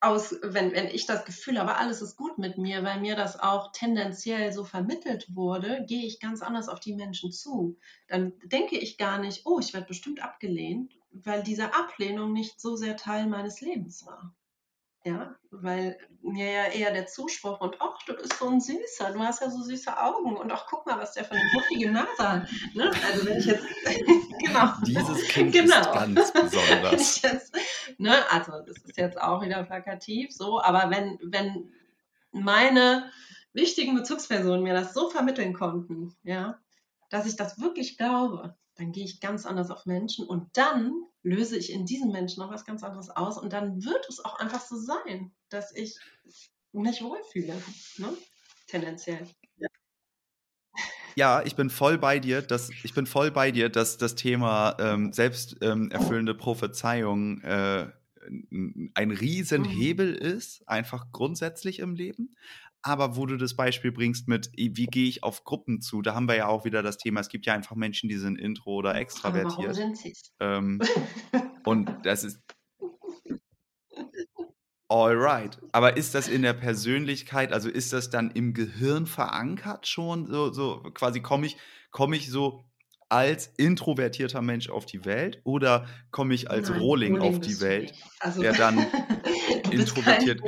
[0.00, 3.40] aus, wenn, wenn ich das Gefühl habe, alles ist gut mit mir, weil mir das
[3.40, 7.78] auch tendenziell so vermittelt wurde, gehe ich ganz anders auf die Menschen zu.
[8.06, 12.76] Dann denke ich gar nicht, oh, ich werde bestimmt abgelehnt, weil diese Ablehnung nicht so
[12.76, 14.35] sehr Teil meines Lebens war.
[15.06, 19.20] Ja, weil mir ja eher der Zuspruch und ach, du bist so ein Süßer, du
[19.20, 22.28] hast ja so süße Augen und auch guck mal, was der für eine muffige Nase
[22.28, 22.48] hat.
[22.74, 22.90] Ne?
[23.06, 23.64] Also wenn ich jetzt,
[24.44, 24.72] genau.
[24.84, 25.78] Dieses Kind genau.
[25.78, 27.22] ist ganz besonders.
[27.22, 27.56] Jetzt,
[27.98, 28.16] ne?
[28.32, 31.72] Also das ist jetzt auch wieder plakativ so, aber wenn, wenn
[32.32, 33.12] meine
[33.52, 36.58] wichtigen Bezugspersonen mir das so vermitteln konnten, ja,
[37.10, 41.56] dass ich das wirklich glaube, dann gehe ich ganz anders auf Menschen und dann löse
[41.56, 44.60] ich in diesen Menschen noch was ganz anderes aus und dann wird es auch einfach
[44.60, 45.98] so sein, dass ich
[46.72, 47.54] mich wohlfühle,
[47.98, 48.08] ne?
[48.66, 49.26] tendenziell.
[49.56, 49.68] Ja.
[51.18, 54.76] Ja, ich bin voll bei dir, dass ich bin voll bei dir, dass das Thema
[54.78, 57.90] ähm, selbsterfüllende ähm, Prophezeiung äh,
[58.94, 60.18] ein Riesenhebel mhm.
[60.18, 62.36] ist, einfach grundsätzlich im Leben.
[62.86, 66.28] Aber wo du das Beispiel bringst mit, wie gehe ich auf Gruppen zu, da haben
[66.28, 68.94] wir ja auch wieder das Thema, es gibt ja einfach Menschen, die sind intro oder
[68.94, 69.58] extravertiert.
[69.58, 70.14] Warum sind sie?
[70.38, 70.80] Ähm,
[71.64, 72.40] und das ist
[74.88, 75.58] Alright.
[75.72, 80.28] Aber ist das in der Persönlichkeit, also ist das dann im Gehirn verankert schon?
[80.28, 81.56] So, so quasi komme ich,
[81.90, 82.66] komme ich so
[83.08, 87.94] als introvertierter Mensch auf die Welt oder komme ich als Nein, Rohling auf die Welt,
[88.20, 88.78] also, der dann
[89.70, 90.40] introvertiert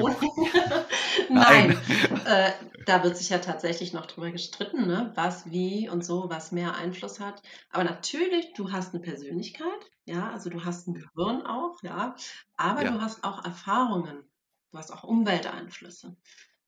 [1.31, 1.71] Nein,
[2.27, 2.53] äh,
[2.87, 5.13] da wird sich ja tatsächlich noch drüber gestritten, ne?
[5.15, 7.43] was, wie und so, was mehr Einfluss hat.
[7.71, 12.17] Aber natürlich, du hast eine Persönlichkeit, ja, also du hast ein Gehirn auch, ja,
[12.57, 12.93] aber ja.
[12.93, 14.25] du hast auch Erfahrungen,
[14.73, 16.17] du hast auch Umwelteinflüsse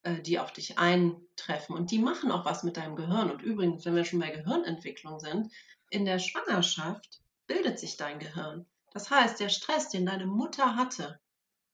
[0.03, 1.75] äh, die auf dich eintreffen.
[1.75, 3.29] Und die machen auch was mit deinem Gehirn.
[3.31, 5.51] Und übrigens, wenn wir schon bei Gehirnentwicklung sind,
[5.89, 8.65] in der Schwangerschaft bildet sich dein Gehirn.
[8.93, 11.19] Das heißt, der Stress, den deine Mutter hatte,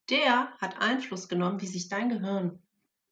[0.10, 2.62] der hat Einfluss genommen, wie sich dein Gehirn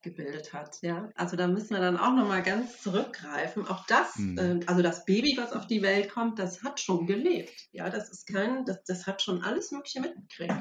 [0.06, 0.82] gebildet hat.
[0.82, 1.10] Ja?
[1.16, 3.68] Also da müssen wir dann auch nochmal ganz zurückgreifen.
[3.68, 4.38] Auch das, mhm.
[4.38, 7.68] äh, also das Baby, was auf die Welt kommt, das hat schon gelebt.
[7.74, 10.54] Ja, das ist kein, das, das hat schon alles Mögliche mitgekriegt.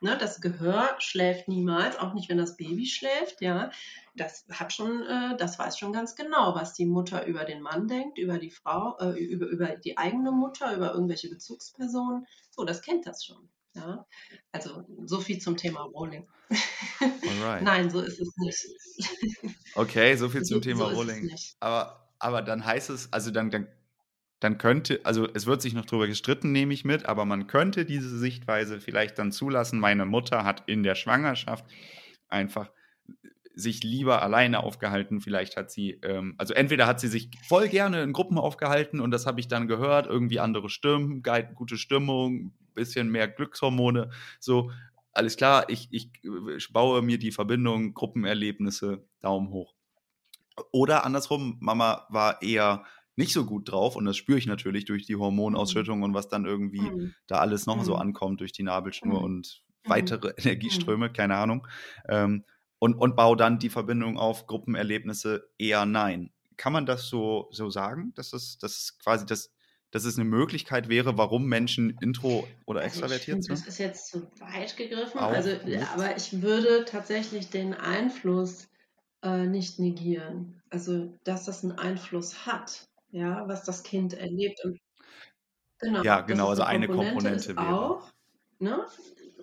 [0.00, 0.16] Ne?
[0.18, 3.42] Das Gehör schläft niemals, auch nicht, wenn das Baby schläft.
[3.42, 3.70] Ja,
[4.14, 7.88] das hat schon, äh, das weiß schon ganz genau, was die Mutter über den Mann
[7.88, 12.26] denkt, über die Frau, äh, über, über die eigene Mutter, über irgendwelche Bezugspersonen.
[12.50, 13.48] So, das kennt das schon.
[13.74, 14.06] Ja,
[14.52, 16.26] also so viel zum Thema Rolling.
[17.62, 19.56] Nein, so ist es nicht.
[19.74, 21.30] Okay, so viel zum so, Thema so Rolling.
[21.60, 23.66] Aber, aber dann heißt es, also dann, dann,
[24.40, 27.86] dann könnte, also es wird sich noch drüber gestritten, nehme ich mit, aber man könnte
[27.86, 29.80] diese Sichtweise vielleicht dann zulassen.
[29.80, 31.64] Meine Mutter hat in der Schwangerschaft
[32.28, 32.70] einfach
[33.54, 35.20] sich lieber alleine aufgehalten.
[35.20, 39.10] Vielleicht hat sie, ähm, also entweder hat sie sich voll gerne in Gruppen aufgehalten und
[39.10, 41.22] das habe ich dann gehört, irgendwie andere Stimmen,
[41.54, 44.70] gute Stimmung, bisschen mehr Glückshormone, so.
[45.14, 46.10] Alles klar, ich, ich
[46.72, 49.74] baue mir die Verbindung, Gruppenerlebnisse, Daumen hoch.
[50.70, 52.84] Oder andersrum, Mama war eher
[53.16, 56.04] nicht so gut drauf und das spüre ich natürlich durch die Hormonausschüttung mhm.
[56.04, 57.14] und was dann irgendwie mhm.
[57.26, 57.84] da alles noch mhm.
[57.84, 59.24] so ankommt durch die Nabelschnur mhm.
[59.24, 59.90] und mhm.
[59.90, 61.12] weitere Energieströme, mhm.
[61.12, 61.66] keine Ahnung.
[62.08, 62.44] Ähm,
[62.78, 66.32] und, und baue dann die Verbindung auf Gruppenerlebnisse eher nein.
[66.56, 69.52] Kann man das so, so sagen, dass es, dass es quasi das,
[69.92, 73.52] dass es eine Möglichkeit wäre, warum Menschen intro- oder also extravertiert sind?
[73.52, 75.50] Das ist jetzt zu weit gegriffen, Auch also,
[75.94, 78.68] aber ich würde tatsächlich den Einfluss
[79.22, 80.60] äh, nicht negieren.
[80.70, 84.64] Also, dass das einen Einfluss hat, ja, was das Kind erlebt.
[84.64, 84.80] Und,
[85.78, 87.90] genau, ja, genau, also eine Komponente, Komponente wäre.
[87.90, 88.12] Auch,
[88.58, 88.86] ne,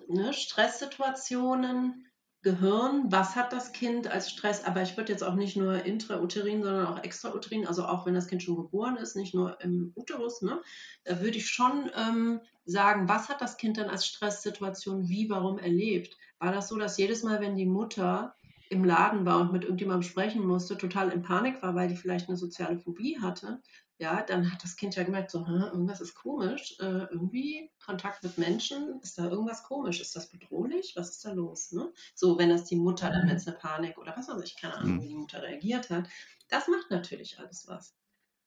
[0.08, 2.09] ne, Stresssituationen,
[2.42, 6.62] Gehirn, was hat das Kind als Stress, aber ich würde jetzt auch nicht nur intrauterin,
[6.62, 10.40] sondern auch extrauterin, also auch wenn das Kind schon geboren ist, nicht nur im Uterus,
[10.40, 10.62] ne,
[11.04, 15.58] da würde ich schon ähm, sagen, was hat das Kind dann als Stresssituation wie, warum
[15.58, 16.16] erlebt?
[16.38, 18.34] War das so, dass jedes Mal, wenn die Mutter
[18.70, 22.28] im Laden war und mit irgendjemandem sprechen musste, total in Panik war, weil die vielleicht
[22.28, 23.60] eine soziale Phobie hatte,
[24.00, 28.38] ja, dann hat das Kind ja gemerkt, so, irgendwas ist komisch, äh, irgendwie Kontakt mit
[28.38, 31.70] Menschen, ist da irgendwas komisch, ist das bedrohlich, was ist da los?
[31.72, 31.92] Ne?
[32.14, 34.96] So, wenn das die Mutter dann jetzt eine Panik oder was weiß ich, keine Ahnung,
[34.96, 35.02] mhm.
[35.02, 36.08] wie die Mutter reagiert hat,
[36.48, 37.94] das macht natürlich alles was.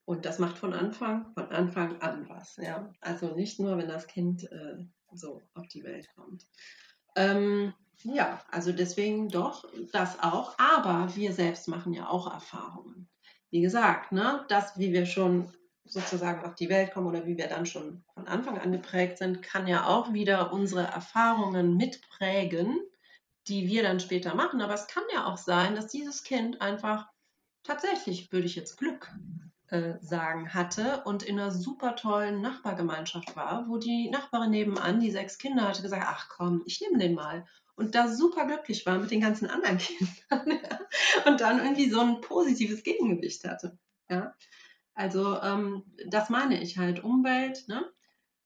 [0.06, 2.92] Und das macht von Anfang, von Anfang an was, ja.
[3.00, 6.48] Also nicht nur, wenn das Kind äh, so auf die Welt kommt.
[7.16, 13.08] Ähm, ja, also deswegen doch das auch, aber wir selbst machen ja auch Erfahrungen
[13.54, 15.48] wie gesagt, ne, das, wie wir schon
[15.86, 19.44] sozusagen auf die Welt kommen oder wie wir dann schon von Anfang an geprägt sind,
[19.44, 22.80] kann ja auch wieder unsere Erfahrungen mitprägen,
[23.48, 24.60] die wir dann später machen.
[24.60, 27.08] Aber es kann ja auch sein, dass dieses Kind einfach
[27.62, 29.12] tatsächlich, würde ich jetzt Glück
[29.68, 35.12] äh, sagen, hatte und in einer super tollen Nachbargemeinschaft war, wo die Nachbarin nebenan, die
[35.12, 37.46] sechs Kinder hatte, gesagt, ach komm, ich nehme den mal
[37.76, 40.60] und da super glücklich war mit den ganzen anderen Kindern
[41.26, 43.78] und dann irgendwie so ein positives Gegengewicht hatte.
[44.10, 44.36] Ja?
[44.94, 47.92] Also ähm, das meine ich halt, Umwelt ne?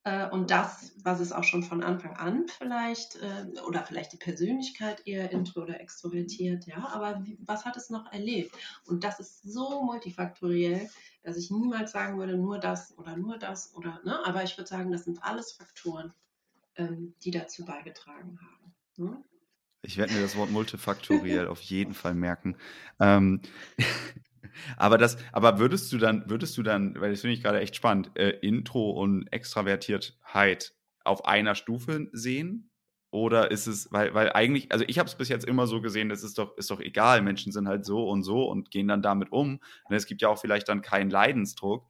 [0.07, 4.17] Äh, und das, was es auch schon von Anfang an vielleicht, äh, oder vielleicht die
[4.17, 8.55] Persönlichkeit eher intro oder extrovertiert, ja, aber wie, was hat es noch erlebt?
[8.85, 10.89] Und das ist so multifaktoriell,
[11.23, 14.69] dass ich niemals sagen würde, nur das oder nur das oder, ne, aber ich würde
[14.69, 16.13] sagen, das sind alles Faktoren,
[16.77, 18.73] ähm, die dazu beigetragen haben.
[18.97, 19.23] Hm?
[19.83, 22.57] Ich werde mir das Wort multifaktoriell auf jeden Fall merken.
[22.99, 23.41] Ähm,
[24.77, 27.75] aber das, aber würdest du dann, würdest du dann, weil das finde ich gerade echt
[27.75, 32.69] spannend, äh, Intro und Extravertiertheit auf einer Stufe sehen?
[33.09, 36.09] Oder ist es, weil, weil eigentlich, also ich habe es bis jetzt immer so gesehen,
[36.09, 39.01] das ist doch, ist doch egal, Menschen sind halt so und so und gehen dann
[39.01, 39.61] damit um.
[39.85, 41.87] Und es gibt ja auch vielleicht dann keinen Leidensdruck,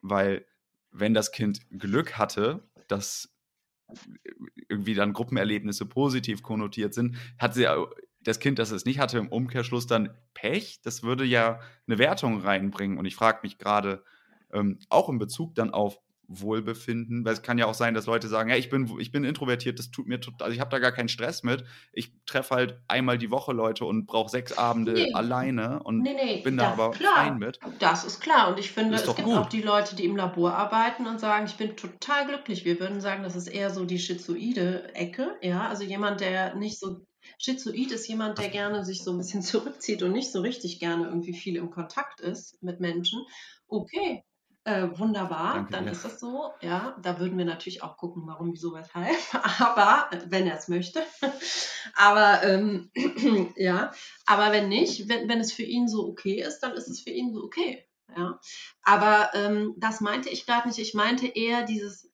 [0.00, 0.46] weil
[0.92, 3.33] wenn das Kind Glück hatte, dass
[4.68, 7.66] irgendwie dann Gruppenerlebnisse positiv konnotiert sind, hat sie
[8.22, 10.80] das Kind, das es nicht hatte, im Umkehrschluss dann Pech.
[10.82, 12.98] Das würde ja eine Wertung reinbringen.
[12.98, 14.02] Und ich frage mich gerade,
[14.52, 18.28] ähm, auch in Bezug dann auf Wohlbefinden, weil es kann ja auch sein, dass Leute
[18.28, 20.78] sagen, ja, ich bin, ich bin introvertiert, das tut mir total, also ich habe da
[20.78, 21.64] gar keinen Stress mit.
[21.92, 25.12] Ich treffe halt einmal die Woche Leute und brauche sechs Abende nee.
[25.12, 27.58] alleine und nee, nee, bin da aber fein mit.
[27.78, 29.36] Das ist klar und ich finde, es gibt gut.
[29.36, 32.64] auch die Leute, die im Labor arbeiten und sagen, ich bin total glücklich.
[32.64, 36.78] Wir würden sagen, das ist eher so die schizoide Ecke, ja, also jemand, der nicht
[36.78, 37.04] so
[37.38, 41.06] Schizoid ist jemand, der gerne sich so ein bisschen zurückzieht und nicht so richtig gerne
[41.06, 43.24] irgendwie viel im Kontakt ist mit Menschen.
[43.66, 44.24] Okay,
[44.64, 45.92] äh, wunderbar, Danke dann dir.
[45.92, 46.52] ist das so.
[46.62, 49.14] Ja, da würden wir natürlich auch gucken, warum, wieso, weshalb.
[49.60, 51.02] Aber wenn er es möchte.
[51.96, 52.90] aber ähm,
[53.56, 53.92] ja,
[54.26, 57.10] aber wenn nicht, wenn, wenn es für ihn so okay ist, dann ist es für
[57.10, 57.86] ihn so okay.
[58.16, 58.38] Ja,
[58.82, 60.78] aber ähm, das meinte ich gerade nicht.
[60.78, 62.10] Ich meinte eher dieses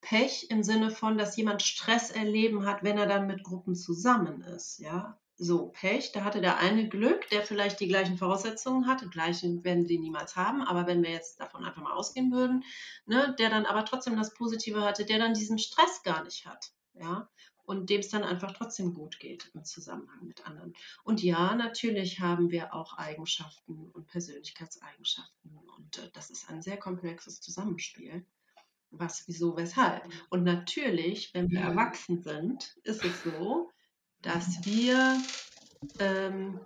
[0.00, 4.42] Pech im Sinne von, dass jemand Stress erleben hat, wenn er dann mit Gruppen zusammen
[4.42, 4.78] ist.
[4.78, 9.62] Ja, so Pech, da hatte der eine Glück, der vielleicht die gleichen Voraussetzungen hatte, gleichen
[9.62, 12.64] werden sie niemals haben, aber wenn wir jetzt davon einfach mal ausgehen würden,
[13.06, 16.72] ne, der dann aber trotzdem das Positive hatte, der dann diesen Stress gar nicht hat,
[16.94, 17.28] ja,
[17.64, 20.74] und dem es dann einfach trotzdem gut geht im Zusammenhang mit anderen.
[21.04, 26.78] Und ja, natürlich haben wir auch Eigenschaften und Persönlichkeitseigenschaften und äh, das ist ein sehr
[26.78, 28.24] komplexes Zusammenspiel.
[28.90, 30.02] Was, wieso, weshalb.
[30.30, 33.70] Und natürlich, wenn wir erwachsen sind, ist es so,
[34.22, 35.20] dass wir
[35.98, 36.60] ähm,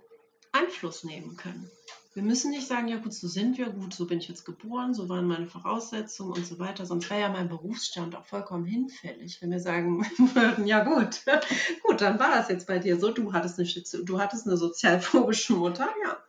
[0.51, 1.69] Einfluss nehmen können.
[2.13, 4.93] Wir müssen nicht sagen, ja gut, so sind wir, gut, so bin ich jetzt geboren,
[4.93, 6.85] so waren meine Voraussetzungen und so weiter.
[6.85, 10.05] Sonst wäre ja mein Berufsstand auch vollkommen hinfällig, wenn wir sagen
[10.35, 11.21] würden, ja gut,
[11.83, 14.57] gut, dann war das jetzt bei dir so, du hattest eine, Schizo du hattest eine
[14.57, 16.23] sozialphobische Mutter, ja,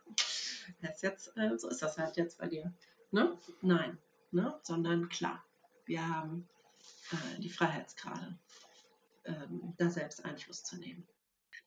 [0.81, 2.73] das jetzt, äh, so ist das halt jetzt bei dir.
[3.11, 3.37] Ne?
[3.61, 3.99] Nein,
[4.31, 4.59] ne?
[4.63, 5.43] sondern klar,
[5.85, 6.49] wir haben
[7.11, 8.39] äh, die Freiheitsgrade,
[9.25, 11.07] ähm, da selbst Einfluss zu nehmen.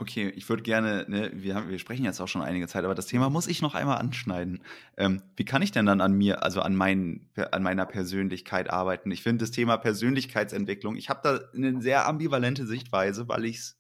[0.01, 2.95] Okay, ich würde gerne, ne, wir, haben, wir sprechen jetzt auch schon einige Zeit, aber
[2.95, 4.63] das Thema muss ich noch einmal anschneiden.
[4.97, 9.11] Ähm, wie kann ich denn dann an mir, also an, mein, an meiner Persönlichkeit arbeiten?
[9.11, 13.77] Ich finde das Thema Persönlichkeitsentwicklung, ich habe da eine sehr ambivalente Sichtweise, weil ich es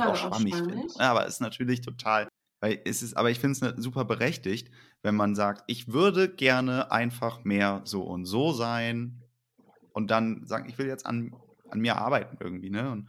[0.00, 0.86] auch schwammig finde.
[0.98, 2.28] Ja, aber es ist natürlich total,
[2.60, 4.70] weil es ist, aber ich finde es ne, super berechtigt,
[5.02, 9.22] wenn man sagt, ich würde gerne einfach mehr so und so sein
[9.92, 11.34] und dann sagen, ich will jetzt an,
[11.68, 12.90] an mir arbeiten irgendwie, ne?
[12.90, 13.08] Und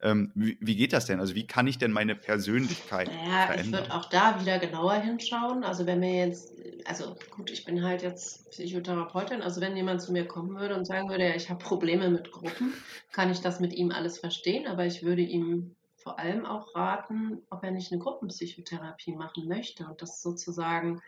[0.00, 1.18] ähm, wie, wie, geht das denn?
[1.18, 3.66] Also wie kann ich denn meine Persönlichkeit naja, verändern?
[3.66, 5.64] Ich würde auch da wieder genauer hinschauen.
[5.64, 6.52] Also wenn mir jetzt,
[6.84, 10.86] also gut, ich bin halt jetzt Psychotherapeutin, also wenn jemand zu mir kommen würde und
[10.86, 12.72] sagen würde, ja, ich habe Probleme mit Gruppen,
[13.12, 17.42] kann ich das mit ihm alles verstehen, aber ich würde ihm vor allem auch raten,
[17.50, 21.02] ob er nicht eine Gruppenpsychotherapie machen möchte und das sozusagen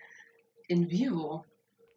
[0.67, 1.45] in vivo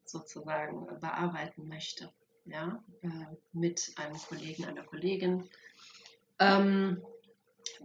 [0.05, 2.11] sozusagen bearbeiten möchte.
[2.45, 3.07] Ja, äh,
[3.53, 5.49] mit einem Kollegen, einer Kollegin,
[6.43, 7.01] ähm,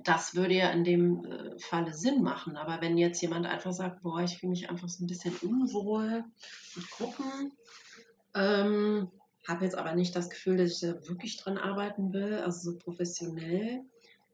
[0.04, 2.56] das würde ja in dem äh, Falle Sinn machen.
[2.56, 6.24] Aber wenn jetzt jemand einfach sagt, boah, ich fühle mich einfach so ein bisschen unwohl
[6.76, 7.52] mit Gruppen,
[8.34, 9.10] ähm,
[9.46, 12.78] habe jetzt aber nicht das Gefühl, dass ich da wirklich dran arbeiten will, also so
[12.78, 13.82] professionell,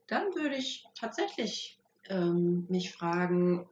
[0.06, 1.78] dann würde ich tatsächlich
[2.08, 3.66] ähm, mich fragen,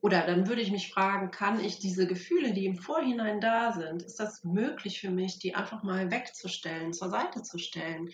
[0.00, 4.02] oder dann würde ich mich fragen, kann ich diese Gefühle, die im Vorhinein da sind,
[4.02, 8.08] ist das möglich für mich, die einfach mal wegzustellen, zur Seite zu stellen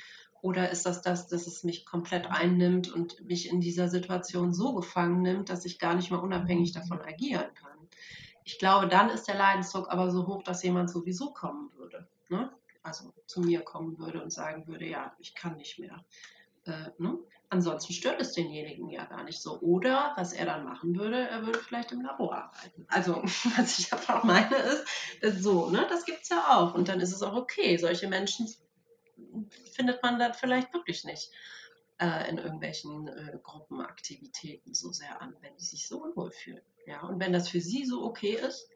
[0.45, 4.75] oder ist das das, dass es mich komplett einnimmt und mich in dieser Situation so
[4.75, 7.89] gefangen nimmt, dass ich gar nicht mehr unabhängig davon agieren kann?
[8.45, 12.07] Ich glaube, dann ist der Leidensdruck aber so hoch, dass jemand sowieso kommen würde.
[12.29, 12.53] Ne?
[12.83, 16.05] Also zu mir kommen würde und sagen würde, ja, ich kann nicht mehr.
[16.67, 17.17] Äh, ne?
[17.49, 19.59] Ansonsten stört es denjenigen ja gar nicht so.
[19.61, 22.85] Oder was er dann machen würde, er würde vielleicht im Labor arbeiten.
[22.89, 23.23] Also,
[23.57, 24.85] was ich einfach meine, ist,
[25.23, 25.87] ist so, ne?
[25.89, 26.75] das gibt es ja auch.
[26.75, 27.79] Und dann ist es auch okay.
[27.79, 28.47] Solche Menschen
[29.73, 31.31] findet man das vielleicht wirklich nicht
[31.99, 36.63] äh, in irgendwelchen äh, Gruppenaktivitäten so sehr an, wenn die sich so unwohl fühlen.
[36.87, 38.69] Ja, und wenn das für sie so okay ist,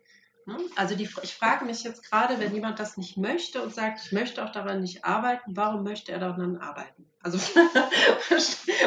[0.46, 0.56] ne?
[0.76, 4.12] also die, ich frage mich jetzt gerade, wenn jemand das nicht möchte und sagt, ich
[4.12, 7.10] möchte auch daran nicht arbeiten, warum möchte er dann arbeiten?
[7.20, 7.38] Also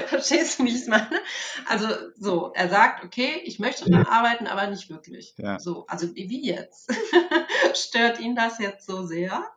[0.08, 1.22] verstehst du, wie ich es meine?
[1.68, 5.34] Also so, er sagt, okay, ich möchte daran arbeiten, aber nicht wirklich.
[5.38, 5.60] Ja.
[5.60, 6.92] So, also wie jetzt?
[7.74, 9.52] Stört ihn das jetzt so sehr?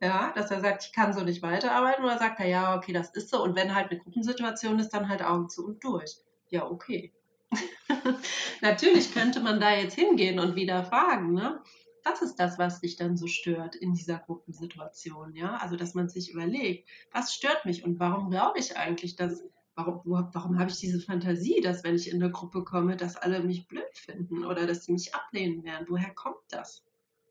[0.00, 3.10] Ja, dass er sagt, ich kann so nicht weiterarbeiten, oder sagt er, ja, okay, das
[3.10, 3.42] ist so.
[3.42, 6.16] Und wenn halt eine Gruppensituation ist, dann halt Augen zu und durch.
[6.50, 7.12] Ja, okay.
[8.60, 11.62] Natürlich könnte man da jetzt hingehen und wieder fragen, ne?
[12.04, 15.34] Was ist das, was dich dann so stört in dieser Gruppensituation?
[15.34, 19.42] Ja, also dass man sich überlegt, was stört mich und warum glaube ich eigentlich, dass,
[19.74, 23.40] warum, warum habe ich diese Fantasie, dass wenn ich in eine Gruppe komme, dass alle
[23.40, 25.86] mich blöd finden oder dass sie mich ablehnen werden?
[25.88, 26.84] Woher kommt das?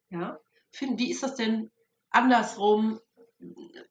[0.09, 0.39] Ja,
[0.81, 1.71] wie ist das denn
[2.15, 2.99] andersrum,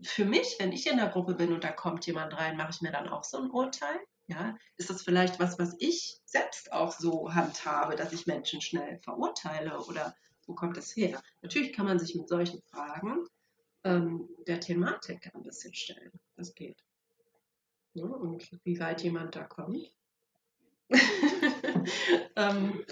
[0.02, 2.80] für mich, wenn ich in der Gruppe bin und da kommt jemand rein, mache ich
[2.80, 4.00] mir dann auch so ein Urteil?
[4.26, 8.98] Ja, ist das vielleicht was, was ich selbst auch so handhabe, dass ich Menschen schnell
[9.02, 10.14] verurteile oder
[10.46, 11.22] wo kommt das her?
[11.42, 13.26] Natürlich kann man sich mit solchen Fragen
[13.84, 16.10] ähm, der Thematik ein bisschen stellen.
[16.36, 16.82] Das geht.
[17.92, 19.92] Ja, und wie weit jemand da kommt.
[22.36, 22.84] ähm,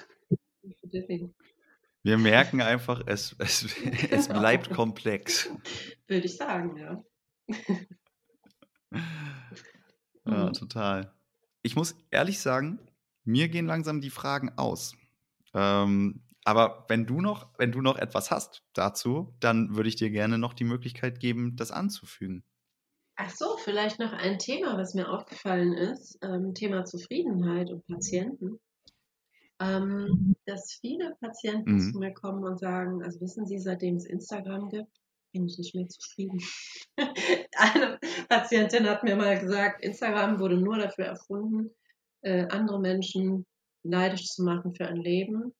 [2.03, 3.65] wir merken einfach, es, es,
[4.11, 5.51] es bleibt komplex.
[6.07, 7.05] Würde ich sagen, ja.
[10.24, 10.53] ja, mhm.
[10.53, 11.12] total.
[11.62, 12.81] Ich muss ehrlich sagen,
[13.24, 14.97] mir gehen langsam die Fragen aus.
[15.55, 20.11] Ähm, aber wenn du noch, wenn du noch etwas hast dazu, dann würde ich dir
[20.11, 22.43] gerne noch die Möglichkeit geben, das anzufügen.
[23.15, 28.59] Ach so, vielleicht noch ein Thema, was mir aufgefallen ist, ähm, Thema Zufriedenheit und Patienten
[29.62, 31.93] ähm, dass viele Patienten mhm.
[31.93, 34.90] zu mir kommen und sagen, also wissen Sie, seitdem es Instagram gibt,
[35.32, 36.40] bin ich nicht mehr zufrieden.
[37.56, 37.98] Eine
[38.28, 41.70] Patientin hat mir mal gesagt, Instagram wurde nur dafür erfunden,
[42.22, 43.47] äh, andere Menschen
[43.82, 45.55] neidisch zu machen für ein Leben,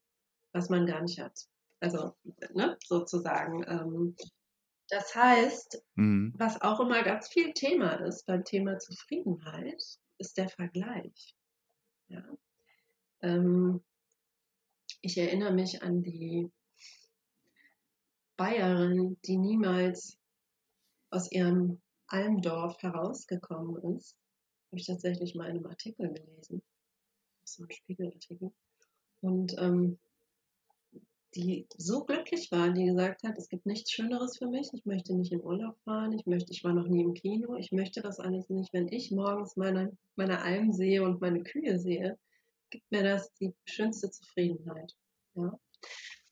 [0.53, 1.47] was man gar nicht hat.
[1.81, 2.15] Also
[2.53, 3.65] ne, sozusagen.
[3.67, 4.17] Ähm,
[4.89, 6.35] das heißt, mhm.
[6.37, 9.83] was auch immer ganz viel Thema ist beim Thema Zufriedenheit,
[10.19, 11.35] ist der Vergleich.
[12.09, 12.23] Ja.
[13.23, 13.83] Ähm,
[15.03, 16.51] ich erinnere mich an die
[18.37, 20.17] Bayerin, die niemals
[21.11, 24.17] aus ihrem Almdorf herausgekommen ist.
[24.71, 26.63] Habe ich tatsächlich mal in einem Artikel gelesen.
[27.45, 28.53] So ein Spiegelartikel.
[29.21, 29.99] Und ähm,
[31.35, 35.15] die so glücklich war, die gesagt hat, es gibt nichts Schöneres für mich, ich möchte
[35.15, 38.21] nicht in Urlaub fahren, ich möchte, ich war noch nie im Kino, ich möchte das
[38.21, 42.19] alles nicht, wenn ich morgens meine, meine Alm sehe und meine Kühe sehe,
[42.73, 44.93] gibt mir das die schönste Zufriedenheit.
[45.35, 45.59] Ja?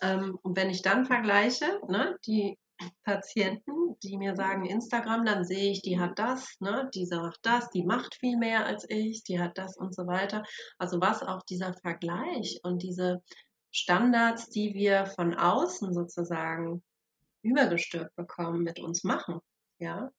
[0.01, 2.59] Ähm, und wenn ich dann vergleiche, ne, die
[3.05, 7.69] Patienten, die mir sagen Instagram, dann sehe ich, die hat das, ne, die macht das,
[7.71, 10.43] die macht viel mehr als ich, die hat das und so weiter.
[10.79, 13.23] Also was auch dieser Vergleich und diese
[13.71, 16.83] Standards, die wir von außen sozusagen
[17.43, 19.41] übergestülpt bekommen, mit uns machen.
[19.79, 20.11] Ja,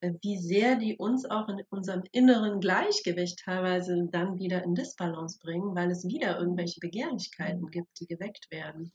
[0.00, 5.74] wie sehr die uns auch in unserem inneren Gleichgewicht teilweise dann wieder in Disbalance bringen,
[5.74, 8.92] weil es wieder irgendwelche Begehrlichkeiten gibt, die geweckt werden.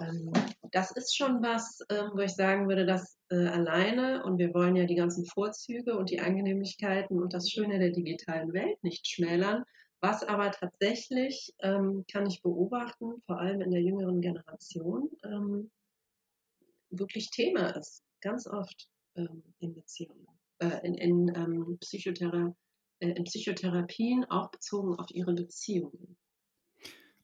[0.00, 0.32] Ähm,
[0.72, 4.76] das ist schon was, ähm, wo ich sagen würde, dass äh, alleine, und wir wollen
[4.76, 9.64] ja die ganzen Vorzüge und die Angenehmlichkeiten und das Schöne der digitalen Welt nicht schmälern,
[10.00, 15.10] was aber tatsächlich, ähm, kann ich beobachten, vor allem in der jüngeren Generation,
[16.92, 20.26] wirklich Thema ist, ganz oft in Beziehungen,
[20.60, 22.54] äh, in, in, ähm, Psychothera
[23.00, 26.16] äh, in Psychotherapien, auch bezogen auf ihre Beziehungen.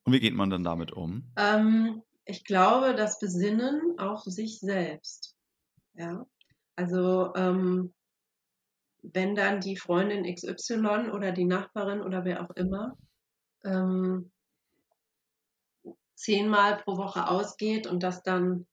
[0.04, 1.24] Und wie geht man dann damit um?
[1.36, 5.36] Ähm, ich glaube, das Besinnen auf sich selbst.
[5.94, 6.26] Ja,
[6.76, 7.94] also ähm,
[9.02, 12.96] wenn dann die Freundin XY oder die Nachbarin oder wer auch immer
[13.64, 14.32] ähm,
[16.14, 18.66] zehnmal pro Woche ausgeht und das dann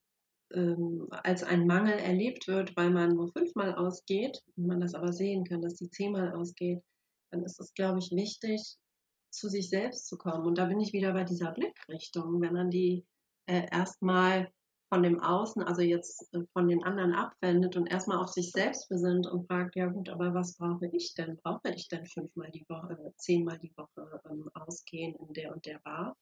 [0.54, 5.12] ähm, als ein Mangel erlebt wird, weil man nur fünfmal ausgeht und man das aber
[5.12, 6.82] sehen kann, dass die zehnmal ausgeht,
[7.30, 8.76] dann ist es, glaube ich, wichtig,
[9.30, 10.46] zu sich selbst zu kommen.
[10.46, 12.40] Und da bin ich wieder bei dieser Blickrichtung.
[12.40, 13.04] Wenn man die
[13.46, 14.50] äh, erstmal
[14.88, 18.88] von dem Außen, also jetzt äh, von den anderen abwendet und erstmal auf sich selbst
[18.88, 21.36] besinnt und fragt, ja gut, aber was brauche ich denn?
[21.42, 25.66] Brauche ich denn fünfmal die Woche, äh, zehnmal die Woche ähm, ausgehen in der und
[25.66, 26.16] der Bar?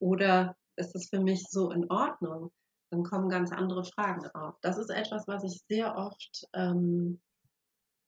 [0.00, 2.50] Oder ist das für mich so in Ordnung?
[2.90, 4.56] Dann kommen ganz andere Fragen auf.
[4.62, 7.20] Das ist etwas, was ich sehr oft ähm,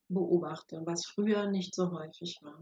[0.09, 2.61] beobachte, was früher nicht so häufig war.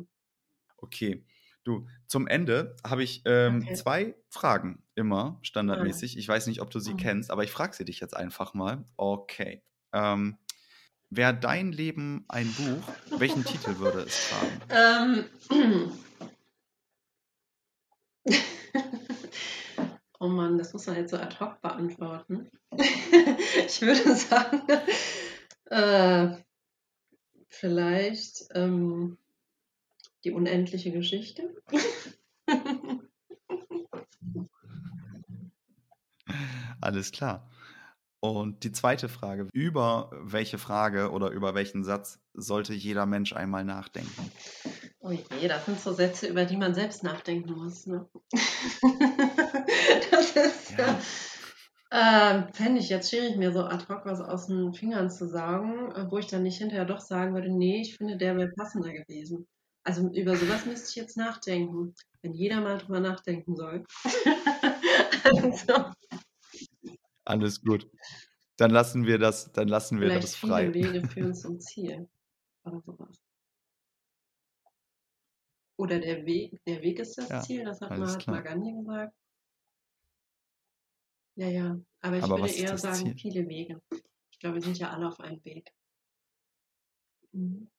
[0.76, 1.24] Okay.
[1.64, 3.74] Du, zum Ende habe ich ähm, okay.
[3.74, 6.16] zwei Fragen immer standardmäßig.
[6.16, 6.98] Ich weiß nicht, ob du sie mhm.
[6.98, 8.84] kennst, aber ich frage sie dich jetzt einfach mal.
[8.96, 9.62] Okay.
[9.92, 10.38] Ähm,
[11.12, 15.26] Wäre dein Leben ein Buch, welchen Titel würde es tragen?
[15.50, 15.92] Ähm.
[20.20, 22.48] oh Mann, das muss man jetzt so ad hoc beantworten.
[22.76, 24.62] ich würde sagen,
[25.70, 26.36] äh,
[27.48, 29.18] vielleicht ähm,
[30.22, 31.54] die unendliche Geschichte.
[36.80, 37.50] Alles klar.
[38.20, 43.64] Und die zweite Frage, über welche Frage oder über welchen Satz sollte jeder Mensch einmal
[43.64, 44.30] nachdenken?
[45.02, 47.86] Oh je, das sind so Sätze, über die man selbst nachdenken muss.
[47.86, 48.06] Ne?
[50.10, 51.00] das ist ja.
[51.92, 55.90] Äh, Fände ich jetzt schwierig, mir so ad hoc was aus den Fingern zu sagen,
[55.92, 58.92] äh, wo ich dann nicht hinterher doch sagen würde, nee, ich finde, der wäre passender
[58.92, 59.48] gewesen.
[59.84, 63.84] Also über sowas müsste ich jetzt nachdenken, wenn jeder mal drüber nachdenken soll.
[65.24, 65.92] also.
[67.24, 67.90] Alles gut.
[68.58, 70.70] Dann lassen wir das, dann lassen wir Vielleicht das frei.
[70.70, 72.08] Viele Wege führen zum Ziel
[72.64, 73.16] oder sowas.
[75.80, 79.16] Oder der Weg, der Weg ist das ja, Ziel, das hat Mahatma Gandhi gesagt.
[81.36, 81.80] Ja, ja.
[82.02, 83.14] Aber ich Aber würde eher sagen, Ziel?
[83.16, 83.80] viele Wege.
[84.30, 85.72] Ich glaube, wir sind ja alle auf einem Weg.
[87.32, 87.70] Mhm.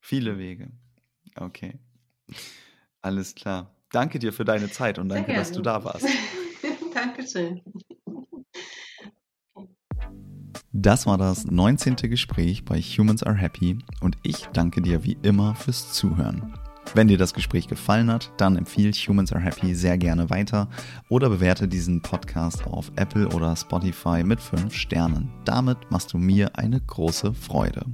[0.00, 0.72] Viele Wege.
[1.36, 1.78] Okay.
[3.00, 3.76] Alles klar.
[3.92, 6.08] Danke dir für deine Zeit und danke, dass du da warst.
[6.94, 7.62] Dankeschön.
[10.72, 11.94] Das war das 19.
[11.94, 16.58] Gespräch bei Humans Are Happy und ich danke dir wie immer fürs Zuhören.
[16.92, 20.68] Wenn dir das Gespräch gefallen hat, dann empfehle Humans Are Happy sehr gerne weiter
[21.08, 25.30] oder bewerte diesen Podcast auf Apple oder Spotify mit 5 Sternen.
[25.44, 27.84] Damit machst du mir eine große Freude.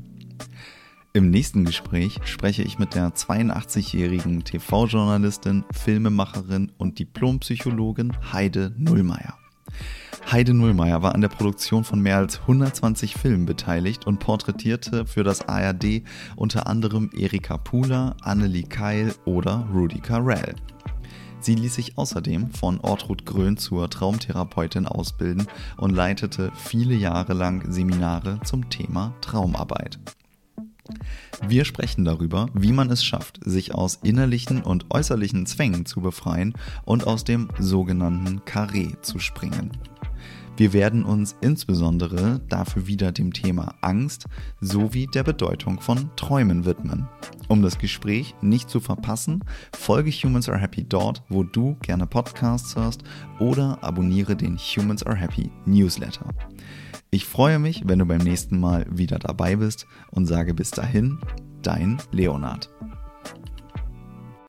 [1.13, 9.39] Im nächsten Gespräch spreche ich mit der 82-jährigen TV-Journalistin, Filmemacherin und Diplompsychologin Heide Nullmeier.
[10.31, 15.23] Heide Nullmeier war an der Produktion von mehr als 120 Filmen beteiligt und porträtierte für
[15.23, 16.03] das ARD
[16.35, 20.57] unter anderem Erika Pula, Annelie Keil oder Rudy Carell.
[21.39, 27.71] Sie ließ sich außerdem von Ortrud Grön zur Traumtherapeutin ausbilden und leitete viele Jahre lang
[27.71, 30.01] Seminare zum Thema Traumarbeit.
[31.47, 36.55] Wir sprechen darüber, wie man es schafft, sich aus innerlichen und äußerlichen Zwängen zu befreien
[36.85, 39.73] und aus dem sogenannten Karree zu springen.
[40.57, 44.25] Wir werden uns insbesondere dafür wieder dem Thema Angst
[44.63, 47.07] sowie der Bedeutung von Träumen widmen.
[47.49, 49.45] Um das Gespräch nicht zu verpassen,
[49.77, 53.03] folge Humans Are Happy dort, wo du gerne Podcasts hörst
[53.39, 56.31] oder abonniere den Humans Are Happy Newsletter.
[57.17, 61.19] Ich freue mich, wenn du beim nächsten Mal wieder dabei bist und sage bis dahin,
[61.63, 62.69] dein Leonard.